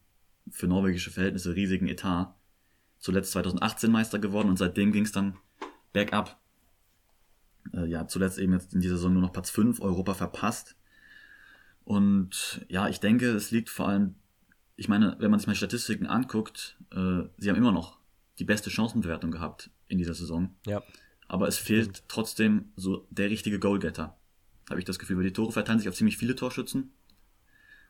für 0.51 0.67
norwegische 0.67 1.11
Verhältnisse 1.11 1.55
riesigen 1.55 1.89
Etat. 1.89 2.35
Zuletzt 2.99 3.33
2018 3.33 3.91
Meister 3.91 4.19
geworden 4.19 4.49
und 4.49 4.57
seitdem 4.57 4.93
ging 4.93 5.05
es 5.05 5.13
dann 5.13 5.37
bergab. 5.93 6.41
Äh, 7.75 7.87
ja, 7.87 8.07
zuletzt 8.07 8.39
eben 8.39 8.55
jetzt 8.55 8.73
in 8.73 8.81
dieser 8.81 8.97
Saison 8.97 9.13
nur 9.13 9.23
noch 9.23 9.33
Platz 9.33 9.51
5, 9.51 9.81
Europa 9.81 10.15
verpasst. 10.15 10.77
Und 11.85 12.65
ja, 12.69 12.89
ich 12.89 13.01
denke, 13.01 13.27
es 13.31 13.51
liegt 13.51 13.69
vor 13.69 13.89
allem, 13.89 14.15
ich 14.77 14.89
meine, 14.89 15.17
wenn 15.19 15.31
man 15.31 15.39
sich 15.39 15.47
mal 15.47 15.55
Statistiken 15.55 16.07
anguckt, 16.07 16.79
äh, 16.93 17.25
sie 17.37 17.51
haben 17.51 17.57
immer 17.57 17.73
noch 17.73 17.98
die 18.39 18.45
beste 18.45 18.71
Chancenbewertung 18.71 19.31
gehabt 19.31 19.71
in 19.89 19.99
dieser 19.99 20.15
Saison. 20.15 20.55
Ja. 20.67 20.83
Aber 21.27 21.49
es 21.49 21.59
fehlt 21.59 22.05
trotzdem 22.09 22.73
so 22.77 23.07
der 23.11 23.31
richtige 23.31 23.59
Goalgetter. 23.59 24.17
Habe 24.71 24.81
ich 24.81 24.87
das 24.87 24.99
Gefühl, 24.99 25.17
weil 25.17 25.25
die 25.25 25.33
Tore 25.33 25.53
verteilen 25.53 25.79
sich 25.79 25.89
auf 25.89 25.95
ziemlich 25.95 26.17
viele 26.17 26.35
Torschützen. 26.35 26.93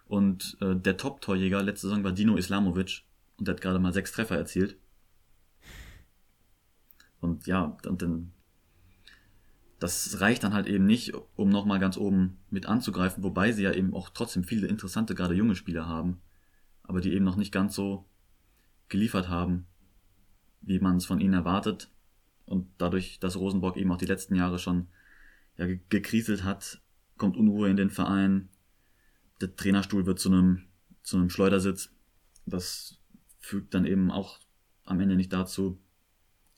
Und 0.06 0.56
äh, 0.60 0.74
der 0.74 0.96
Top-Torjäger 0.96 1.62
letzte 1.62 1.88
Saison 1.88 2.02
war 2.02 2.12
Dino 2.12 2.36
Islamovic 2.36 3.02
und 3.36 3.46
der 3.46 3.54
hat 3.54 3.60
gerade 3.60 3.78
mal 3.78 3.92
sechs 3.92 4.12
Treffer 4.12 4.36
erzielt. 4.36 4.76
Und 7.20 7.46
ja, 7.46 7.76
und 7.86 8.02
dann 8.02 8.32
das 9.78 10.20
reicht 10.20 10.42
dann 10.42 10.54
halt 10.54 10.66
eben 10.66 10.86
nicht, 10.86 11.12
um 11.36 11.50
nochmal 11.50 11.78
ganz 11.78 11.96
oben 11.96 12.38
mit 12.50 12.66
anzugreifen, 12.66 13.22
wobei 13.22 13.52
sie 13.52 13.62
ja 13.62 13.72
eben 13.72 13.94
auch 13.94 14.10
trotzdem 14.10 14.42
viele 14.44 14.66
interessante, 14.66 15.14
gerade 15.14 15.34
junge 15.34 15.54
Spieler 15.54 15.86
haben, 15.86 16.20
aber 16.82 17.00
die 17.00 17.12
eben 17.12 17.24
noch 17.24 17.36
nicht 17.36 17.52
ganz 17.52 17.74
so 17.74 18.04
geliefert 18.88 19.28
haben, 19.28 19.66
wie 20.60 20.78
man 20.78 20.96
es 20.96 21.06
von 21.06 21.20
ihnen 21.20 21.34
erwartet. 21.34 21.90
Und 22.46 22.68
dadurch, 22.78 23.20
dass 23.20 23.36
Rosenborg 23.36 23.76
eben 23.76 23.92
auch 23.92 23.98
die 23.98 24.06
letzten 24.06 24.34
Jahre 24.34 24.58
schon 24.58 24.88
ja, 25.56 25.66
ge- 25.66 25.80
gekriselt 25.88 26.44
hat, 26.44 26.80
kommt 27.16 27.36
Unruhe 27.36 27.68
in 27.68 27.76
den 27.76 27.90
Verein. 27.90 28.48
Der 29.40 29.54
Trainerstuhl 29.54 30.06
wird 30.06 30.18
zu 30.18 30.30
einem, 30.30 30.64
zu 31.02 31.16
einem 31.16 31.30
Schleudersitz. 31.30 31.90
Das 32.46 32.98
fügt 33.38 33.74
dann 33.74 33.84
eben 33.84 34.10
auch 34.10 34.38
am 34.84 35.00
Ende 35.00 35.16
nicht 35.16 35.32
dazu, 35.32 35.78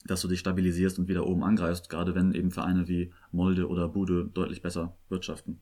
dass 0.04 0.22
du 0.22 0.28
dich 0.28 0.40
stabilisierst 0.40 0.98
und 0.98 1.08
wieder 1.08 1.26
oben 1.26 1.42
angreifst, 1.42 1.90
gerade 1.90 2.14
wenn 2.14 2.32
eben 2.32 2.50
Vereine 2.50 2.88
wie 2.88 3.12
Molde 3.32 3.68
oder 3.68 3.88
Bude 3.88 4.26
deutlich 4.32 4.62
besser 4.62 4.96
wirtschaften. 5.08 5.60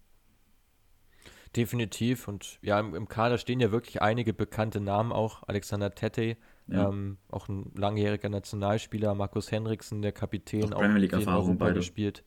Definitiv. 1.57 2.29
Und 2.29 2.59
ja, 2.63 2.79
im, 2.79 2.95
im, 2.95 3.09
Kader 3.09 3.39
stehen 3.39 3.61
ja 3.61 3.73
wirklich 3.73 4.03
einige 4.03 4.35
bekannte 4.35 4.81
Namen 4.81 5.13
auch. 5.13 5.43
Alexander 5.49 5.95
Tete, 5.95 6.37
ja. 6.69 6.89
ähm, 6.89 7.19
auch 7.31 7.49
ein 7.49 7.73
langjähriger 7.75 8.29
Nationalspieler, 8.29 9.15
Markus 9.15 9.51
Henriksen, 9.51 10.03
der 10.03 10.13
Kapitän, 10.13 10.73
auch, 10.73 10.79
auch 10.79 10.83
Premier 10.83 10.99
League 10.99 11.13
Erfahrung 11.13 11.59
beide. 11.59 11.75
gespielt. 11.75 12.25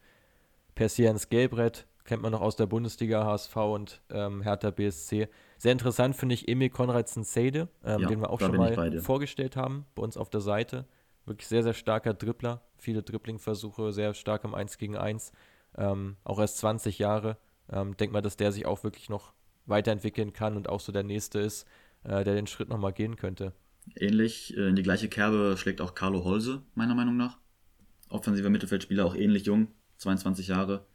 Persians 0.76 1.30
Gelbrett, 1.30 1.88
kennt 2.06 2.22
man 2.22 2.32
noch 2.32 2.42
aus 2.42 2.56
der 2.56 2.66
Bundesliga, 2.66 3.26
HSV 3.26 3.56
und 3.56 4.02
ähm, 4.10 4.42
Hertha 4.42 4.72
BSC. 4.72 5.28
Sehr 5.58 5.72
interessant 5.72 6.16
finde 6.16 6.36
ich 6.36 6.48
Emil 6.48 6.70
Konradsen 6.70 7.24
Seide, 7.24 7.70
ähm, 7.84 8.02
ja, 8.02 8.08
den 8.08 8.22
wir 8.22 8.30
auch 8.30 8.40
schon 8.40 8.56
mal 8.56 9.02
vorgestellt 9.02 9.56
haben, 9.56 9.86
bei 9.96 10.02
uns 10.02 10.18
auf 10.18 10.30
der 10.30 10.42
Seite. 10.42 10.86
Wirklich 11.26 11.48
sehr, 11.48 11.62
sehr 11.62 11.74
starker 11.74 12.14
Dribbler, 12.14 12.62
viele 12.78 13.04
Dribbling-Versuche, 13.04 13.94
sehr 13.94 14.14
stark 14.16 14.44
im 14.44 14.56
1 14.56 14.78
gegen 14.80 14.98
1. 14.98 15.32
Ähm, 15.78 16.18
auch 16.24 16.40
erst 16.40 16.58
20 16.58 16.98
Jahre. 16.98 17.38
Ähm, 17.72 17.96
denk 17.96 18.12
mal, 18.12 18.22
dass 18.22 18.38
der 18.38 18.52
sich 18.52 18.66
auch 18.66 18.84
wirklich 18.84 19.08
noch 19.08 19.34
weiterentwickeln 19.66 20.34
kann 20.34 20.58
und 20.58 20.68
auch 20.68 20.80
so 20.80 20.92
der 20.92 21.04
Nächste 21.04 21.40
ist, 21.40 21.68
äh, 22.04 22.24
der 22.24 22.34
den 22.34 22.48
Schritt 22.48 22.70
nochmal 22.70 22.92
gehen 22.92 23.16
könnte. 23.16 23.54
Ähnlich, 23.96 24.56
äh, 24.58 24.70
in 24.70 24.76
die 24.76 24.84
gleiche 24.84 25.10
Kerbe 25.10 25.56
schlägt 25.58 25.82
auch 25.82 25.96
Carlo 25.96 26.24
Holse, 26.24 26.64
meiner 26.76 26.96
Meinung 26.96 27.18
nach. 27.18 27.38
Offensiver 28.10 28.50
Mittelfeldspieler, 28.50 29.06
auch 29.06 29.16
ähnlich 29.16 29.46
jung, 29.46 29.70
22 29.98 30.48
Jahre 30.48 30.86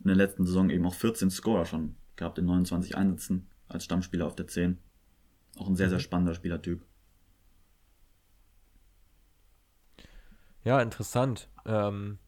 in 0.00 0.08
der 0.08 0.16
letzten 0.16 0.44
Saison 0.44 0.70
eben 0.70 0.86
auch 0.86 0.94
14 0.94 1.30
Scorer 1.30 1.64
schon 1.64 1.96
gehabt 2.16 2.38
in 2.38 2.46
29 2.46 2.96
Einsätzen 2.96 3.46
als 3.68 3.84
Stammspieler 3.84 4.26
auf 4.26 4.36
der 4.36 4.46
10. 4.46 4.78
Auch 5.56 5.68
ein 5.68 5.76
sehr, 5.76 5.88
sehr 5.88 5.98
mhm. 5.98 6.02
spannender 6.02 6.34
Spielertyp. 6.34 6.84
Ja, 10.64 10.80
interessant. 10.82 11.48
Ähm, 11.64 12.18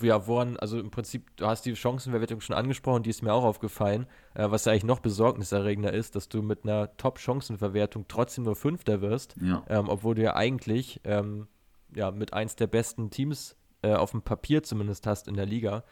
ja, 0.00 0.26
woran, 0.26 0.56
also 0.56 0.78
im 0.78 0.90
Prinzip, 0.90 1.36
du 1.36 1.46
hast 1.46 1.62
die 1.62 1.76
Chancenverwertung 1.76 2.40
schon 2.40 2.56
angesprochen, 2.56 3.02
die 3.02 3.10
ist 3.10 3.22
mir 3.22 3.32
auch 3.32 3.44
aufgefallen. 3.44 4.06
Äh, 4.34 4.50
was 4.50 4.64
ja 4.64 4.72
eigentlich 4.72 4.84
noch 4.84 5.00
besorgniserregender 5.00 5.92
ist, 5.92 6.16
dass 6.16 6.28
du 6.28 6.42
mit 6.42 6.64
einer 6.64 6.96
Top-Chancenverwertung 6.96 8.06
trotzdem 8.08 8.44
nur 8.44 8.56
Fünfter 8.56 9.00
wirst, 9.00 9.34
ja. 9.40 9.64
ähm, 9.68 9.88
obwohl 9.88 10.14
du 10.14 10.22
ja 10.22 10.36
eigentlich 10.36 11.00
ähm, 11.04 11.48
ja, 11.94 12.10
mit 12.10 12.32
eins 12.32 12.56
der 12.56 12.66
besten 12.66 13.10
Teams 13.10 13.56
äh, 13.82 13.94
auf 13.94 14.10
dem 14.10 14.22
Papier 14.22 14.62
zumindest 14.62 15.06
hast 15.06 15.28
in 15.28 15.34
der 15.34 15.46
Liga. 15.46 15.84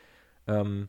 Ähm, 0.47 0.89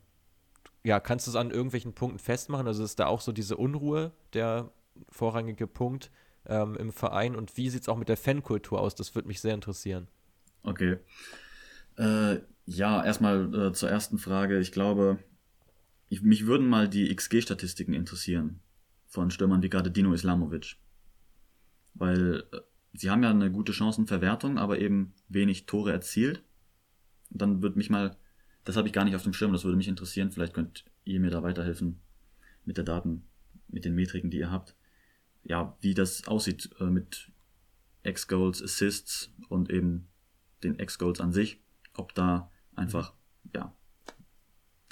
ja, 0.84 1.00
kannst 1.00 1.28
du 1.28 1.32
es 1.32 1.36
an 1.36 1.52
irgendwelchen 1.52 1.94
Punkten 1.94 2.20
festmachen? 2.20 2.68
Also 2.68 2.84
ist 2.84 3.00
da 3.00 3.08
auch 3.08 3.22
so 3.22 3.32
diese 3.32 3.58
Unruhe 3.58 4.12
der 4.34 4.72
vorrangige 5.10 5.68
Punkt 5.68 6.12
ähm, 6.46 6.76
im 6.76 6.92
Verein 6.92 7.36
und 7.36 7.58
wie 7.58 7.70
sieht 7.70 7.84
es 7.84 7.90
auch 7.90 7.98
mit 7.98 8.10
der 8.10 8.18
Fankultur 8.18 8.80
aus? 8.82 8.96
Das 8.96 9.16
würde 9.16 9.28
mich 9.28 9.40
sehr 9.40 9.54
interessieren. 9.54 10.08
Okay. 10.64 10.98
Äh, 11.98 12.40
ja, 12.66 13.04
erstmal 13.04 13.54
äh, 13.54 13.74
zur 13.74 13.90
ersten 13.90 14.18
Frage. 14.18 14.60
Ich 14.60 14.72
glaube, 14.72 15.20
ich, 16.10 16.22
mich 16.22 16.46
würden 16.46 16.68
mal 16.68 16.88
die 16.88 17.14
XG-Statistiken 17.14 17.94
interessieren 17.94 18.60
von 19.08 19.32
Stürmern 19.32 19.62
wie 19.62 19.70
gerade 19.70 19.92
Dino 19.92 20.14
Islamovic. 20.14 20.78
Weil 21.94 22.44
äh, 22.52 22.60
sie 22.94 23.10
haben 23.10 23.24
ja 23.24 23.30
eine 23.30 23.52
gute 23.52 23.74
Chancenverwertung, 23.74 24.58
aber 24.58 24.80
eben 24.80 25.14
wenig 25.30 25.66
Tore 25.66 25.92
erzielt. 25.92 26.44
Und 27.30 27.42
dann 27.42 27.62
würde 27.62 27.78
mich 27.78 27.90
mal 27.90 28.18
das 28.64 28.78
habe 28.78 28.88
ich 28.88 28.94
gar 28.94 29.04
nicht 29.06 29.16
auf 29.16 29.24
dem 29.24 29.34
Schirm, 29.34 29.52
das 29.52 29.64
würde 29.64 29.78
mich 29.78 29.88
interessieren. 29.88 30.32
Vielleicht 30.32 30.54
könnt 30.54 30.86
ihr 31.04 31.20
mir 31.20 31.32
da 31.32 31.44
weiterhelfen 31.44 32.00
mit 32.66 32.78
der 32.78 32.86
Daten, 32.86 33.24
mit 33.68 33.86
den 33.86 33.96
Metriken, 33.96 34.30
die 34.30 34.40
ihr 34.40 34.52
habt. 34.52 34.76
Ja, 35.44 35.78
wie 35.82 35.94
das 35.94 36.28
aussieht 36.28 36.70
äh, 36.80 36.86
mit 36.86 37.32
X-Goals, 38.04 38.64
Assists 38.64 39.34
und 39.50 39.70
eben 39.70 40.08
den 40.64 40.80
X-Goals 40.80 41.20
an 41.20 41.34
sich. 41.34 41.62
Ob 41.94 42.14
da 42.16 42.50
einfach, 42.76 43.14
ja, 43.56 43.74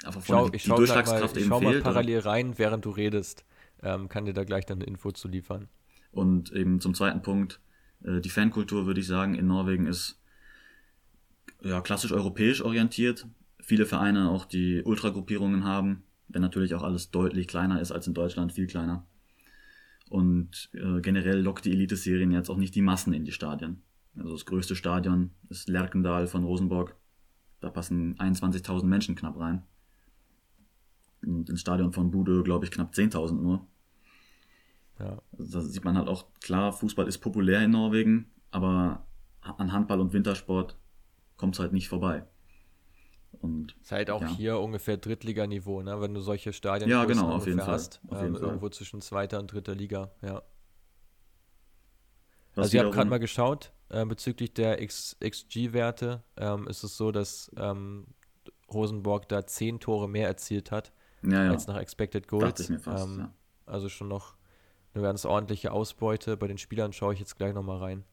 einfach 0.04 0.22
von 0.22 0.36
schau, 0.36 0.48
die, 0.48 0.58
die 0.58 0.68
Durchschlagskraft 0.68 1.34
mal, 1.34 1.40
eben 1.40 1.48
schau 1.48 1.58
fehlt. 1.58 1.70
Ich 1.70 1.76
schau 1.76 1.88
mal 1.88 1.92
parallel 1.92 2.18
oder? 2.18 2.30
rein, 2.30 2.58
während 2.58 2.84
du 2.84 2.90
redest. 2.90 3.44
Ähm, 3.82 4.08
kann 4.08 4.24
dir 4.24 4.32
da 4.32 4.44
gleich 4.44 4.64
dann 4.64 4.78
eine 4.78 4.86
Info 4.86 5.10
zu 5.10 5.28
liefern. 5.28 5.68
Und 6.12 6.52
eben 6.52 6.80
zum 6.80 6.94
zweiten 6.94 7.22
Punkt, 7.22 7.60
äh, 8.04 8.20
die 8.20 8.30
Fankultur, 8.30 8.86
würde 8.86 9.00
ich 9.00 9.06
sagen, 9.06 9.34
in 9.34 9.46
Norwegen 9.46 9.86
ist 9.86 10.20
ja 11.62 11.80
klassisch 11.80 12.12
europäisch 12.12 12.62
orientiert 12.62 13.26
viele 13.62 13.86
Vereine 13.86 14.30
auch 14.30 14.44
die 14.44 14.82
Ultragruppierungen 14.82 15.64
haben, 15.64 16.02
wenn 16.28 16.42
natürlich 16.42 16.74
auch 16.74 16.82
alles 16.82 17.10
deutlich 17.10 17.48
kleiner 17.48 17.80
ist 17.80 17.92
als 17.92 18.06
in 18.06 18.14
Deutschland, 18.14 18.52
viel 18.52 18.66
kleiner. 18.66 19.06
Und 20.10 20.68
äh, 20.74 21.00
generell 21.00 21.40
lockt 21.40 21.64
die 21.64 21.72
Elite-Serien 21.72 22.32
jetzt 22.32 22.50
auch 22.50 22.58
nicht 22.58 22.74
die 22.74 22.82
Massen 22.82 23.14
in 23.14 23.24
die 23.24 23.32
Stadien. 23.32 23.82
Also 24.16 24.32
das 24.32 24.44
größte 24.44 24.76
Stadion 24.76 25.30
ist 25.48 25.68
Lerkendal 25.68 26.26
von 26.26 26.44
Rosenborg. 26.44 26.96
Da 27.62 27.70
passen 27.70 28.16
21.000 28.18 28.84
Menschen 28.84 29.14
knapp 29.14 29.38
rein. 29.38 29.62
Und 31.24 31.48
ins 31.48 31.60
Stadion 31.60 31.92
von 31.92 32.10
Bude, 32.10 32.42
glaube 32.42 32.64
ich, 32.64 32.72
knapp 32.72 32.92
10.000 32.92 33.34
nur. 33.34 33.66
Ja. 34.98 35.22
Also 35.38 35.60
da 35.60 35.64
sieht 35.64 35.84
man 35.84 35.96
halt 35.96 36.08
auch 36.08 36.26
klar, 36.40 36.72
Fußball 36.72 37.06
ist 37.06 37.18
populär 37.18 37.62
in 37.62 37.70
Norwegen, 37.70 38.30
aber 38.50 39.06
an 39.40 39.72
Handball 39.72 40.00
und 40.00 40.12
Wintersport 40.12 40.76
kommt 41.36 41.54
es 41.54 41.60
halt 41.60 41.72
nicht 41.72 41.88
vorbei. 41.88 42.26
Und, 43.40 43.76
ist 43.80 43.92
halt 43.92 44.10
auch 44.10 44.20
ja. 44.20 44.28
hier 44.28 44.58
ungefähr 44.58 44.96
Drittliganiveau, 44.96 45.82
ne? 45.82 46.00
wenn 46.00 46.14
du 46.14 46.20
solche 46.20 46.52
Stadien 46.52 46.90
ja, 46.90 47.04
genau, 47.04 47.30
auf 47.30 47.46
jeden 47.46 47.64
hast. 47.64 48.00
Fall. 48.08 48.16
Auf 48.16 48.22
jeden 48.22 48.34
ähm, 48.34 48.40
Fall. 48.40 48.48
Irgendwo 48.48 48.68
zwischen 48.68 49.00
zweiter 49.00 49.38
und 49.38 49.52
dritter 49.52 49.74
Liga, 49.74 50.10
ja. 50.20 50.42
Was 52.54 52.64
also 52.64 52.76
ich 52.76 52.84
habe 52.84 52.94
gerade 52.94 53.08
mal 53.08 53.18
geschaut, 53.18 53.72
äh, 53.92 54.04
bezüglich 54.06 54.54
der 54.54 54.84
XG-Werte 54.84 56.22
ähm, 56.36 56.66
ist 56.66 56.82
es 56.82 56.96
so, 56.96 57.12
dass 57.12 57.50
ähm, 57.56 58.06
Rosenborg 58.72 59.28
da 59.28 59.46
zehn 59.46 59.80
Tore 59.80 60.08
mehr 60.08 60.26
erzielt 60.26 60.70
hat 60.70 60.92
ja, 61.22 61.50
als 61.50 61.66
nach 61.66 61.76
Expected 61.76 62.26
Goals. 62.26 62.72
Fast, 62.80 63.06
ähm, 63.06 63.18
ja. 63.20 63.34
Also 63.66 63.88
schon 63.88 64.08
noch 64.08 64.34
eine 64.94 65.02
ganz 65.02 65.24
ordentliche 65.24 65.72
Ausbeute. 65.72 66.36
Bei 66.36 66.48
den 66.48 66.58
Spielern 66.58 66.92
schaue 66.92 67.14
ich 67.14 67.20
jetzt 67.20 67.36
gleich 67.36 67.54
nochmal 67.54 67.78
rein. 67.78 68.04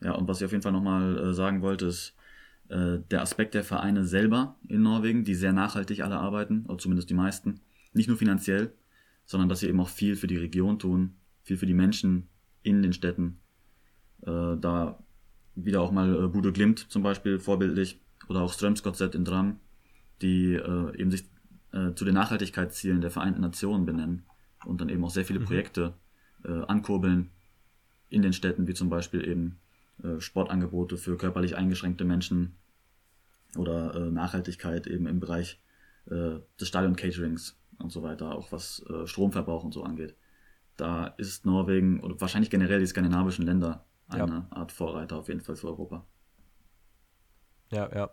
Ja, 0.00 0.12
und 0.12 0.26
was 0.26 0.40
ich 0.40 0.44
auf 0.44 0.52
jeden 0.52 0.62
Fall 0.62 0.72
nochmal 0.72 1.18
äh, 1.18 1.34
sagen 1.34 1.62
wollte, 1.62 1.86
ist, 1.86 2.14
äh, 2.68 2.98
der 3.10 3.22
Aspekt 3.22 3.54
der 3.54 3.64
Vereine 3.64 4.04
selber 4.04 4.56
in 4.66 4.82
Norwegen, 4.82 5.24
die 5.24 5.34
sehr 5.34 5.52
nachhaltig 5.52 6.02
alle 6.02 6.18
arbeiten, 6.18 6.64
oder 6.66 6.78
zumindest 6.78 7.10
die 7.10 7.14
meisten. 7.14 7.60
Nicht 7.92 8.08
nur 8.08 8.16
finanziell, 8.16 8.72
sondern 9.26 9.48
dass 9.48 9.60
sie 9.60 9.68
eben 9.68 9.80
auch 9.80 9.88
viel 9.88 10.16
für 10.16 10.26
die 10.26 10.38
Region 10.38 10.78
tun, 10.78 11.16
viel 11.42 11.56
für 11.56 11.66
die 11.66 11.74
Menschen 11.74 12.28
in 12.62 12.82
den 12.82 12.92
Städten. 12.92 13.41
Äh, 14.26 14.56
da 14.60 14.98
wieder 15.54 15.80
auch 15.80 15.92
mal 15.92 16.24
äh, 16.24 16.28
Bude 16.28 16.52
Glimt 16.52 16.90
zum 16.90 17.02
Beispiel 17.02 17.38
vorbildlich 17.38 18.00
oder 18.28 18.42
auch 18.42 18.52
Strömsgodset 18.52 19.14
in 19.14 19.24
Dram, 19.24 19.60
die 20.22 20.54
äh, 20.54 20.96
eben 20.96 21.10
sich 21.10 21.24
äh, 21.72 21.92
zu 21.94 22.04
den 22.04 22.14
Nachhaltigkeitszielen 22.14 23.00
der 23.00 23.10
Vereinten 23.10 23.40
Nationen 23.40 23.84
benennen 23.84 24.24
und 24.64 24.80
dann 24.80 24.88
eben 24.88 25.04
auch 25.04 25.10
sehr 25.10 25.24
viele 25.24 25.40
mhm. 25.40 25.44
Projekte 25.44 25.94
äh, 26.44 26.62
ankurbeln 26.66 27.30
in 28.08 28.22
den 28.22 28.32
Städten, 28.32 28.66
wie 28.66 28.74
zum 28.74 28.90
Beispiel 28.90 29.26
eben 29.26 29.58
äh, 30.02 30.20
Sportangebote 30.20 30.96
für 30.96 31.16
körperlich 31.16 31.56
eingeschränkte 31.56 32.04
Menschen 32.04 32.56
oder 33.56 33.94
äh, 33.94 34.10
Nachhaltigkeit 34.10 34.86
eben 34.86 35.06
im 35.06 35.20
Bereich 35.20 35.58
des 36.04 36.66
Stadion-Caterings 36.66 37.56
und 37.78 37.92
so 37.92 38.02
weiter, 38.02 38.34
auch 38.34 38.50
was 38.50 38.84
Stromverbrauch 39.04 39.62
und 39.62 39.72
so 39.72 39.84
angeht. 39.84 40.16
Da 40.76 41.06
ist 41.16 41.46
Norwegen 41.46 42.00
oder 42.00 42.20
wahrscheinlich 42.20 42.50
generell 42.50 42.80
die 42.80 42.86
skandinavischen 42.86 43.46
Länder 43.46 43.84
eine 44.12 44.46
ja. 44.50 44.56
Art 44.56 44.72
Vorreiter 44.72 45.16
auf 45.16 45.28
jeden 45.28 45.40
Fall 45.40 45.56
für 45.56 45.68
Europa. 45.68 46.04
Ja, 47.70 47.94
ja. 47.94 48.10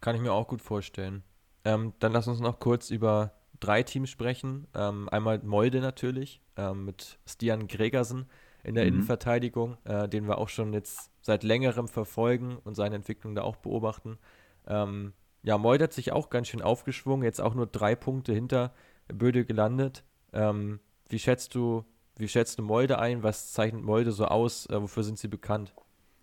Kann 0.00 0.14
ich 0.16 0.22
mir 0.22 0.32
auch 0.32 0.48
gut 0.48 0.62
vorstellen. 0.62 1.22
Ähm, 1.64 1.94
dann 1.98 2.12
lass 2.12 2.28
uns 2.28 2.40
noch 2.40 2.58
kurz 2.58 2.90
über 2.90 3.32
drei 3.60 3.82
Teams 3.82 4.10
sprechen. 4.10 4.66
Ähm, 4.74 5.08
einmal 5.08 5.40
Molde 5.42 5.80
natürlich, 5.80 6.40
ähm, 6.56 6.84
mit 6.84 7.18
Stian 7.26 7.66
Gregersen 7.66 8.26
in 8.62 8.74
der 8.74 8.84
mhm. 8.84 8.94
Innenverteidigung, 8.94 9.76
äh, 9.84 10.08
den 10.08 10.26
wir 10.26 10.38
auch 10.38 10.48
schon 10.48 10.72
jetzt 10.72 11.10
seit 11.20 11.42
längerem 11.42 11.88
verfolgen 11.88 12.56
und 12.64 12.74
seine 12.74 12.96
Entwicklung 12.96 13.34
da 13.34 13.42
auch 13.42 13.56
beobachten. 13.56 14.18
Ähm, 14.66 15.12
ja, 15.42 15.58
Mold 15.58 15.82
hat 15.82 15.92
sich 15.92 16.12
auch 16.12 16.30
ganz 16.30 16.48
schön 16.48 16.62
aufgeschwungen, 16.62 17.24
jetzt 17.24 17.40
auch 17.40 17.54
nur 17.54 17.66
drei 17.66 17.94
Punkte 17.94 18.32
hinter 18.32 18.72
Böde 19.08 19.44
gelandet. 19.44 20.04
Ähm, 20.32 20.80
wie 21.08 21.18
schätzt 21.18 21.54
du, 21.54 21.84
wie 22.16 22.28
schätzt 22.28 22.58
du 22.58 22.62
Molde 22.62 22.98
ein? 22.98 23.22
Was 23.22 23.52
zeichnet 23.52 23.82
Molde 23.82 24.12
so 24.12 24.26
aus? 24.26 24.66
Äh, 24.66 24.80
wofür 24.80 25.02
sind 25.02 25.18
sie 25.18 25.28
bekannt? 25.28 25.74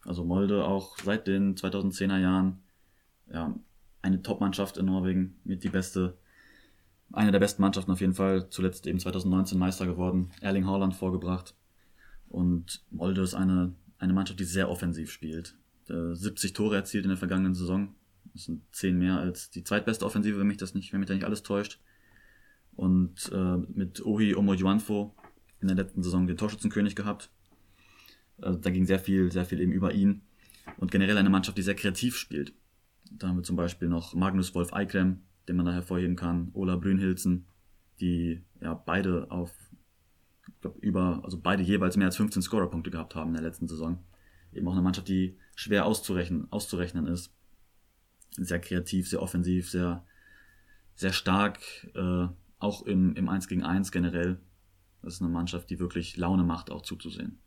Also 0.05 0.23
Molde 0.23 0.65
auch 0.65 0.97
seit 0.97 1.27
den 1.27 1.55
2010er 1.55 2.17
Jahren 2.17 2.61
ja, 3.31 3.53
eine 4.01 4.21
Top-Mannschaft 4.21 4.77
in 4.77 4.85
Norwegen, 4.85 5.39
mit 5.43 5.63
die 5.63 5.69
beste, 5.69 6.17
eine 7.11 7.31
der 7.31 7.39
besten 7.39 7.61
Mannschaften 7.61 7.91
auf 7.91 8.01
jeden 8.01 8.13
Fall, 8.13 8.49
zuletzt 8.49 8.87
eben 8.87 8.99
2019 8.99 9.59
Meister 9.59 9.85
geworden, 9.85 10.31
Erling 10.41 10.65
Haaland 10.65 10.95
vorgebracht. 10.95 11.55
Und 12.29 12.83
Molde 12.89 13.21
ist 13.21 13.35
eine, 13.35 13.73
eine 13.99 14.13
Mannschaft, 14.13 14.39
die 14.39 14.45
sehr 14.45 14.69
offensiv 14.69 15.11
spielt. 15.11 15.55
70 15.87 16.53
Tore 16.53 16.77
erzielt 16.77 17.03
in 17.03 17.09
der 17.09 17.17
vergangenen 17.17 17.53
Saison, 17.53 17.93
das 18.33 18.45
sind 18.45 18.63
zehn 18.71 18.97
mehr 18.97 19.17
als 19.17 19.49
die 19.49 19.63
zweitbeste 19.63 20.05
Offensive, 20.05 20.39
wenn 20.39 20.47
mich 20.47 20.57
das 20.57 20.73
nicht, 20.73 20.93
wenn 20.93 21.01
mich 21.01 21.07
da 21.07 21.13
nicht 21.13 21.25
alles 21.25 21.43
täuscht. 21.43 21.79
Und 22.75 23.29
äh, 23.33 23.57
mit 23.73 24.05
Ohi 24.05 24.33
Omojuanfo 24.33 25.13
in 25.61 25.67
der 25.67 25.77
letzten 25.77 26.03
Saison 26.03 26.27
den 26.27 26.37
Torschützenkönig 26.37 26.95
gehabt. 26.95 27.29
Also 28.41 28.59
da 28.59 28.69
ging 28.69 28.85
sehr 28.85 28.99
viel, 28.99 29.31
sehr 29.31 29.45
viel 29.45 29.61
eben 29.61 29.71
über 29.71 29.93
ihn. 29.93 30.21
Und 30.77 30.91
generell 30.91 31.17
eine 31.17 31.29
Mannschaft, 31.29 31.57
die 31.57 31.61
sehr 31.61 31.75
kreativ 31.75 32.17
spielt. 32.17 32.53
Da 33.11 33.27
haben 33.27 33.37
wir 33.37 33.43
zum 33.43 33.55
Beispiel 33.55 33.89
noch 33.89 34.13
Magnus 34.13 34.55
Wolf 34.55 34.73
Eikrem, 34.73 35.21
den 35.47 35.55
man 35.57 35.65
da 35.65 35.73
hervorheben 35.73 36.15
kann, 36.15 36.49
Ola 36.53 36.75
Brünhilsen, 36.75 37.45
die 37.99 38.41
ja 38.61 38.73
beide 38.73 39.29
auf 39.29 39.51
ich 40.47 40.61
glaub, 40.61 40.77
über, 40.77 41.21
also 41.23 41.39
beide 41.39 41.63
jeweils 41.63 41.97
mehr 41.97 42.07
als 42.07 42.17
15 42.17 42.41
Scorerpunkte 42.41 42.91
gehabt 42.91 43.15
haben 43.15 43.29
in 43.29 43.35
der 43.35 43.43
letzten 43.43 43.67
Saison. 43.67 44.03
Eben 44.53 44.67
auch 44.67 44.73
eine 44.73 44.81
Mannschaft, 44.81 45.07
die 45.07 45.37
schwer 45.55 45.85
auszurechnen, 45.85 46.51
auszurechnen 46.51 47.07
ist. 47.07 47.33
Sehr 48.37 48.59
kreativ, 48.59 49.09
sehr 49.09 49.21
offensiv, 49.21 49.69
sehr, 49.69 50.05
sehr 50.95 51.13
stark, 51.13 51.59
äh, 51.95 52.27
auch 52.59 52.85
im, 52.85 53.15
im 53.15 53.29
1 53.29 53.47
gegen 53.47 53.63
1 53.63 53.91
generell. 53.91 54.39
Das 55.01 55.15
ist 55.15 55.21
eine 55.21 55.31
Mannschaft, 55.31 55.69
die 55.69 55.79
wirklich 55.79 56.17
Laune 56.17 56.43
macht, 56.43 56.71
auch 56.71 56.81
zuzusehen. 56.81 57.39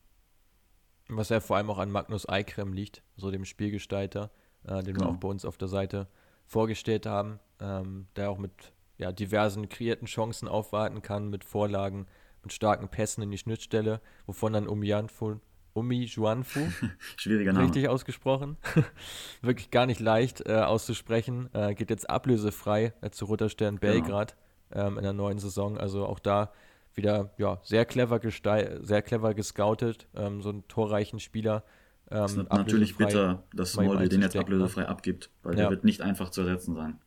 Was 1.09 1.29
ja 1.29 1.41
vor 1.41 1.57
allem 1.57 1.71
auch 1.71 1.79
an 1.79 1.91
Magnus 1.91 2.29
Eikrem 2.29 2.73
liegt, 2.73 3.03
so 3.17 3.31
dem 3.31 3.45
Spielgestalter, 3.45 4.31
äh, 4.65 4.83
den 4.83 4.95
genau. 4.95 5.07
wir 5.07 5.11
auch 5.11 5.17
bei 5.17 5.29
uns 5.29 5.45
auf 5.45 5.59
der 5.59 5.69
Seite 5.69 6.09
vorgestellt 6.47 7.07
haben, 7.07 7.39
ähm, 7.61 8.07
der 8.17 8.31
auch 8.31 8.39
mit 8.39 8.73
ja, 8.97 9.13
diversen 9.13 9.69
kreierten 9.69 10.07
Chancen 10.07 10.49
aufwarten 10.49 11.03
kann, 11.03 11.29
mit 11.29 11.45
Vorlagen, 11.45 12.07
mit 12.43 12.53
starken 12.53 12.89
Pässen 12.89 13.23
in 13.23 13.31
die 13.31 13.39
Schnittstelle, 13.39 14.01
wovon 14.27 14.53
dann 14.53 14.69
Umianfu, 14.69 15.41
Umi 15.75 16.05
Juanfu, 16.05 16.61
schwieriger 17.17 17.53
Name, 17.53 17.67
richtig 17.67 17.89
ausgesprochen, 17.89 18.57
wirklich 19.43 19.71
gar 19.71 19.87
nicht 19.87 20.01
leicht 20.01 20.47
äh, 20.47 20.61
auszusprechen, 20.61 21.51
äh, 21.53 21.75
geht 21.75 21.91
jetzt 21.91 22.09
ablösefrei 22.09 22.93
äh, 23.01 23.11
zu 23.11 23.25
Rutterstern 23.25 23.81
genau. 23.81 23.93
Belgrad 23.93 24.37
genau. 24.71 24.87
ähm, 24.87 24.97
in 24.99 25.03
der 25.03 25.13
neuen 25.13 25.39
Saison, 25.39 25.77
also 25.77 26.07
auch 26.07 26.21
da 26.21 26.53
wieder 26.97 27.35
ja, 27.39 27.61
sehr 27.63 27.85
clever 27.85 28.21
sehr 28.31 29.03
clever 29.03 29.35
gescoutet, 29.35 30.09
ähm, 30.15 30.43
so 30.43 30.51
einen 30.51 30.67
torreichen 30.69 31.21
Spieler. 31.21 31.65
Ähm, 32.11 32.25
ist 32.25 32.37
natürlich 32.37 32.97
bitter, 32.97 33.45
dass 33.55 33.77
Molde 33.77 34.09
den 34.09 34.23
jetzt 34.23 34.37
ablösefrei 34.37 34.83
ne? 34.83 34.89
abgibt, 34.89 35.31
weil 35.43 35.55
ja. 35.55 35.63
der 35.63 35.71
wird 35.71 35.85
nicht 35.85 36.03
einfach 36.03 36.31
zu 36.31 36.43
ersetzen 36.43 36.75
sein. 36.75 36.99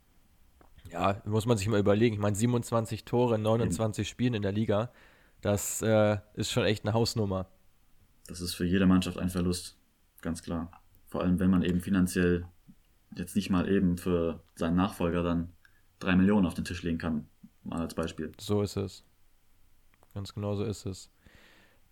Ja, 0.91 1.21
muss 1.26 1.45
man 1.45 1.58
sich 1.58 1.67
mal 1.67 1.80
überlegen. 1.80 2.15
Ich 2.15 2.21
meine, 2.21 2.36
27 2.36 3.06
Tore 3.06 3.36
in 3.36 3.41
29 3.41 4.02
Eben. 4.02 4.10
Spielen 4.10 4.34
in 4.34 4.41
der 4.41 4.52
Liga, 4.52 4.89
das 5.41 5.82
äh, 5.82 6.17
ist 6.34 6.52
schon 6.52 6.63
echt 6.63 6.86
eine 6.86 6.93
Hausnummer. 6.93 7.47
Das 8.28 8.41
ist 8.41 8.56
für 8.56 8.65
jede 8.65 8.86
Mannschaft 8.86 9.17
ein 9.17 9.30
Verlust, 9.30 9.78
ganz 10.21 10.41
klar. 10.41 10.71
Vor 11.08 11.21
allem, 11.21 11.39
wenn 11.39 11.50
man 11.50 11.63
eben 11.63 11.80
finanziell 11.82 12.45
jetzt 13.15 13.36
nicht 13.36 13.50
mal 13.50 13.69
eben 13.69 13.97
für 13.97 14.41
seinen 14.56 14.76
Nachfolger 14.76 15.23
dann 15.23 15.54
drei 16.00 16.15
Millionen 16.15 16.45
auf 16.45 16.54
den 16.54 16.65
Tisch 16.65 16.84
legen 16.84 16.97
kann, 16.97 17.28
mal 17.63 17.82
als 17.82 17.93
Beispiel. 17.93 18.32
So 18.39 18.62
ist 18.62 18.76
es. 18.76 19.04
Ganz 20.17 20.34
genau 20.34 20.56
so 20.56 20.63
ist 20.63 20.88
es. 20.88 21.12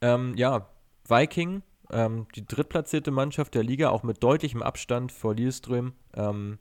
Ähm, 0.02 0.34
ja, 0.36 0.68
Viking, 1.08 1.62
ähm, 1.92 2.26
die 2.34 2.44
drittplatzierte 2.44 3.12
Mannschaft 3.12 3.54
der 3.54 3.62
Liga, 3.62 3.90
auch 3.90 4.02
mit 4.02 4.24
deutlichem 4.24 4.64
Abstand 4.64 5.12
vor 5.12 5.36
Lilleström. 5.36 5.94
Ähm, 6.16 6.58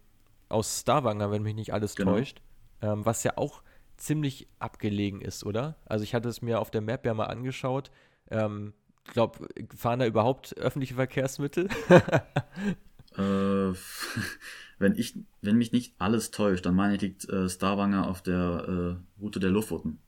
aus 0.50 0.82
Stavanger, 0.82 1.30
wenn 1.30 1.42
mich 1.42 1.54
nicht 1.54 1.72
alles 1.72 1.96
genau. 1.96 2.12
täuscht, 2.12 2.42
ähm, 2.82 3.06
was 3.06 3.24
ja 3.24 3.38
auch 3.38 3.62
ziemlich 3.96 4.46
abgelegen 4.58 5.22
ist, 5.22 5.46
oder? 5.46 5.78
Also 5.86 6.04
ich 6.04 6.14
hatte 6.14 6.28
es 6.28 6.42
mir 6.42 6.60
auf 6.60 6.70
der 6.70 6.82
Map 6.82 7.06
ja 7.06 7.14
mal 7.14 7.28
angeschaut. 7.28 7.90
Ähm, 8.30 8.74
glaube, 9.04 9.48
fahren 9.74 10.00
da 10.00 10.06
überhaupt 10.06 10.58
öffentliche 10.58 10.96
Verkehrsmittel? 10.96 11.70
äh, 13.16 13.72
wenn 14.78 14.96
ich, 14.96 15.18
wenn 15.40 15.56
mich 15.56 15.72
nicht 15.72 15.94
alles 15.98 16.30
täuscht, 16.30 16.66
dann 16.66 16.74
meine 16.74 16.96
ich, 16.96 17.00
liegt 17.00 17.26
äh, 17.30 17.48
Stavanger 17.48 18.06
auf 18.06 18.20
der 18.20 18.98
äh, 19.18 19.22
Route 19.22 19.40
der 19.40 19.48
Lofoten. 19.48 19.98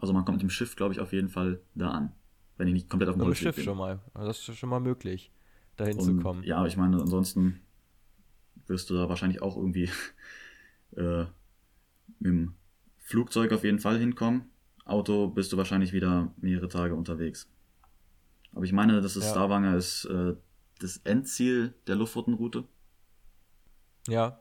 Also 0.00 0.12
man 0.12 0.24
kommt 0.24 0.36
mit 0.36 0.42
dem 0.42 0.50
Schiff, 0.50 0.76
glaube 0.76 0.94
ich, 0.94 1.00
auf 1.00 1.12
jeden 1.12 1.28
Fall 1.28 1.60
da 1.74 1.90
an. 1.90 2.12
Wenn 2.56 2.68
ich 2.68 2.74
nicht 2.74 2.88
komplett 2.88 3.08
auf 3.08 3.16
dem 3.16 3.20
Mit 3.20 3.28
dem 3.28 3.34
Schiff 3.34 3.56
bin. 3.56 3.64
schon 3.64 3.78
mal. 3.78 4.00
Also 4.14 4.28
das 4.28 4.48
ist 4.48 4.58
schon 4.58 4.68
mal 4.68 4.80
möglich, 4.80 5.30
dahin 5.76 5.96
Und, 5.98 6.04
zu 6.04 6.16
kommen. 6.16 6.42
Ja, 6.42 6.64
ich 6.66 6.76
meine, 6.76 7.00
ansonsten 7.00 7.60
wirst 8.66 8.90
du 8.90 8.94
da 8.94 9.08
wahrscheinlich 9.08 9.42
auch 9.42 9.56
irgendwie 9.56 9.88
äh, 10.96 11.24
mit 12.18 12.32
dem 12.32 12.54
Flugzeug 12.98 13.52
auf 13.52 13.64
jeden 13.64 13.78
Fall 13.78 13.98
hinkommen. 13.98 14.50
Auto 14.84 15.28
bist 15.28 15.52
du 15.52 15.56
wahrscheinlich 15.56 15.92
wieder 15.92 16.32
mehrere 16.36 16.68
Tage 16.68 16.94
unterwegs. 16.94 17.48
Aber 18.52 18.64
ich 18.64 18.72
meine, 18.72 19.00
dass 19.00 19.16
es 19.16 19.24
ja. 19.24 19.30
Stavanger 19.30 19.76
ist 19.76 20.04
äh, 20.06 20.34
das 20.80 20.98
Endziel 20.98 21.74
der 21.86 21.96
Luftfotenroute. 21.96 22.64
Ja, 24.08 24.40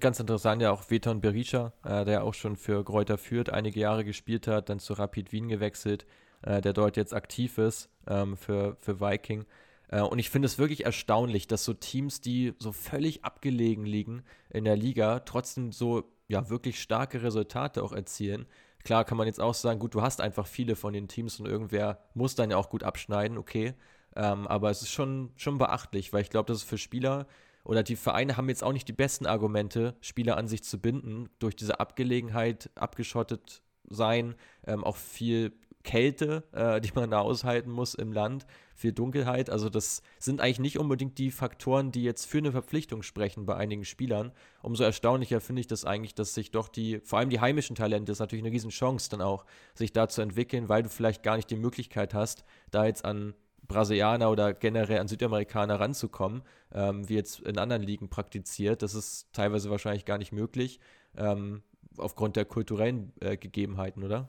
ganz 0.00 0.20
interessant 0.20 0.62
ja 0.62 0.70
auch 0.70 0.88
Veton 0.88 1.20
Berisha, 1.20 1.72
äh, 1.84 2.04
der 2.04 2.24
auch 2.24 2.34
schon 2.34 2.56
für 2.56 2.84
Kräuter 2.84 3.18
Fürth 3.18 3.50
einige 3.50 3.80
Jahre 3.80 4.04
gespielt 4.04 4.46
hat, 4.46 4.68
dann 4.68 4.78
zu 4.78 4.92
Rapid 4.94 5.32
Wien 5.32 5.48
gewechselt, 5.48 6.06
äh, 6.42 6.60
der 6.60 6.72
dort 6.72 6.96
jetzt 6.96 7.12
aktiv 7.12 7.58
ist 7.58 7.90
ähm, 8.06 8.36
für, 8.36 8.76
für 8.80 9.00
Viking. 9.00 9.46
Äh, 9.88 10.00
und 10.00 10.18
ich 10.18 10.30
finde 10.30 10.46
es 10.46 10.58
wirklich 10.58 10.84
erstaunlich, 10.84 11.48
dass 11.48 11.64
so 11.64 11.74
Teams, 11.74 12.20
die 12.20 12.54
so 12.58 12.72
völlig 12.72 13.24
abgelegen 13.24 13.84
liegen 13.84 14.22
in 14.50 14.64
der 14.64 14.76
Liga, 14.76 15.20
trotzdem 15.20 15.72
so 15.72 16.04
ja 16.28 16.48
wirklich 16.48 16.80
starke 16.80 17.22
Resultate 17.22 17.82
auch 17.82 17.92
erzielen. 17.92 18.46
Klar 18.84 19.04
kann 19.04 19.18
man 19.18 19.26
jetzt 19.26 19.40
auch 19.40 19.54
sagen, 19.54 19.80
gut, 19.80 19.94
du 19.94 20.02
hast 20.02 20.20
einfach 20.20 20.46
viele 20.46 20.76
von 20.76 20.92
den 20.92 21.08
Teams 21.08 21.40
und 21.40 21.46
irgendwer 21.46 21.98
muss 22.14 22.34
dann 22.34 22.50
ja 22.50 22.56
auch 22.58 22.70
gut 22.70 22.82
abschneiden, 22.82 23.38
okay. 23.38 23.74
Ähm, 24.16 24.46
aber 24.46 24.70
es 24.70 24.82
ist 24.82 24.90
schon, 24.90 25.32
schon 25.36 25.58
beachtlich, 25.58 26.12
weil 26.12 26.22
ich 26.22 26.30
glaube, 26.30 26.46
dass 26.46 26.58
es 26.58 26.62
für 26.62 26.78
Spieler 26.78 27.26
oder 27.64 27.82
die 27.82 27.96
Vereine 27.96 28.36
haben 28.36 28.48
jetzt 28.48 28.62
auch 28.62 28.72
nicht 28.72 28.88
die 28.88 28.92
besten 28.92 29.26
Argumente, 29.26 29.96
Spieler 30.00 30.36
an 30.36 30.48
sich 30.48 30.62
zu 30.62 30.78
binden, 30.78 31.28
durch 31.38 31.56
diese 31.56 31.80
Abgelegenheit, 31.80 32.70
abgeschottet 32.74 33.62
sein, 33.88 34.34
ähm, 34.66 34.84
auch 34.84 34.96
viel 34.96 35.52
Kälte, 35.84 36.42
äh, 36.52 36.80
die 36.80 36.90
man 36.94 37.10
da 37.10 37.20
aushalten 37.20 37.70
muss 37.70 37.94
im 37.94 38.12
Land, 38.12 38.46
viel 38.74 38.92
Dunkelheit. 38.92 39.50
Also 39.50 39.68
das 39.68 40.02
sind 40.18 40.40
eigentlich 40.40 40.58
nicht 40.58 40.78
unbedingt 40.78 41.18
die 41.18 41.30
Faktoren, 41.30 41.92
die 41.92 42.02
jetzt 42.02 42.24
für 42.24 42.38
eine 42.38 42.52
Verpflichtung 42.52 43.02
sprechen 43.02 43.46
bei 43.46 43.54
einigen 43.54 43.84
Spielern. 43.84 44.32
Umso 44.62 44.82
erstaunlicher 44.82 45.40
finde 45.40 45.60
ich 45.60 45.66
das 45.66 45.84
eigentlich, 45.84 46.14
dass 46.14 46.34
sich 46.34 46.50
doch 46.50 46.68
die, 46.68 47.00
vor 47.04 47.18
allem 47.18 47.30
die 47.30 47.40
heimischen 47.40 47.76
Talente, 47.76 48.10
ist 48.10 48.18
natürlich 48.18 48.44
eine 48.44 48.52
Riesenchance 48.52 49.10
dann 49.10 49.20
auch, 49.20 49.44
sich 49.74 49.92
da 49.92 50.08
zu 50.08 50.22
entwickeln, 50.22 50.68
weil 50.68 50.82
du 50.82 50.88
vielleicht 50.88 51.22
gar 51.22 51.36
nicht 51.36 51.50
die 51.50 51.56
Möglichkeit 51.56 52.14
hast, 52.14 52.44
da 52.70 52.86
jetzt 52.86 53.04
an 53.04 53.34
Brasilianer 53.66 54.30
oder 54.30 54.52
generell 54.54 54.98
an 54.98 55.08
Südamerikaner 55.08 55.80
ranzukommen, 55.80 56.42
ähm, 56.72 57.08
wie 57.08 57.14
jetzt 57.14 57.40
in 57.40 57.58
anderen 57.58 57.82
Ligen 57.82 58.08
praktiziert. 58.08 58.82
Das 58.82 58.94
ist 58.94 59.32
teilweise 59.32 59.70
wahrscheinlich 59.70 60.04
gar 60.04 60.18
nicht 60.18 60.32
möglich, 60.32 60.80
ähm, 61.16 61.62
aufgrund 61.96 62.36
der 62.36 62.44
kulturellen 62.44 63.12
äh, 63.20 63.36
Gegebenheiten, 63.36 64.02
oder? 64.02 64.28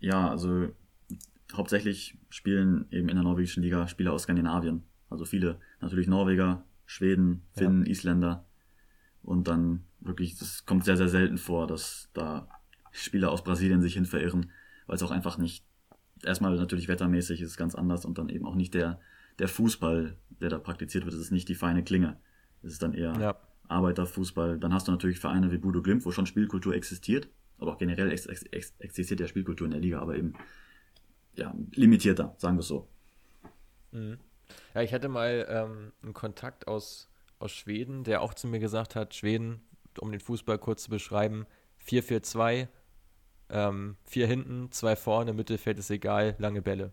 Ja, 0.00 0.30
also 0.30 0.68
hauptsächlich 1.52 2.18
spielen 2.28 2.86
eben 2.90 3.08
in 3.08 3.16
der 3.16 3.24
norwegischen 3.24 3.62
Liga 3.62 3.88
Spieler 3.88 4.12
aus 4.12 4.22
Skandinavien. 4.22 4.84
Also 5.10 5.24
viele, 5.24 5.60
natürlich 5.80 6.06
Norweger, 6.06 6.64
Schweden, 6.86 7.42
Finnen, 7.52 7.84
ja. 7.84 7.90
Isländer. 7.90 8.44
Und 9.22 9.48
dann 9.48 9.84
wirklich, 10.00 10.38
das 10.38 10.64
kommt 10.64 10.84
sehr, 10.84 10.96
sehr 10.96 11.08
selten 11.08 11.38
vor, 11.38 11.66
dass 11.66 12.10
da 12.14 12.48
Spieler 12.92 13.30
aus 13.30 13.44
Brasilien 13.44 13.82
sich 13.82 13.94
hin 13.94 14.06
verirren, 14.06 14.50
weil 14.86 14.96
es 14.96 15.02
auch 15.02 15.10
einfach 15.10 15.38
nicht, 15.38 15.64
erstmal 16.24 16.56
natürlich 16.56 16.88
wettermäßig 16.88 17.40
ist 17.40 17.50
es 17.50 17.56
ganz 17.56 17.74
anders 17.74 18.04
und 18.04 18.18
dann 18.18 18.28
eben 18.28 18.46
auch 18.46 18.54
nicht 18.54 18.74
der, 18.74 19.00
der 19.38 19.48
Fußball, 19.48 20.16
der 20.40 20.48
da 20.48 20.58
praktiziert 20.58 21.04
wird, 21.04 21.14
es 21.14 21.20
ist 21.20 21.30
nicht 21.30 21.48
die 21.48 21.54
feine 21.54 21.84
Klinge. 21.84 22.18
Es 22.62 22.72
ist 22.72 22.82
dann 22.82 22.94
eher 22.94 23.14
ja. 23.20 23.36
Arbeiterfußball. 23.68 24.58
Dann 24.58 24.72
hast 24.72 24.88
du 24.88 24.92
natürlich 24.92 25.20
Vereine 25.20 25.52
wie 25.52 25.58
Budo 25.58 25.82
Glimt, 25.82 26.04
wo 26.04 26.10
schon 26.10 26.26
Spielkultur 26.26 26.74
existiert 26.74 27.28
oder 27.58 27.72
auch 27.72 27.78
generell 27.78 28.10
ex 28.12 28.26
ex 28.26 28.74
existiert 28.78 29.20
ja 29.20 29.26
Spielkultur 29.26 29.66
in 29.66 29.72
der 29.72 29.80
Liga, 29.80 30.00
aber 30.00 30.16
eben 30.16 30.34
ja, 31.34 31.54
limitierter, 31.72 32.34
sagen 32.38 32.56
wir 32.56 32.60
es 32.60 32.68
so. 32.68 32.88
Mhm. 33.92 34.18
Ja, 34.74 34.82
ich 34.82 34.92
hatte 34.92 35.08
mal 35.08 35.46
ähm, 35.48 35.92
einen 36.02 36.14
Kontakt 36.14 36.66
aus, 36.68 37.10
aus 37.38 37.52
Schweden, 37.52 38.04
der 38.04 38.22
auch 38.22 38.34
zu 38.34 38.46
mir 38.46 38.58
gesagt 38.58 38.96
hat, 38.96 39.14
Schweden, 39.14 39.60
um 40.00 40.10
den 40.10 40.20
Fußball 40.20 40.58
kurz 40.58 40.84
zu 40.84 40.90
beschreiben, 40.90 41.46
4-4-2, 41.86 42.68
ähm, 43.50 43.96
vier 44.04 44.26
hinten, 44.26 44.70
zwei 44.70 44.96
vorne, 44.96 45.32
Mittelfeld 45.32 45.78
ist 45.78 45.90
egal, 45.90 46.36
lange 46.38 46.62
Bälle. 46.62 46.92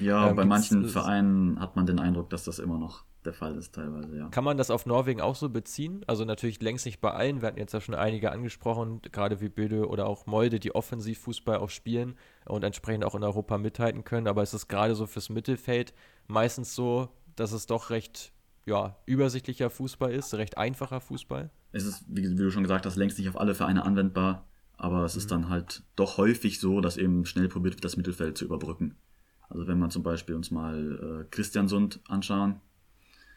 Ja, 0.00 0.28
ähm, 0.28 0.36
bei 0.36 0.44
manchen 0.44 0.88
Vereinen 0.88 1.60
hat 1.60 1.76
man 1.76 1.86
den 1.86 1.98
Eindruck, 1.98 2.30
dass 2.30 2.44
das 2.44 2.58
immer 2.58 2.78
noch 2.78 3.04
der 3.24 3.32
Fall 3.32 3.56
ist 3.56 3.74
teilweise, 3.74 4.16
ja. 4.16 4.28
Kann 4.28 4.44
man 4.44 4.56
das 4.56 4.70
auf 4.70 4.86
Norwegen 4.86 5.20
auch 5.20 5.34
so 5.34 5.48
beziehen? 5.48 6.02
Also 6.06 6.24
natürlich 6.24 6.62
längst 6.62 6.86
nicht 6.86 7.00
bei 7.00 7.10
allen. 7.10 7.40
Wir 7.40 7.48
hatten 7.48 7.58
jetzt 7.58 7.74
ja 7.74 7.80
schon 7.80 7.94
einige 7.94 8.30
angesprochen, 8.30 9.02
gerade 9.12 9.40
wie 9.40 9.48
Böde 9.48 9.88
oder 9.88 10.06
auch 10.06 10.26
Molde, 10.26 10.60
die 10.60 10.74
Offensivfußball 10.74 11.58
auch 11.58 11.70
spielen 11.70 12.14
und 12.46 12.62
entsprechend 12.62 13.04
auch 13.04 13.14
in 13.14 13.24
Europa 13.24 13.58
mithalten 13.58 14.04
können. 14.04 14.28
Aber 14.28 14.42
es 14.42 14.54
ist 14.54 14.68
gerade 14.68 14.94
so 14.94 15.06
fürs 15.06 15.28
Mittelfeld 15.28 15.92
meistens 16.28 16.74
so, 16.74 17.08
dass 17.34 17.52
es 17.52 17.66
doch 17.66 17.90
recht 17.90 18.32
ja, 18.64 18.96
übersichtlicher 19.06 19.70
Fußball 19.70 20.12
ist, 20.12 20.34
recht 20.34 20.58
einfacher 20.58 21.00
Fußball. 21.00 21.50
Es 21.72 21.84
ist, 21.84 22.04
wie, 22.08 22.22
wie 22.22 22.36
du 22.36 22.50
schon 22.50 22.62
gesagt 22.62 22.86
hast, 22.86 22.96
längst 22.96 23.18
nicht 23.18 23.28
auf 23.28 23.38
alle 23.38 23.54
Vereine 23.54 23.84
anwendbar. 23.84 24.46
Aber 24.76 25.04
es 25.04 25.14
mhm. 25.14 25.18
ist 25.18 25.30
dann 25.30 25.48
halt 25.48 25.82
doch 25.96 26.18
häufig 26.18 26.60
so, 26.60 26.80
dass 26.80 26.96
eben 26.96 27.24
schnell 27.26 27.48
probiert 27.48 27.74
wird, 27.74 27.84
das 27.84 27.96
Mittelfeld 27.96 28.36
zu 28.36 28.44
überbrücken. 28.44 28.96
Also 29.48 29.66
wenn 29.66 29.78
man 29.78 29.90
zum 29.90 30.02
Beispiel 30.02 30.34
uns 30.34 30.50
mal 30.50 31.22
äh, 31.22 31.30
Christiansund 31.30 32.00
anschauen, 32.08 32.60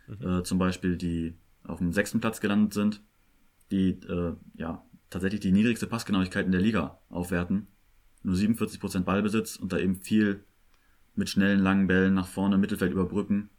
mhm. 0.07 0.39
äh, 0.39 0.43
zum 0.43 0.57
Beispiel, 0.57 0.97
die 0.97 1.35
auf 1.63 1.79
dem 1.79 1.93
sechsten 1.93 2.19
Platz 2.19 2.41
gelandet 2.41 2.73
sind, 2.73 3.01
die 3.71 3.89
äh, 3.89 4.35
ja 4.55 4.83
tatsächlich 5.09 5.41
die 5.41 5.51
niedrigste 5.51 5.87
Passgenauigkeit 5.87 6.45
in 6.45 6.51
der 6.51 6.61
Liga 6.61 6.99
aufwerten. 7.09 7.67
Nur 8.23 8.35
47% 8.35 9.01
Ballbesitz 9.01 9.55
und 9.55 9.71
da 9.71 9.77
eben 9.77 9.95
viel 9.95 10.43
mit 11.15 11.29
schnellen, 11.29 11.59
langen 11.59 11.87
Bällen 11.87 12.13
nach 12.13 12.27
vorne, 12.27 12.57
Mittelfeld 12.57 12.91
überbrücken, 12.91 13.49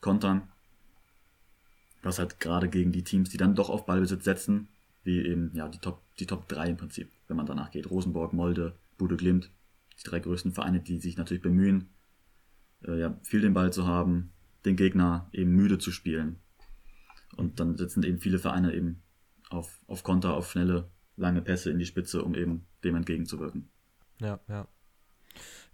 kontern. 0.00 0.48
Was 2.02 2.18
halt 2.18 2.40
gerade 2.40 2.68
gegen 2.68 2.92
die 2.92 3.04
Teams, 3.04 3.30
die 3.30 3.36
dann 3.36 3.54
doch 3.54 3.68
auf 3.68 3.86
Ballbesitz 3.86 4.24
setzen, 4.24 4.68
wie 5.02 5.24
eben 5.26 5.52
ja, 5.54 5.68
die, 5.68 5.78
Top, 5.78 6.02
die 6.18 6.26
Top 6.26 6.48
3 6.48 6.70
im 6.70 6.76
Prinzip, 6.76 7.10
wenn 7.28 7.36
man 7.36 7.46
danach 7.46 7.70
geht. 7.70 7.90
Rosenborg, 7.90 8.32
Molde, 8.32 8.76
Budo 8.98 9.16
Glimt, 9.16 9.50
die 9.98 10.04
drei 10.04 10.20
größten 10.20 10.52
Vereine, 10.52 10.80
die 10.80 10.98
sich 10.98 11.16
natürlich 11.16 11.42
bemühen, 11.42 11.90
äh, 12.86 12.98
ja, 12.98 13.18
viel 13.22 13.40
den 13.40 13.54
Ball 13.54 13.72
zu 13.72 13.86
haben, 13.86 14.32
den 14.64 14.76
Gegner 14.76 15.28
eben 15.32 15.52
müde 15.52 15.78
zu 15.78 15.90
spielen. 15.90 16.40
Und 17.36 17.60
dann 17.60 17.76
sitzen 17.76 18.02
eben 18.02 18.18
viele 18.18 18.38
Vereine 18.38 18.74
eben 18.74 19.02
auf, 19.48 19.80
auf 19.86 20.02
Konter, 20.02 20.34
auf 20.34 20.50
schnelle, 20.50 20.90
lange 21.16 21.42
Pässe 21.42 21.70
in 21.70 21.78
die 21.78 21.86
Spitze, 21.86 22.22
um 22.22 22.34
eben 22.34 22.66
dem 22.84 22.96
entgegenzuwirken. 22.96 23.70
Ja, 24.20 24.40
ja. 24.48 24.68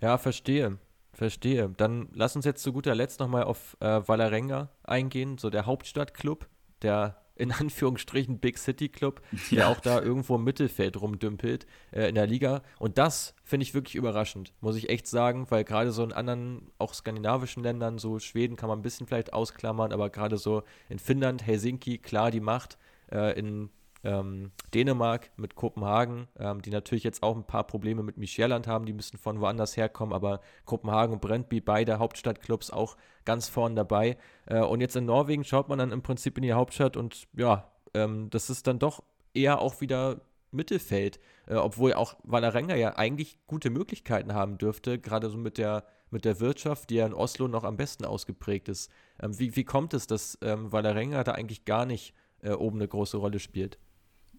Ja, 0.00 0.18
verstehe. 0.18 0.78
Verstehe. 1.12 1.72
Dann 1.76 2.08
lass 2.12 2.36
uns 2.36 2.44
jetzt 2.44 2.62
zu 2.62 2.72
guter 2.72 2.94
Letzt 2.94 3.20
nochmal 3.20 3.44
auf 3.44 3.76
äh, 3.80 4.06
Valarenga 4.06 4.70
eingehen, 4.82 5.38
so 5.38 5.48
der 5.48 5.64
Hauptstadtclub, 5.64 6.46
der 6.82 7.25
in 7.36 7.52
Anführungsstrichen 7.52 8.38
Big 8.38 8.58
City 8.58 8.88
Club, 8.88 9.20
der 9.50 9.58
ja. 9.58 9.68
auch 9.68 9.80
da 9.80 10.00
irgendwo 10.00 10.36
im 10.36 10.44
Mittelfeld 10.44 11.00
rumdümpelt 11.00 11.66
äh, 11.92 12.08
in 12.08 12.14
der 12.14 12.26
Liga. 12.26 12.62
Und 12.78 12.98
das 12.98 13.34
finde 13.44 13.64
ich 13.64 13.74
wirklich 13.74 13.94
überraschend, 13.94 14.52
muss 14.60 14.76
ich 14.76 14.88
echt 14.88 15.06
sagen, 15.06 15.46
weil 15.50 15.64
gerade 15.64 15.92
so 15.92 16.02
in 16.02 16.12
anderen, 16.12 16.70
auch 16.78 16.94
skandinavischen 16.94 17.62
Ländern, 17.62 17.98
so 17.98 18.18
Schweden 18.18 18.56
kann 18.56 18.68
man 18.68 18.78
ein 18.78 18.82
bisschen 18.82 19.06
vielleicht 19.06 19.32
ausklammern, 19.32 19.92
aber 19.92 20.10
gerade 20.10 20.38
so 20.38 20.62
in 20.88 20.98
Finnland, 20.98 21.46
Helsinki, 21.46 21.98
klar 21.98 22.30
die 22.30 22.40
Macht, 22.40 22.78
äh, 23.12 23.38
in 23.38 23.70
ähm, 24.06 24.52
Dänemark 24.72 25.30
mit 25.36 25.56
Kopenhagen, 25.56 26.28
ähm, 26.38 26.62
die 26.62 26.70
natürlich 26.70 27.02
jetzt 27.02 27.22
auch 27.22 27.36
ein 27.36 27.46
paar 27.46 27.66
Probleme 27.66 28.04
mit 28.04 28.16
Michelland 28.16 28.68
haben, 28.68 28.86
die 28.86 28.92
müssen 28.92 29.18
von 29.18 29.40
woanders 29.40 29.76
herkommen, 29.76 30.14
aber 30.14 30.40
Kopenhagen 30.64 31.14
und 31.14 31.20
Brentby, 31.20 31.60
beide 31.60 31.98
Hauptstadtclubs 31.98 32.70
auch 32.70 32.96
ganz 33.24 33.48
vorn 33.48 33.74
dabei. 33.74 34.16
Äh, 34.46 34.60
und 34.60 34.80
jetzt 34.80 34.94
in 34.94 35.06
Norwegen 35.06 35.42
schaut 35.42 35.68
man 35.68 35.78
dann 35.78 35.90
im 35.90 36.02
Prinzip 36.02 36.38
in 36.38 36.42
die 36.42 36.52
Hauptstadt 36.52 36.96
und 36.96 37.26
ja, 37.36 37.72
ähm, 37.94 38.30
das 38.30 38.48
ist 38.48 38.68
dann 38.68 38.78
doch 38.78 39.02
eher 39.34 39.60
auch 39.60 39.80
wieder 39.80 40.20
Mittelfeld, 40.52 41.18
äh, 41.48 41.56
obwohl 41.56 41.92
auch 41.92 42.16
Valarenga 42.22 42.76
ja 42.76 42.96
eigentlich 42.96 43.38
gute 43.48 43.70
Möglichkeiten 43.70 44.34
haben 44.34 44.56
dürfte, 44.56 45.00
gerade 45.00 45.30
so 45.30 45.36
mit 45.36 45.58
der, 45.58 45.84
mit 46.10 46.24
der 46.24 46.38
Wirtschaft, 46.38 46.90
die 46.90 46.96
ja 46.96 47.06
in 47.06 47.12
Oslo 47.12 47.48
noch 47.48 47.64
am 47.64 47.76
besten 47.76 48.04
ausgeprägt 48.04 48.68
ist. 48.68 48.88
Ähm, 49.20 49.36
wie, 49.36 49.56
wie 49.56 49.64
kommt 49.64 49.94
es, 49.94 50.06
dass 50.06 50.38
ähm, 50.42 50.70
Valarenga 50.70 51.24
da 51.24 51.32
eigentlich 51.32 51.64
gar 51.64 51.86
nicht 51.86 52.14
äh, 52.40 52.52
oben 52.52 52.78
eine 52.78 52.86
große 52.86 53.16
Rolle 53.16 53.40
spielt? 53.40 53.78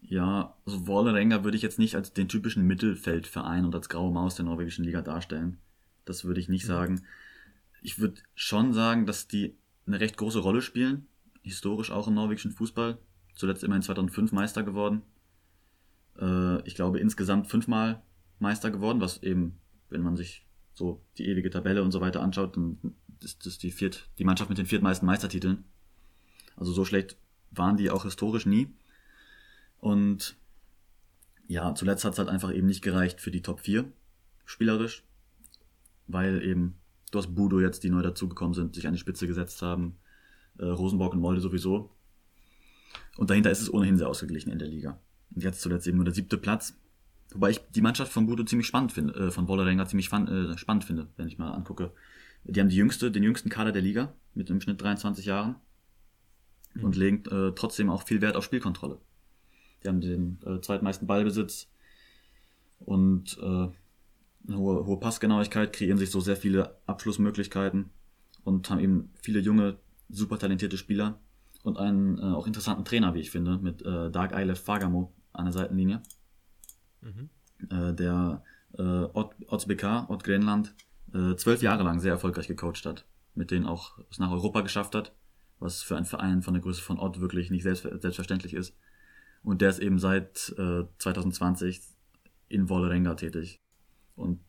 Ja, 0.01 0.55
also 0.65 0.87
Vålerenga 0.87 1.43
würde 1.43 1.57
ich 1.57 1.63
jetzt 1.63 1.79
nicht 1.79 1.95
als 1.95 2.13
den 2.13 2.29
typischen 2.29 2.65
Mittelfeldverein 2.65 3.65
und 3.65 3.75
als 3.75 3.89
graue 3.89 4.11
Maus 4.11 4.35
der 4.35 4.45
norwegischen 4.45 4.85
Liga 4.85 5.01
darstellen. 5.01 5.57
Das 6.05 6.23
würde 6.23 6.39
ich 6.39 6.49
nicht 6.49 6.63
mhm. 6.63 6.69
sagen. 6.69 7.01
Ich 7.81 7.99
würde 7.99 8.21
schon 8.35 8.73
sagen, 8.73 9.05
dass 9.05 9.27
die 9.27 9.55
eine 9.85 9.99
recht 9.99 10.17
große 10.17 10.39
Rolle 10.39 10.61
spielen, 10.61 11.07
historisch 11.41 11.91
auch 11.91 12.07
im 12.07 12.13
norwegischen 12.13 12.51
Fußball. 12.51 12.97
Zuletzt 13.35 13.63
immerhin 13.63 13.83
2005 13.83 14.31
Meister 14.31 14.63
geworden. 14.63 15.03
Äh, 16.19 16.61
ich 16.67 16.75
glaube 16.75 16.99
insgesamt 16.99 17.47
fünfmal 17.47 18.01
Meister 18.39 18.71
geworden, 18.71 19.01
was 19.01 19.21
eben, 19.23 19.59
wenn 19.89 20.01
man 20.01 20.17
sich 20.17 20.45
so 20.73 21.01
die 21.17 21.27
ewige 21.27 21.49
Tabelle 21.49 21.83
und 21.83 21.91
so 21.91 22.01
weiter 22.01 22.21
anschaut, 22.21 22.55
dann 22.55 22.77
ist 23.21 23.45
das 23.45 23.57
die, 23.57 23.71
viert, 23.71 24.09
die 24.19 24.23
Mannschaft 24.23 24.49
mit 24.49 24.57
den 24.57 24.65
viertmeisten 24.65 25.05
Meistertiteln. 25.05 25.65
Also 26.55 26.71
so 26.71 26.85
schlecht 26.85 27.17
waren 27.51 27.77
die 27.77 27.89
auch 27.89 28.03
historisch 28.03 28.45
nie. 28.45 28.67
Und 29.79 30.35
ja, 31.47 31.73
zuletzt 31.75 32.03
hat 32.03 32.13
es 32.13 32.19
halt 32.19 32.29
einfach 32.29 32.53
eben 32.53 32.67
nicht 32.67 32.81
gereicht 32.81 33.21
für 33.21 33.31
die 33.31 33.41
Top 33.41 33.61
4 33.61 33.85
spielerisch, 34.45 35.03
weil 36.07 36.41
eben 36.43 36.75
du 37.11 37.19
hast 37.19 37.35
Budo 37.35 37.59
jetzt, 37.59 37.83
die 37.83 37.89
neu 37.89 38.01
dazugekommen 38.01 38.53
sind, 38.53 38.75
sich 38.75 38.87
an 38.87 38.93
die 38.93 38.99
Spitze 38.99 39.27
gesetzt 39.27 39.61
haben, 39.61 39.97
äh, 40.57 40.65
Rosenborg 40.65 41.13
und 41.13 41.19
Molde 41.19 41.41
sowieso. 41.41 41.91
Und 43.17 43.29
dahinter 43.29 43.51
ist 43.51 43.61
es 43.61 43.73
ohnehin 43.73 43.97
sehr 43.97 44.09
ausgeglichen 44.09 44.51
in 44.51 44.59
der 44.59 44.67
Liga. 44.67 44.99
Und 45.33 45.43
jetzt 45.43 45.61
zuletzt 45.61 45.87
eben 45.87 45.97
nur 45.97 46.05
der 46.05 46.13
siebte 46.13 46.37
Platz. 46.37 46.77
Wobei 47.31 47.51
ich 47.51 47.59
die 47.71 47.81
Mannschaft 47.81 48.11
von 48.11 48.25
Budo 48.25 48.43
ziemlich 48.43 48.67
spannend 48.67 48.91
finde, 48.91 49.13
äh, 49.13 49.31
von 49.31 49.47
Wollerenga 49.47 49.85
ziemlich 49.85 50.09
fan, 50.09 50.27
äh, 50.27 50.57
spannend 50.57 50.85
finde, 50.85 51.07
wenn 51.17 51.27
ich 51.27 51.37
mal 51.37 51.51
angucke. 51.51 51.91
Die 52.43 52.59
haben 52.59 52.69
die 52.69 52.77
jüngste, 52.77 53.11
den 53.11 53.23
jüngsten 53.23 53.49
Kader 53.49 53.71
der 53.71 53.81
Liga 53.81 54.13
mit 54.33 54.49
im 54.49 54.61
Schnitt 54.61 54.81
23 54.81 55.25
Jahren 55.25 55.55
mhm. 56.73 56.83
und 56.83 56.95
legen 56.95 57.25
äh, 57.29 57.51
trotzdem 57.53 57.89
auch 57.89 58.03
viel 58.03 58.21
Wert 58.21 58.37
auf 58.37 58.45
Spielkontrolle. 58.45 58.99
Die 59.83 59.87
haben 59.87 60.01
den 60.01 60.39
äh, 60.45 60.59
zweitmeisten 60.61 61.07
Ballbesitz 61.07 61.67
und 62.79 63.37
äh, 63.41 63.67
eine 64.47 64.57
hohe, 64.57 64.85
hohe 64.85 64.99
Passgenauigkeit, 64.99 65.73
kreieren 65.73 65.97
sich 65.97 66.11
so 66.11 66.19
sehr 66.19 66.37
viele 66.37 66.77
Abschlussmöglichkeiten 66.85 67.89
und 68.43 68.69
haben 68.69 68.79
eben 68.79 69.11
viele 69.21 69.39
junge, 69.39 69.77
super 70.09 70.39
talentierte 70.39 70.77
Spieler 70.77 71.19
und 71.63 71.77
einen 71.77 72.17
äh, 72.17 72.21
auch 72.21 72.47
interessanten 72.47 72.85
Trainer, 72.85 73.13
wie 73.13 73.19
ich 73.19 73.31
finde, 73.31 73.57
mit 73.57 73.81
äh, 73.81 74.09
Dark 74.09 74.33
Eilef 74.33 74.59
Fagamo 74.59 75.13
an 75.33 75.45
der 75.45 75.53
Seitenlinie. 75.53 76.01
Mhm. 77.01 77.29
Äh, 77.69 77.93
der 77.93 78.43
äh, 78.77 78.81
Ott, 78.81 79.35
Otsbk, 79.47 80.09
Ott 80.09 80.23
Grenland, 80.23 80.73
äh, 81.13 81.35
zwölf 81.35 81.61
Jahre 81.61 81.83
lang 81.83 81.99
sehr 81.99 82.13
erfolgreich 82.13 82.47
gecoacht 82.47 82.85
hat, 82.85 83.05
mit 83.35 83.51
denen 83.51 83.65
auch 83.65 83.99
es 84.09 84.19
nach 84.19 84.31
Europa 84.31 84.61
geschafft 84.61 84.95
hat, 84.95 85.13
was 85.59 85.81
für 85.81 85.95
einen 85.95 86.05
Verein 86.05 86.41
von 86.41 86.53
der 86.53 86.61
Größe 86.61 86.81
von 86.81 86.99
Ott 86.99 87.19
wirklich 87.19 87.49
nicht 87.49 87.63
selbst, 87.63 87.83
selbstverständlich 87.83 88.53
ist. 88.53 88.75
Und 89.43 89.61
der 89.61 89.69
ist 89.69 89.79
eben 89.79 89.99
seit 89.99 90.53
äh, 90.57 90.83
2020 90.97 91.81
in 92.49 92.69
Vålerenga 92.69 93.15
tätig. 93.15 93.61
Und 94.15 94.39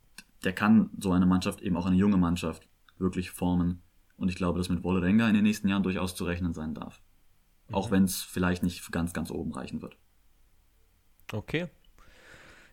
der 0.44 0.52
kann 0.52 0.90
so 0.98 1.12
eine 1.12 1.26
Mannschaft, 1.26 1.60
eben 1.60 1.76
auch 1.76 1.86
eine 1.86 1.96
junge 1.96 2.16
Mannschaft, 2.16 2.68
wirklich 2.98 3.30
formen. 3.30 3.82
Und 4.16 4.28
ich 4.28 4.36
glaube, 4.36 4.58
dass 4.58 4.68
mit 4.68 4.82
Vålerenga 4.82 5.28
in 5.28 5.34
den 5.34 5.44
nächsten 5.44 5.68
Jahren 5.68 5.82
durchaus 5.82 6.14
zu 6.14 6.24
rechnen 6.24 6.54
sein 6.54 6.74
darf. 6.74 7.00
Mhm. 7.68 7.74
Auch 7.74 7.90
wenn 7.90 8.04
es 8.04 8.22
vielleicht 8.22 8.62
nicht 8.62 8.90
ganz, 8.92 9.12
ganz 9.12 9.30
oben 9.30 9.52
reichen 9.52 9.82
wird. 9.82 9.96
Okay. 11.32 11.68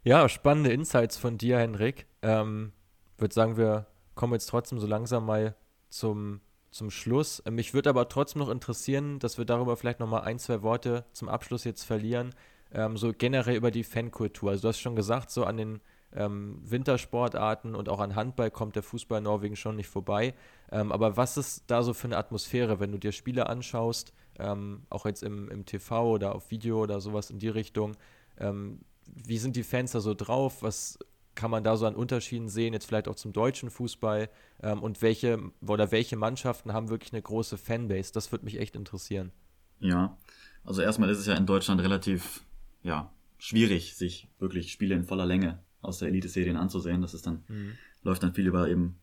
Ja, 0.03 0.29
spannende 0.29 0.71
Insights 0.71 1.17
von 1.17 1.37
dir, 1.37 1.57
Henrik. 1.57 2.07
Ähm, 2.21 2.71
würde 3.17 3.33
sagen, 3.33 3.57
wir 3.57 3.87
kommen 4.13 4.33
jetzt 4.33 4.47
trotzdem 4.47 4.79
so 4.79 4.87
langsam 4.87 5.25
mal 5.25 5.55
zum 5.89 6.41
zum 6.75 6.91
Schluss. 6.91 7.41
Ähm, 7.45 7.55
mich 7.55 7.73
würde 7.73 7.89
aber 7.89 8.09
trotzdem 8.09 8.41
noch 8.41 8.49
interessieren, 8.49 9.17
dass 9.19 9.37
wir 9.37 9.45
darüber 9.45 9.77
vielleicht 9.77 9.99
nochmal 9.99 10.23
ein, 10.23 10.39
zwei 10.39 10.61
Worte 10.61 11.05
zum 11.13 11.29
Abschluss 11.29 11.63
jetzt 11.63 11.83
verlieren. 11.83 12.35
Ähm, 12.71 12.97
so 12.97 13.13
generell 13.17 13.55
über 13.55 13.71
die 13.71 13.83
Fankultur. 13.83 14.51
Also 14.51 14.63
du 14.63 14.67
hast 14.67 14.79
schon 14.79 14.95
gesagt, 14.95 15.31
so 15.31 15.45
an 15.45 15.57
den 15.57 15.81
ähm, 16.13 16.59
Wintersportarten 16.63 17.75
und 17.75 17.87
auch 17.87 17.99
an 17.99 18.15
Handball 18.15 18.51
kommt 18.51 18.75
der 18.75 18.83
Fußball 18.83 19.19
in 19.19 19.23
Norwegen 19.23 19.55
schon 19.55 19.77
nicht 19.77 19.87
vorbei. 19.87 20.33
Ähm, 20.71 20.91
aber 20.91 21.15
was 21.15 21.37
ist 21.37 21.63
da 21.67 21.81
so 21.81 21.93
für 21.93 22.07
eine 22.07 22.17
Atmosphäre, 22.17 22.79
wenn 22.79 22.91
du 22.91 22.97
dir 22.97 23.13
Spiele 23.13 23.47
anschaust, 23.47 24.13
ähm, 24.37 24.83
auch 24.89 25.05
jetzt 25.05 25.23
im, 25.23 25.49
im 25.49 25.65
TV 25.65 26.11
oder 26.11 26.35
auf 26.35 26.51
Video 26.51 26.81
oder 26.81 26.99
sowas 26.99 27.29
in 27.29 27.39
die 27.39 27.49
Richtung? 27.49 27.95
Ähm, 28.37 28.81
wie 29.05 29.37
sind 29.37 29.55
die 29.55 29.63
Fans 29.63 29.93
da 29.93 30.01
so 30.01 30.13
drauf? 30.13 30.61
Was 30.61 30.99
kann 31.35 31.51
man 31.51 31.63
da 31.63 31.77
so 31.77 31.85
an 31.85 31.95
Unterschieden 31.95 32.49
sehen, 32.49 32.73
jetzt 32.73 32.85
vielleicht 32.85 33.07
auch 33.07 33.15
zum 33.15 33.33
deutschen 33.33 33.69
Fußball 33.69 34.29
ähm, 34.63 34.81
und 34.81 35.01
welche 35.01 35.51
oder 35.65 35.91
welche 35.91 36.15
Mannschaften 36.15 36.73
haben 36.73 36.89
wirklich 36.89 37.13
eine 37.13 37.21
große 37.21 37.57
Fanbase? 37.57 38.13
Das 38.13 38.31
würde 38.31 38.45
mich 38.45 38.59
echt 38.59 38.75
interessieren. 38.75 39.31
Ja, 39.79 40.17
also 40.63 40.81
erstmal 40.81 41.09
ist 41.09 41.19
es 41.19 41.25
ja 41.27 41.35
in 41.35 41.45
Deutschland 41.45 41.81
relativ 41.81 42.43
ja, 42.83 43.11
schwierig, 43.37 43.95
sich 43.95 44.29
wirklich 44.39 44.71
Spiele 44.71 44.95
in 44.95 45.03
voller 45.03 45.25
Länge 45.25 45.59
aus 45.81 45.99
der 45.99 46.07
Elite-Serien 46.07 46.57
anzusehen. 46.57 47.01
Das 47.01 47.13
ist 47.13 47.27
dann, 47.27 47.43
mhm. 47.47 47.73
läuft 48.03 48.23
dann 48.23 48.33
viel 48.33 48.47
über 48.47 48.67
eben 48.67 48.97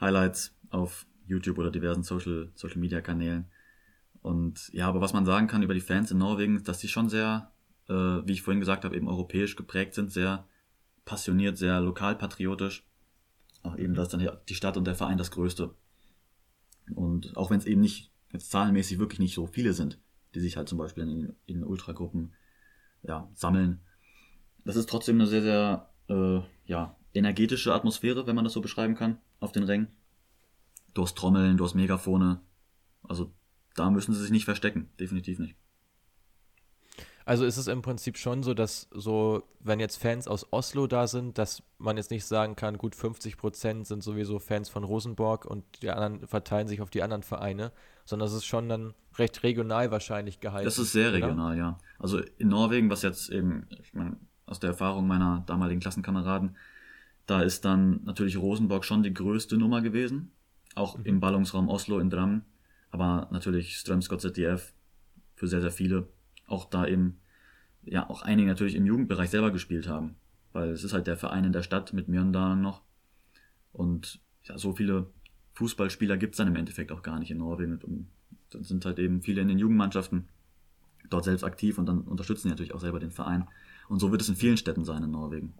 Highlights 0.00 0.54
auf 0.70 1.06
YouTube 1.26 1.58
oder 1.58 1.70
diversen 1.70 2.02
Social, 2.02 2.50
Social 2.54 2.78
Media 2.78 3.00
Kanälen. 3.00 3.46
Und 4.20 4.68
ja, 4.72 4.88
aber 4.88 5.00
was 5.00 5.12
man 5.12 5.24
sagen 5.24 5.46
kann 5.46 5.62
über 5.62 5.74
die 5.74 5.80
Fans 5.80 6.10
in 6.10 6.18
Norwegen, 6.18 6.62
dass 6.64 6.78
die 6.78 6.88
schon 6.88 7.08
sehr, 7.08 7.52
äh, 7.88 7.92
wie 7.92 8.32
ich 8.32 8.42
vorhin 8.42 8.60
gesagt 8.60 8.84
habe, 8.84 8.96
eben 8.96 9.08
europäisch 9.08 9.56
geprägt 9.56 9.94
sind, 9.94 10.10
sehr 10.10 10.46
passioniert, 11.08 11.56
sehr 11.56 11.80
lokalpatriotisch. 11.80 12.84
Auch 13.62 13.76
eben, 13.76 13.94
dass 13.94 14.10
dann 14.10 14.28
die 14.48 14.54
Stadt 14.54 14.76
und 14.76 14.84
der 14.84 14.94
Verein 14.94 15.18
das 15.18 15.32
Größte. 15.32 15.74
Und 16.94 17.36
auch 17.36 17.50
wenn 17.50 17.58
es 17.58 17.64
eben 17.64 17.80
nicht, 17.80 18.12
jetzt 18.30 18.50
zahlenmäßig 18.50 18.98
wirklich 18.98 19.18
nicht 19.18 19.34
so 19.34 19.46
viele 19.46 19.72
sind, 19.72 19.98
die 20.34 20.40
sich 20.40 20.56
halt 20.56 20.68
zum 20.68 20.78
Beispiel 20.78 21.04
in, 21.04 21.34
in 21.46 21.64
Ultragruppen 21.64 22.34
ja, 23.02 23.28
sammeln. 23.34 23.80
Das 24.64 24.76
ist 24.76 24.88
trotzdem 24.88 25.16
eine 25.16 25.26
sehr, 25.26 25.42
sehr 25.42 25.90
äh, 26.08 26.40
ja, 26.66 26.96
energetische 27.14 27.74
Atmosphäre, 27.74 28.26
wenn 28.26 28.36
man 28.36 28.44
das 28.44 28.52
so 28.52 28.60
beschreiben 28.60 28.94
kann, 28.94 29.18
auf 29.40 29.52
den 29.52 29.64
Rängen. 29.64 29.88
Du 30.92 31.02
hast 31.02 31.16
Trommeln, 31.16 31.56
du 31.56 31.64
hast 31.64 31.74
Megafone. 31.74 32.42
Also 33.02 33.32
da 33.74 33.90
müssen 33.90 34.12
sie 34.12 34.20
sich 34.20 34.30
nicht 34.30 34.44
verstecken, 34.44 34.90
definitiv 35.00 35.38
nicht. 35.38 35.56
Also 37.28 37.44
ist 37.44 37.58
es 37.58 37.66
im 37.66 37.82
Prinzip 37.82 38.16
schon 38.16 38.42
so, 38.42 38.54
dass 38.54 38.88
so, 38.90 39.42
wenn 39.60 39.80
jetzt 39.80 39.98
Fans 39.98 40.26
aus 40.26 40.50
Oslo 40.50 40.86
da 40.86 41.06
sind, 41.06 41.36
dass 41.36 41.62
man 41.76 41.98
jetzt 41.98 42.10
nicht 42.10 42.24
sagen 42.24 42.56
kann, 42.56 42.78
gut 42.78 42.94
50 42.94 43.36
Prozent 43.36 43.86
sind 43.86 44.02
sowieso 44.02 44.38
Fans 44.38 44.70
von 44.70 44.82
Rosenborg 44.82 45.44
und 45.44 45.62
die 45.82 45.90
anderen 45.90 46.26
verteilen 46.26 46.68
sich 46.68 46.80
auf 46.80 46.88
die 46.88 47.02
anderen 47.02 47.22
Vereine, 47.22 47.70
sondern 48.06 48.28
es 48.28 48.34
ist 48.34 48.46
schon 48.46 48.70
dann 48.70 48.94
recht 49.18 49.42
regional 49.42 49.90
wahrscheinlich 49.90 50.40
gehalten. 50.40 50.64
Das 50.64 50.78
ist 50.78 50.92
sehr 50.92 51.12
regional, 51.12 51.52
oder? 51.52 51.58
ja. 51.58 51.78
Also 51.98 52.18
in 52.38 52.48
Norwegen, 52.48 52.88
was 52.88 53.02
jetzt 53.02 53.28
eben, 53.28 53.66
ich 53.82 53.92
meine, 53.92 54.16
aus 54.46 54.58
der 54.58 54.70
Erfahrung 54.70 55.06
meiner 55.06 55.44
damaligen 55.44 55.80
Klassenkameraden, 55.80 56.56
da 57.26 57.42
ist 57.42 57.62
dann 57.62 58.04
natürlich 58.04 58.38
Rosenborg 58.38 58.86
schon 58.86 59.02
die 59.02 59.12
größte 59.12 59.58
Nummer 59.58 59.82
gewesen, 59.82 60.32
auch 60.74 60.96
mhm. 60.96 61.04
im 61.04 61.20
Ballungsraum 61.20 61.68
Oslo 61.68 61.98
in 61.98 62.08
Drammen, 62.08 62.46
aber 62.90 63.28
natürlich 63.32 63.76
Strømsgodset 63.76 64.34
ZDF 64.34 64.72
für 65.34 65.46
sehr, 65.46 65.60
sehr 65.60 65.72
viele 65.72 66.08
auch 66.48 66.64
da 66.64 66.86
eben 66.86 67.18
ja 67.84 68.08
auch 68.10 68.22
einige 68.22 68.48
natürlich 68.48 68.74
im 68.74 68.86
Jugendbereich 68.86 69.30
selber 69.30 69.50
gespielt 69.50 69.88
haben. 69.88 70.16
Weil 70.52 70.70
es 70.70 70.82
ist 70.82 70.92
halt 70.92 71.06
der 71.06 71.16
Verein 71.16 71.44
in 71.44 71.52
der 71.52 71.62
Stadt 71.62 71.92
mit 71.92 72.08
Mjøndalen 72.08 72.60
noch. 72.60 72.82
Und 73.72 74.20
ja, 74.44 74.58
so 74.58 74.72
viele 74.72 75.10
Fußballspieler 75.54 76.16
gibt 76.16 76.34
es 76.34 76.38
dann 76.38 76.48
im 76.48 76.56
Endeffekt 76.56 76.90
auch 76.90 77.02
gar 77.02 77.18
nicht 77.18 77.30
in 77.30 77.38
Norwegen. 77.38 77.78
Und 77.78 78.08
dann 78.50 78.64
sind 78.64 78.84
halt 78.84 78.98
eben 78.98 79.22
viele 79.22 79.40
in 79.40 79.48
den 79.48 79.58
Jugendmannschaften 79.58 80.28
dort 81.10 81.24
selbst 81.24 81.44
aktiv 81.44 81.78
und 81.78 81.86
dann 81.86 82.02
unterstützen 82.02 82.48
die 82.48 82.50
natürlich 82.50 82.74
auch 82.74 82.80
selber 82.80 83.00
den 83.00 83.10
Verein. 83.10 83.46
Und 83.88 84.00
so 84.00 84.10
wird 84.10 84.20
es 84.20 84.28
in 84.28 84.36
vielen 84.36 84.56
Städten 84.56 84.84
sein 84.84 85.02
in 85.02 85.10
Norwegen. 85.10 85.54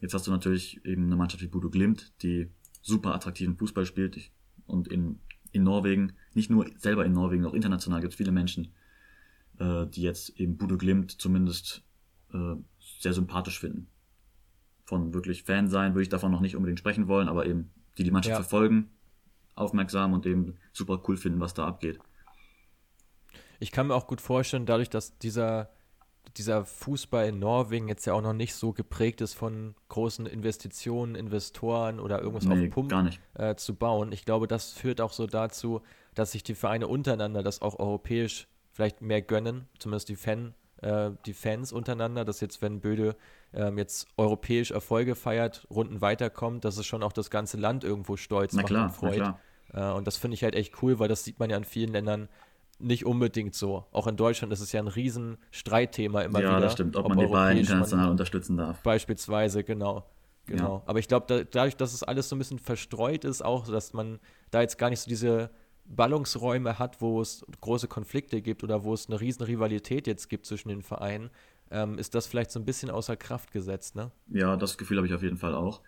Jetzt 0.00 0.14
hast 0.14 0.26
du 0.26 0.30
natürlich 0.30 0.84
eben 0.84 1.06
eine 1.06 1.16
Mannschaft 1.16 1.42
wie 1.42 1.48
Bodo 1.48 1.70
Glimt, 1.70 2.12
die 2.22 2.48
super 2.82 3.14
attraktiven 3.14 3.56
Fußball 3.56 3.86
spielt. 3.86 4.30
Und 4.66 4.88
in, 4.88 5.18
in 5.52 5.62
Norwegen, 5.62 6.12
nicht 6.34 6.50
nur 6.50 6.66
selber 6.76 7.04
in 7.04 7.12
Norwegen, 7.12 7.44
auch 7.44 7.54
international 7.54 8.00
gibt 8.00 8.12
es 8.12 8.16
viele 8.16 8.32
Menschen, 8.32 8.68
äh, 9.60 9.86
die 9.86 10.02
jetzt 10.02 10.30
eben 10.40 10.56
Bodo 10.56 10.76
Glimt 10.76 11.20
zumindest 11.20 11.84
äh, 12.32 12.56
sehr 12.98 13.12
sympathisch 13.12 13.60
finden. 13.60 13.88
Von 14.84 15.14
wirklich 15.14 15.44
Fan 15.44 15.68
sein 15.68 15.94
würde 15.94 16.02
ich 16.02 16.08
davon 16.08 16.32
noch 16.32 16.40
nicht 16.40 16.56
unbedingt 16.56 16.78
sprechen 16.78 17.06
wollen, 17.06 17.28
aber 17.28 17.46
eben 17.46 17.70
die 17.96 18.02
die 18.02 18.10
Mannschaft 18.10 18.30
ja. 18.30 18.42
verfolgen, 18.42 18.90
aufmerksam 19.54 20.14
und 20.14 20.26
eben 20.26 20.56
super 20.72 21.00
cool 21.06 21.16
finden, 21.16 21.40
was 21.40 21.54
da 21.54 21.66
abgeht. 21.66 22.00
Ich 23.60 23.70
kann 23.70 23.88
mir 23.88 23.94
auch 23.94 24.06
gut 24.06 24.22
vorstellen, 24.22 24.64
dadurch, 24.64 24.88
dass 24.88 25.18
dieser, 25.18 25.70
dieser 26.38 26.64
Fußball 26.64 27.28
in 27.28 27.38
Norwegen 27.38 27.88
jetzt 27.88 28.06
ja 28.06 28.14
auch 28.14 28.22
noch 28.22 28.32
nicht 28.32 28.54
so 28.54 28.72
geprägt 28.72 29.20
ist 29.20 29.34
von 29.34 29.74
großen 29.90 30.24
Investitionen, 30.24 31.14
Investoren 31.14 32.00
oder 32.00 32.20
irgendwas 32.20 32.46
nee, 32.46 32.68
auf 32.68 32.70
Pump 32.70 32.92
äh, 33.34 33.54
zu 33.56 33.74
bauen. 33.74 34.12
Ich 34.12 34.24
glaube, 34.24 34.46
das 34.46 34.72
führt 34.72 35.02
auch 35.02 35.12
so 35.12 35.26
dazu, 35.26 35.82
dass 36.14 36.32
sich 36.32 36.42
die 36.42 36.54
Vereine 36.54 36.88
untereinander 36.88 37.42
das 37.42 37.60
auch 37.60 37.78
europäisch 37.78 38.48
vielleicht 38.80 39.02
mehr 39.02 39.20
gönnen, 39.20 39.68
zumindest 39.78 40.08
die, 40.08 40.16
Fan, 40.16 40.54
äh, 40.80 41.10
die 41.26 41.34
Fans 41.34 41.70
untereinander, 41.70 42.24
dass 42.24 42.40
jetzt, 42.40 42.62
wenn 42.62 42.80
Böde 42.80 43.14
ähm, 43.52 43.76
jetzt 43.76 44.08
europäisch 44.16 44.70
Erfolge 44.70 45.14
feiert, 45.14 45.66
Runden 45.70 46.00
weiterkommt, 46.00 46.64
dass 46.64 46.78
es 46.78 46.86
schon 46.86 47.02
auch 47.02 47.12
das 47.12 47.30
ganze 47.30 47.58
Land 47.58 47.84
irgendwo 47.84 48.16
stolz 48.16 48.54
na 48.54 48.62
macht 48.62 48.68
klar, 48.68 48.84
und 48.84 48.92
freut. 48.92 49.34
Äh, 49.74 49.92
und 49.92 50.06
das 50.06 50.16
finde 50.16 50.36
ich 50.36 50.42
halt 50.42 50.54
echt 50.54 50.82
cool, 50.82 50.98
weil 50.98 51.08
das 51.08 51.24
sieht 51.24 51.38
man 51.38 51.50
ja 51.50 51.58
in 51.58 51.64
vielen 51.64 51.92
Ländern 51.92 52.28
nicht 52.78 53.04
unbedingt 53.04 53.54
so. 53.54 53.84
Auch 53.92 54.06
in 54.06 54.16
Deutschland 54.16 54.50
ist 54.54 54.60
es 54.60 54.72
ja 54.72 54.80
ein 54.80 54.88
riesen 54.88 55.36
Streitthema 55.50 56.22
immer 56.22 56.40
ja, 56.40 56.48
wieder. 56.48 56.54
Ja, 56.54 56.60
das 56.60 56.72
stimmt, 56.72 56.96
ob, 56.96 57.04
ob 57.04 57.14
man 57.14 57.18
die 57.18 57.30
Wahlen 57.30 57.58
international 57.58 58.10
unterstützen 58.10 58.56
darf. 58.56 58.82
Beispielsweise, 58.82 59.62
genau. 59.62 60.06
Genau. 60.46 60.78
Ja. 60.78 60.82
Aber 60.86 60.98
ich 60.98 61.06
glaube, 61.06 61.26
da, 61.28 61.44
dadurch, 61.44 61.76
dass 61.76 61.92
es 61.92 62.02
alles 62.02 62.30
so 62.30 62.36
ein 62.36 62.38
bisschen 62.38 62.58
verstreut 62.58 63.24
ist, 63.24 63.44
auch, 63.44 63.68
dass 63.68 63.92
man 63.92 64.18
da 64.50 64.62
jetzt 64.62 64.78
gar 64.78 64.88
nicht 64.88 65.00
so 65.00 65.08
diese 65.08 65.50
Ballungsräume 65.90 66.78
hat, 66.78 67.00
wo 67.00 67.20
es 67.20 67.44
große 67.60 67.88
Konflikte 67.88 68.40
gibt 68.40 68.62
oder 68.62 68.84
wo 68.84 68.94
es 68.94 69.08
eine 69.08 69.20
riesen 69.20 69.42
Rivalität 69.42 70.06
jetzt 70.06 70.28
gibt 70.28 70.46
zwischen 70.46 70.68
den 70.68 70.82
Vereinen, 70.82 71.30
ähm, 71.70 71.98
ist 71.98 72.14
das 72.14 72.26
vielleicht 72.26 72.50
so 72.50 72.60
ein 72.60 72.64
bisschen 72.64 72.90
außer 72.90 73.16
Kraft 73.16 73.52
gesetzt, 73.52 73.96
ne? 73.96 74.10
Ja, 74.28 74.56
das 74.56 74.78
Gefühl 74.78 74.96
habe 74.96 75.06
ich 75.06 75.14
auf 75.14 75.22
jeden 75.22 75.36
Fall 75.36 75.54
auch. 75.54 75.82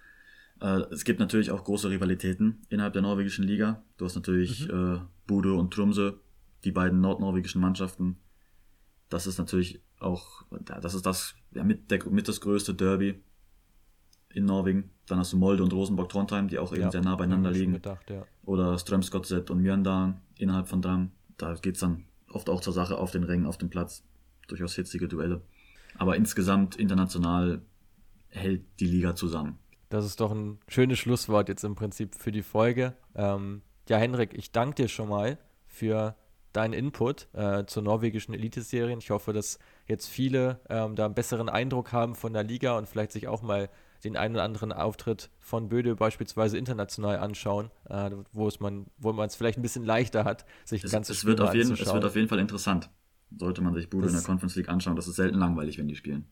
Äh, 0.61 0.83
es 0.91 1.05
gibt 1.05 1.21
natürlich 1.21 1.51
auch 1.51 1.65
große 1.65 1.89
Rivalitäten 1.91 2.67
innerhalb 2.69 2.93
der 2.93 3.03
norwegischen 3.03 3.45
Liga. 3.45 3.83
Du 3.97 4.05
hast 4.05 4.15
natürlich 4.15 4.69
mhm. 4.69 4.97
äh, 4.97 5.01
Bude 5.27 5.55
und 5.55 5.73
Trumse, 5.73 6.21
die 6.65 6.73
beiden 6.73 7.01
nordnorwegischen 7.01 7.61
Mannschaften. 7.61 8.19
Das 9.09 9.27
ist 9.27 9.39
natürlich 9.39 9.83
auch, 9.99 10.45
das 10.83 10.95
ist 10.95 11.07
das, 11.07 11.35
ja, 11.53 11.65
mit, 11.65 11.91
der, 11.91 12.09
mit 12.09 12.29
das 12.29 12.41
größte 12.41 12.75
Derby 12.75 13.23
in 14.35 14.45
Norwegen. 14.45 14.91
Dann 15.07 15.19
hast 15.19 15.33
du 15.33 15.37
Molde 15.37 15.63
und 15.63 15.73
Rosenborg 15.73 16.09
Trondheim, 16.09 16.49
die 16.49 16.59
auch 16.59 16.73
eben 16.73 16.83
ja, 16.83 16.91
sehr 16.91 17.03
nah 17.03 17.17
beieinander 17.17 17.51
liegen. 17.51 17.75
Gedacht, 17.75 18.09
ja. 18.11 18.25
Oder 18.45 18.79
Strømsgodset 18.79 19.51
und 19.51 19.61
Mjøndalen 19.63 20.21
innerhalb 20.39 20.69
von 20.69 20.83
Dram. 20.83 21.11
Da 21.37 21.55
geht's 21.55 21.81
dann 21.81 22.05
oft 22.31 22.49
auch 22.49 22.61
zur 22.61 22.73
Sache 22.73 22.99
auf 22.99 23.11
den 23.11 23.25
Rängen, 23.25 23.47
auf 23.47 23.59
dem 23.59 23.71
Platz. 23.71 24.05
Durchaus 24.49 24.75
hitzige 24.75 25.09
Duelle. 25.09 25.43
Aber 25.99 26.17
insgesamt 26.17 26.77
international 26.77 27.63
hält 28.29 28.63
die 28.81 28.87
Liga 28.87 29.15
zusammen. 29.15 29.59
Das 29.89 30.07
ist 30.07 30.21
doch 30.21 30.33
ein 30.33 30.59
schönes 30.69 30.99
Schlusswort 30.99 31.49
jetzt 31.49 31.65
im 31.65 31.75
Prinzip 31.75 32.15
für 32.15 32.33
die 32.33 32.43
Folge. 32.43 32.95
Ähm, 33.15 33.63
ja, 33.89 33.99
Henrik, 33.99 34.33
ich 34.35 34.51
danke 34.51 34.77
dir 34.77 34.89
schon 34.89 35.09
mal 35.09 35.39
für 35.67 36.17
deinen 36.53 36.73
Input 36.73 37.29
äh, 37.35 37.65
zur 37.67 37.83
norwegischen 37.83 38.35
Eliteserien. 38.35 38.99
Ich 38.99 39.11
hoffe, 39.11 39.33
dass 39.33 39.59
jetzt 39.87 40.07
viele 40.07 40.61
ähm, 40.69 40.97
da 40.97 41.07
einen 41.07 41.15
besseren 41.15 41.49
Eindruck 41.49 41.93
haben 41.93 42.15
von 42.15 42.33
der 42.33 42.43
Liga 42.43 42.77
und 42.79 42.89
vielleicht 42.89 43.13
sich 43.13 43.29
auch 43.29 43.43
mal 43.43 43.69
den 44.05 44.17
einen 44.17 44.35
oder 44.35 44.45
anderen 44.45 44.73
Auftritt 44.73 45.31
von 45.41 45.69
Böde 45.69 45.95
beispielsweise 45.95 46.59
international 46.59 47.19
anschauen, 47.19 47.71
äh, 47.89 48.11
wo 48.33 48.49
es 48.49 48.61
man, 48.61 48.87
wo 48.99 49.13
man 49.13 49.27
es 49.27 49.37
vielleicht 49.37 49.59
ein 49.59 49.63
bisschen 49.63 49.85
leichter 49.85 50.25
hat, 50.25 50.45
sich 50.65 50.83
es, 50.83 50.91
ganze 50.91 51.13
es 51.13 51.25
wird 51.25 51.41
auf 51.41 51.55
jeden, 51.55 51.73
Es 51.73 51.93
wird 51.93 52.05
auf 52.05 52.17
jeden 52.17 52.29
Fall 52.29 52.39
interessant. 52.39 52.91
Sollte 53.39 53.63
man 53.63 53.75
sich 53.75 53.89
Bude 53.89 54.09
in 54.09 54.13
der 54.13 54.23
Conference 54.23 54.57
League 54.57 54.69
anschauen. 54.69 54.97
Das 54.97 55.09
ist 55.09 55.17
selten 55.17 55.39
langweilig, 55.39 55.79
wenn 55.79 55.89
die 55.89 55.97
spielen. 55.97 56.27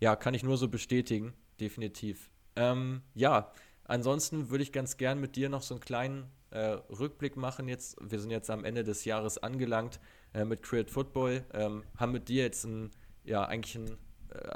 Ja, 0.00 0.16
kann 0.16 0.32
ich 0.34 0.42
nur 0.42 0.56
so 0.56 0.68
bestätigen, 0.68 1.34
definitiv. 1.60 2.30
Ähm, 2.56 3.02
ja, 3.14 3.50
ansonsten 3.84 4.50
würde 4.50 4.62
ich 4.62 4.72
ganz 4.72 4.96
gern 4.96 5.20
mit 5.20 5.36
dir 5.36 5.48
noch 5.48 5.62
so 5.62 5.74
einen 5.74 5.80
kleinen 5.80 6.26
äh, 6.50 6.78
Rückblick 6.88 7.36
machen 7.36 7.68
jetzt. 7.68 7.96
Wir 8.00 8.18
sind 8.18 8.30
jetzt 8.30 8.48
am 8.50 8.64
Ende 8.64 8.84
des 8.84 9.04
Jahres 9.04 9.38
angelangt 9.38 10.00
äh, 10.32 10.44
mit 10.44 10.62
Create 10.62 10.90
Football. 10.90 11.44
Ähm, 11.52 11.82
haben 11.96 12.12
mit 12.12 12.28
dir 12.28 12.44
jetzt 12.44 12.64
einen, 12.64 12.90
ja, 13.24 13.44
eigentlich 13.44 13.76
äh, 13.76 13.96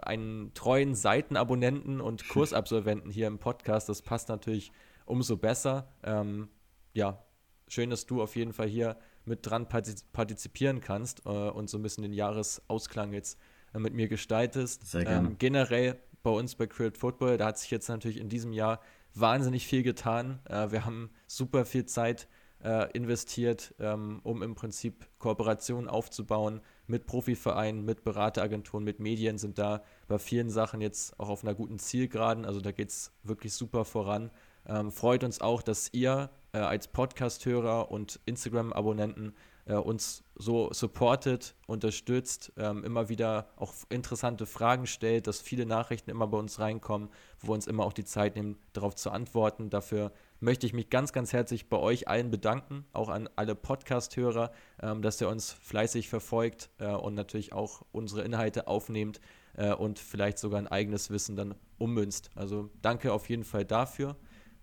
einen 0.02 0.54
treuen 0.54 0.94
Seitenabonnenten 0.94 2.00
und 2.00 2.28
Kursabsolventen 2.28 3.10
hier 3.10 3.26
im 3.26 3.38
Podcast. 3.38 3.88
Das 3.88 4.02
passt 4.02 4.28
natürlich 4.28 4.72
umso 5.06 5.36
besser. 5.36 5.88
Ähm, 6.02 6.48
ja, 6.92 7.24
schön, 7.68 7.90
dass 7.90 8.06
du 8.06 8.22
auf 8.22 8.36
jeden 8.36 8.52
Fall 8.52 8.68
hier 8.68 8.96
mit 9.24 9.46
dran 9.46 9.68
partizipieren 9.68 10.80
kannst 10.80 11.26
äh, 11.26 11.28
und 11.28 11.70
so 11.70 11.78
ein 11.78 11.82
bisschen 11.82 12.02
den 12.02 12.12
Jahresausklang 12.12 13.12
jetzt 13.12 13.38
äh, 13.74 13.78
mit 13.78 13.94
mir 13.94 14.08
gestaltest. 14.08 14.86
Sehr 14.86 15.04
gerne. 15.04 15.28
Ähm, 15.28 15.38
generell 15.38 15.98
bei 16.22 16.30
uns 16.30 16.54
bei 16.54 16.66
Create 16.66 16.96
Football, 16.96 17.36
da 17.36 17.46
hat 17.46 17.58
sich 17.58 17.70
jetzt 17.70 17.88
natürlich 17.88 18.18
in 18.18 18.28
diesem 18.28 18.52
Jahr 18.52 18.80
wahnsinnig 19.14 19.66
viel 19.66 19.82
getan. 19.82 20.40
Äh, 20.48 20.70
wir 20.70 20.84
haben 20.84 21.10
super 21.26 21.64
viel 21.64 21.86
Zeit 21.86 22.28
äh, 22.62 22.90
investiert, 22.92 23.74
ähm, 23.78 24.20
um 24.22 24.42
im 24.42 24.54
Prinzip 24.54 25.08
Kooperationen 25.18 25.88
aufzubauen 25.88 26.60
mit 26.92 27.06
Profivereinen, 27.06 27.84
mit 27.84 28.04
Berateragenturen, 28.04 28.84
mit 28.84 29.00
Medien, 29.00 29.38
sind 29.38 29.58
da 29.58 29.82
bei 30.08 30.18
vielen 30.18 30.50
Sachen 30.50 30.82
jetzt 30.82 31.18
auch 31.18 31.30
auf 31.30 31.42
einer 31.42 31.54
guten 31.54 31.78
Zielgeraden. 31.78 32.44
Also 32.44 32.60
da 32.60 32.70
geht 32.70 32.90
es 32.90 33.10
wirklich 33.22 33.54
super 33.54 33.86
voran. 33.86 34.30
Ähm, 34.66 34.92
freut 34.92 35.24
uns 35.24 35.40
auch, 35.40 35.62
dass 35.62 35.88
ihr 35.94 36.28
äh, 36.52 36.58
als 36.58 36.88
Podcast-Hörer 36.88 37.90
und 37.90 38.20
Instagram-Abonnenten 38.26 39.34
äh, 39.64 39.74
uns 39.74 40.22
so 40.34 40.70
supportet, 40.72 41.54
unterstützt, 41.66 42.52
ähm, 42.58 42.84
immer 42.84 43.08
wieder 43.08 43.48
auch 43.56 43.72
interessante 43.88 44.44
Fragen 44.44 44.86
stellt, 44.86 45.26
dass 45.26 45.40
viele 45.40 45.64
Nachrichten 45.64 46.10
immer 46.10 46.26
bei 46.26 46.36
uns 46.36 46.60
reinkommen, 46.60 47.08
wo 47.40 47.48
wir 47.48 47.54
uns 47.54 47.66
immer 47.66 47.84
auch 47.84 47.94
die 47.94 48.04
Zeit 48.04 48.36
nehmen, 48.36 48.58
darauf 48.74 48.96
zu 48.96 49.10
antworten. 49.10 49.70
Dafür 49.70 50.12
möchte 50.42 50.66
ich 50.66 50.72
mich 50.72 50.90
ganz, 50.90 51.12
ganz 51.12 51.32
herzlich 51.32 51.68
bei 51.68 51.78
euch 51.78 52.08
allen 52.08 52.30
bedanken, 52.30 52.84
auch 52.92 53.08
an 53.08 53.28
alle 53.36 53.54
Podcast-Hörer, 53.54 54.50
ähm, 54.82 55.00
dass 55.00 55.20
ihr 55.20 55.28
uns 55.28 55.52
fleißig 55.52 56.08
verfolgt 56.08 56.68
äh, 56.78 56.88
und 56.88 57.14
natürlich 57.14 57.52
auch 57.52 57.82
unsere 57.92 58.22
Inhalte 58.22 58.66
aufnehmt 58.66 59.20
äh, 59.54 59.72
und 59.72 59.98
vielleicht 59.98 60.38
sogar 60.38 60.58
ein 60.58 60.66
eigenes 60.66 61.10
Wissen 61.10 61.36
dann 61.36 61.54
ummünzt. 61.78 62.30
Also 62.34 62.70
danke 62.82 63.12
auf 63.12 63.28
jeden 63.28 63.44
Fall 63.44 63.64
dafür. 63.64 64.16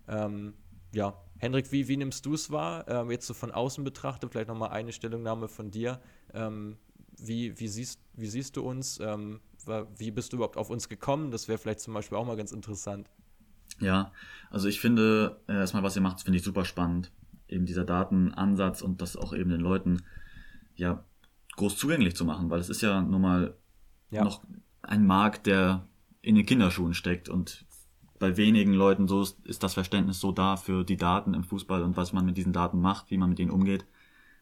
Ähm, 0.06 0.54
ja, 0.92 1.18
Hendrik, 1.38 1.72
wie, 1.72 1.88
wie 1.88 1.96
nimmst 1.96 2.26
du 2.26 2.34
es 2.34 2.50
wahr? 2.50 2.86
Ähm, 2.86 3.10
jetzt 3.10 3.26
so 3.26 3.32
von 3.32 3.50
außen 3.50 3.82
betrachtet, 3.82 4.30
vielleicht 4.30 4.48
nochmal 4.48 4.70
eine 4.70 4.92
Stellungnahme 4.92 5.48
von 5.48 5.70
dir. 5.70 6.00
Ähm, 6.34 6.76
wie, 7.18 7.58
wie, 7.58 7.68
siehst, 7.68 8.00
wie 8.14 8.26
siehst 8.26 8.56
du 8.56 8.62
uns? 8.62 9.00
Ähm, 9.00 9.40
wie 9.96 10.10
bist 10.10 10.32
du 10.32 10.36
überhaupt 10.36 10.58
auf 10.58 10.68
uns 10.68 10.88
gekommen? 10.90 11.30
Das 11.30 11.48
wäre 11.48 11.56
vielleicht 11.56 11.80
zum 11.80 11.94
Beispiel 11.94 12.18
auch 12.18 12.26
mal 12.26 12.36
ganz 12.36 12.52
interessant. 12.52 13.08
Ja, 13.80 14.12
also 14.50 14.68
ich 14.68 14.80
finde, 14.80 15.40
äh, 15.48 15.54
erstmal, 15.54 15.82
was 15.82 15.96
ihr 15.96 16.02
macht, 16.02 16.22
finde 16.22 16.38
ich 16.38 16.44
super 16.44 16.64
spannend. 16.64 17.10
Eben 17.48 17.66
dieser 17.66 17.84
Datenansatz 17.84 18.82
und 18.82 19.00
das 19.00 19.16
auch 19.16 19.32
eben 19.32 19.50
den 19.50 19.60
Leuten 19.60 20.02
ja 20.76 21.04
groß 21.56 21.76
zugänglich 21.76 22.14
zu 22.14 22.24
machen, 22.24 22.50
weil 22.50 22.60
es 22.60 22.68
ist 22.68 22.80
ja 22.80 23.00
nun 23.00 23.20
mal 23.20 23.54
ja. 24.10 24.24
noch 24.24 24.42
ein 24.82 25.06
Markt, 25.06 25.46
der 25.46 25.86
in 26.22 26.34
den 26.34 26.46
Kinderschuhen 26.46 26.94
steckt 26.94 27.28
und 27.28 27.64
bei 28.18 28.36
wenigen 28.36 28.74
Leuten 28.74 29.08
so 29.08 29.22
ist, 29.22 29.44
ist 29.46 29.62
das 29.62 29.74
Verständnis 29.74 30.20
so 30.20 30.30
da 30.30 30.56
für 30.56 30.84
die 30.84 30.98
Daten 30.98 31.34
im 31.34 31.42
Fußball 31.42 31.82
und 31.82 31.96
was 31.96 32.12
man 32.12 32.26
mit 32.26 32.36
diesen 32.36 32.52
Daten 32.52 32.80
macht, 32.80 33.10
wie 33.10 33.16
man 33.16 33.30
mit 33.30 33.38
ihnen 33.38 33.50
umgeht 33.50 33.86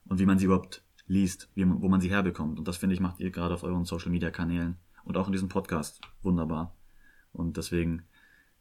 und 0.07 0.19
wie 0.19 0.27
man 0.27 0.39
sie 0.39 0.47
überhaupt 0.47 0.83
liest, 1.07 1.49
wie, 1.55 1.65
wo 1.67 1.89
man 1.89 2.01
sie 2.01 2.11
herbekommt. 2.11 2.59
Und 2.59 2.67
das 2.67 2.77
finde 2.77 2.95
ich 2.95 3.01
macht 3.01 3.21
ihr 3.21 3.31
gerade 3.31 3.55
auf 3.55 3.63
euren 3.63 3.85
Social 3.85 4.11
Media 4.11 4.31
Kanälen 4.31 4.77
und 5.05 5.17
auch 5.17 5.27
in 5.27 5.33
diesem 5.33 5.49
Podcast 5.49 6.01
wunderbar. 6.23 6.75
Und 7.33 7.57
deswegen, 7.57 8.03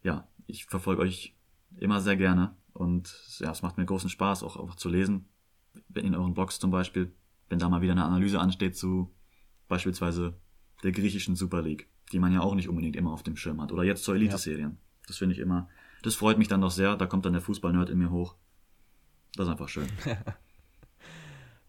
ja, 0.08 0.26
ich 0.48 0.66
verfolge 0.66 1.02
euch 1.02 1.36
immer 1.76 2.00
sehr 2.00 2.16
gerne 2.16 2.56
und 2.72 3.14
ja, 3.40 3.52
es 3.52 3.62
macht 3.62 3.78
mir 3.78 3.86
großen 3.86 4.10
Spaß, 4.10 4.42
auch, 4.42 4.56
auch 4.56 4.76
zu 4.76 4.88
lesen. 4.88 5.28
In 5.94 6.16
euren 6.16 6.34
Blogs 6.34 6.60
zum 6.60 6.72
Beispiel, 6.72 7.14
wenn 7.50 7.60
da 7.60 7.68
mal 7.68 7.82
wieder 7.82 7.92
eine 7.92 8.06
Analyse 8.06 8.40
ansteht 8.40 8.78
zu 8.78 9.14
beispielsweise 9.68 10.40
der 10.84 10.94
griechischen 10.94 11.36
Super 11.36 11.62
League, 11.62 11.90
die 12.14 12.20
man 12.20 12.32
ja 12.32 12.40
auch 12.40 12.56
nicht 12.56 12.70
unbedingt 12.70 12.96
immer 12.96 13.12
auf 13.12 13.22
dem 13.22 13.36
Schirm 13.36 13.62
hat. 13.62 13.74
Oder 13.74 13.84
jetzt 13.84 14.06
zur 14.06 14.16
Elite-Serien. 14.16 14.72
Ja. 14.72 14.78
Das 15.08 15.18
finde 15.18 15.36
ich 15.36 15.40
immer, 15.40 15.68
das 16.04 16.16
freut 16.16 16.38
mich 16.38 16.48
dann 16.48 16.62
doch 16.62 16.72
sehr. 16.72 16.96
Da 16.96 17.06
kommt 17.06 17.26
dann 17.26 17.34
der 17.34 17.42
Fußball-Nerd 17.42 17.90
in 17.90 17.98
mir 17.98 18.10
hoch. 18.10 18.36
Das 19.36 19.48
ist 19.48 19.52
einfach 19.52 19.70
schön. 19.70 19.90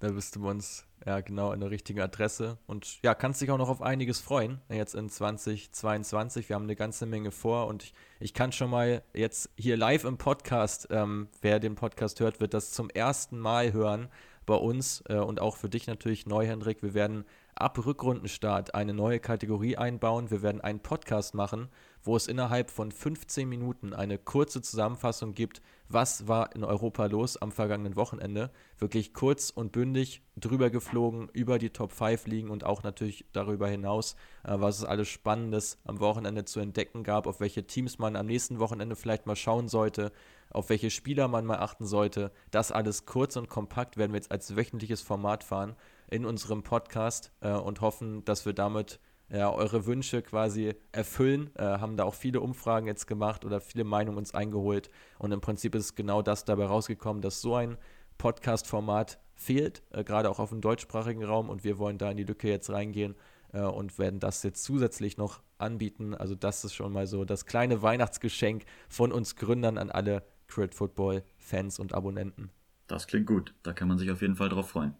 Da 0.01 0.11
bist 0.11 0.36
du 0.36 0.42
bei 0.42 0.51
uns 0.51 0.86
ja 1.05 1.20
genau 1.20 1.51
an 1.51 1.61
der 1.61 1.70
richtigen 1.70 2.01
Adresse 2.01 2.59
und 2.66 3.03
ja, 3.03 3.14
kannst 3.14 3.40
dich 3.40 3.51
auch 3.51 3.59
noch 3.59 3.68
auf 3.68 3.82
einiges 3.82 4.20
freuen 4.20 4.61
jetzt 4.68 4.94
in 4.94 5.09
2022. 5.09 6.49
Wir 6.49 6.55
haben 6.55 6.64
eine 6.64 6.76
ganze 6.76 7.07
Menge 7.07 7.32
vor 7.32 7.66
und 7.66 7.82
ich, 7.82 7.94
ich 8.20 8.34
kann 8.34 8.53
schon 8.53 8.70
mal 8.70 9.03
jetzt 9.12 9.51
hier 9.57 9.76
live 9.76 10.05
im 10.05 10.16
Podcast, 10.16 10.88
ähm, 10.90 11.28
wer 11.40 11.59
den 11.59 11.74
Podcast 11.74 12.20
hört, 12.20 12.40
wird 12.40 12.55
das 12.55 12.70
zum 12.70 12.90
ersten 12.90 13.38
Mal 13.38 13.72
hören 13.72 14.09
bei 14.46 14.55
uns 14.55 15.03
äh, 15.09 15.16
und 15.16 15.40
auch 15.40 15.57
für 15.57 15.68
dich 15.68 15.86
natürlich 15.86 16.26
neu, 16.26 16.46
Hendrik. 16.46 16.82
Wir 16.82 16.94
werden 16.94 17.24
ab 17.57 17.84
Rückrundenstart 17.84 18.74
eine 18.74 18.94
neue 18.94 19.18
Kategorie 19.18 19.76
einbauen. 19.76 20.30
Wir 20.30 20.42
werden 20.42 20.61
einen 20.61 20.80
Podcast 20.80 21.34
machen, 21.34 21.68
wo 22.09 22.16
es 22.16 22.26
innerhalb 22.26 22.70
von 22.70 22.90
15 22.90 23.46
Minuten 23.46 23.92
eine 23.92 24.16
kurze 24.16 24.62
Zusammenfassung 24.62 25.34
gibt, 25.34 25.61
was 25.90 26.26
war 26.26 26.56
in 26.56 26.64
Europa 26.64 27.04
los 27.04 27.36
am 27.36 27.52
vergangenen 27.52 27.96
Wochenende. 27.96 28.50
Wirklich 28.78 29.12
kurz 29.12 29.50
und 29.50 29.72
bündig 29.72 30.22
drüber 30.34 30.70
geflogen, 30.70 31.28
über 31.34 31.59
die 31.59 31.68
Top 31.68 31.92
5 31.92 32.26
liegen 32.26 32.48
und 32.48 32.64
auch 32.64 32.82
natürlich 32.82 33.26
darüber 33.34 33.68
hinaus, 33.68 34.16
äh, 34.42 34.54
was 34.59 34.78
es 34.78 34.84
alles 34.84 35.09
Spannendes 35.09 35.76
am 35.84 36.00
Wochenende 36.00 36.46
zu 36.46 36.61
entdecken 36.61 37.02
gab, 37.02 37.26
auf 37.26 37.40
welche 37.40 37.66
Teams 37.66 37.98
man 37.98 38.16
am 38.16 38.24
nächsten 38.24 38.59
Wochenende 38.59 38.96
vielleicht 38.96 39.26
mal 39.26 39.36
schauen 39.36 39.68
sollte, 39.68 40.11
auf 40.48 40.70
welche 40.70 40.88
Spieler 40.88 41.28
man 41.28 41.44
mal 41.44 41.59
achten 41.59 41.84
sollte. 41.84 42.32
Das 42.50 42.72
alles 42.72 43.04
kurz 43.04 43.36
und 43.36 43.50
kompakt 43.50 43.98
werden 43.98 44.12
wir 44.12 44.18
jetzt 44.18 44.32
als 44.32 44.56
wöchentliches 44.56 45.02
Format 45.02 45.44
fahren 45.44 45.76
in 46.11 46.24
unserem 46.24 46.62
Podcast 46.62 47.32
äh, 47.42 47.52
und 47.52 47.82
hoffen, 47.82 48.24
dass 48.24 48.46
wir 48.46 48.54
damit 48.54 48.98
ja, 49.30 49.52
eure 49.52 49.86
Wünsche 49.86 50.22
quasi 50.22 50.74
erfüllen. 50.92 51.50
Äh, 51.54 51.62
haben 51.62 51.96
da 51.96 52.04
auch 52.04 52.14
viele 52.14 52.40
Umfragen 52.40 52.86
jetzt 52.86 53.06
gemacht 53.06 53.44
oder 53.44 53.60
viele 53.60 53.84
Meinungen 53.84 54.18
uns 54.18 54.34
eingeholt. 54.34 54.90
Und 55.18 55.32
im 55.32 55.40
Prinzip 55.40 55.74
ist 55.74 55.94
genau 55.96 56.22
das 56.22 56.44
dabei 56.44 56.66
rausgekommen, 56.66 57.22
dass 57.22 57.40
so 57.40 57.54
ein 57.54 57.76
Podcast-Format 58.16 59.18
fehlt, 59.34 59.82
äh, 59.90 60.02
gerade 60.02 60.30
auch 60.30 60.38
auf 60.38 60.50
dem 60.50 60.60
deutschsprachigen 60.60 61.24
Raum. 61.24 61.50
Und 61.50 61.64
wir 61.64 61.78
wollen 61.78 61.98
da 61.98 62.10
in 62.10 62.16
die 62.16 62.24
Lücke 62.24 62.48
jetzt 62.48 62.70
reingehen 62.70 63.14
äh, 63.52 63.60
und 63.60 63.98
werden 63.98 64.20
das 64.20 64.42
jetzt 64.42 64.64
zusätzlich 64.64 65.18
noch 65.18 65.42
anbieten. 65.58 66.14
Also 66.14 66.34
das 66.34 66.64
ist 66.64 66.74
schon 66.74 66.92
mal 66.92 67.06
so 67.06 67.24
das 67.24 67.44
kleine 67.44 67.82
Weihnachtsgeschenk 67.82 68.64
von 68.88 69.12
uns 69.12 69.36
Gründern 69.36 69.78
an 69.78 69.90
alle 69.90 70.22
Crit 70.46 70.74
Football 70.74 71.22
Fans 71.36 71.78
und 71.78 71.92
Abonnenten. 71.92 72.50
Das 72.86 73.06
klingt 73.06 73.26
gut. 73.26 73.54
Da 73.62 73.74
kann 73.74 73.88
man 73.88 73.98
sich 73.98 74.10
auf 74.10 74.22
jeden 74.22 74.36
Fall 74.36 74.48
drauf 74.48 74.70
freuen. 74.70 74.94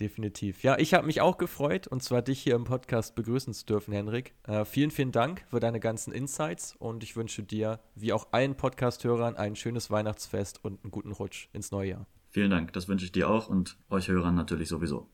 Definitiv. 0.00 0.62
Ja, 0.62 0.78
ich 0.78 0.94
habe 0.94 1.06
mich 1.06 1.20
auch 1.20 1.38
gefreut, 1.38 1.88
und 1.88 2.02
zwar 2.02 2.22
dich 2.22 2.40
hier 2.40 2.54
im 2.54 2.64
Podcast 2.64 3.14
begrüßen 3.16 3.52
zu 3.52 3.66
dürfen, 3.66 3.92
Henrik. 3.92 4.34
Äh, 4.44 4.64
vielen, 4.64 4.90
vielen 4.90 5.12
Dank 5.12 5.44
für 5.50 5.58
deine 5.58 5.80
ganzen 5.80 6.12
Insights 6.12 6.76
und 6.78 7.02
ich 7.02 7.16
wünsche 7.16 7.42
dir, 7.42 7.80
wie 7.94 8.12
auch 8.12 8.28
allen 8.30 8.56
Podcast-Hörern, 8.56 9.36
ein 9.36 9.56
schönes 9.56 9.90
Weihnachtsfest 9.90 10.64
und 10.64 10.84
einen 10.84 10.92
guten 10.92 11.12
Rutsch 11.12 11.48
ins 11.52 11.72
neue 11.72 11.90
Jahr. 11.90 12.06
Vielen 12.30 12.50
Dank, 12.50 12.72
das 12.74 12.88
wünsche 12.88 13.06
ich 13.06 13.12
dir 13.12 13.28
auch 13.28 13.48
und 13.48 13.76
euch 13.90 14.08
Hörern 14.08 14.34
natürlich 14.34 14.68
sowieso. 14.68 15.08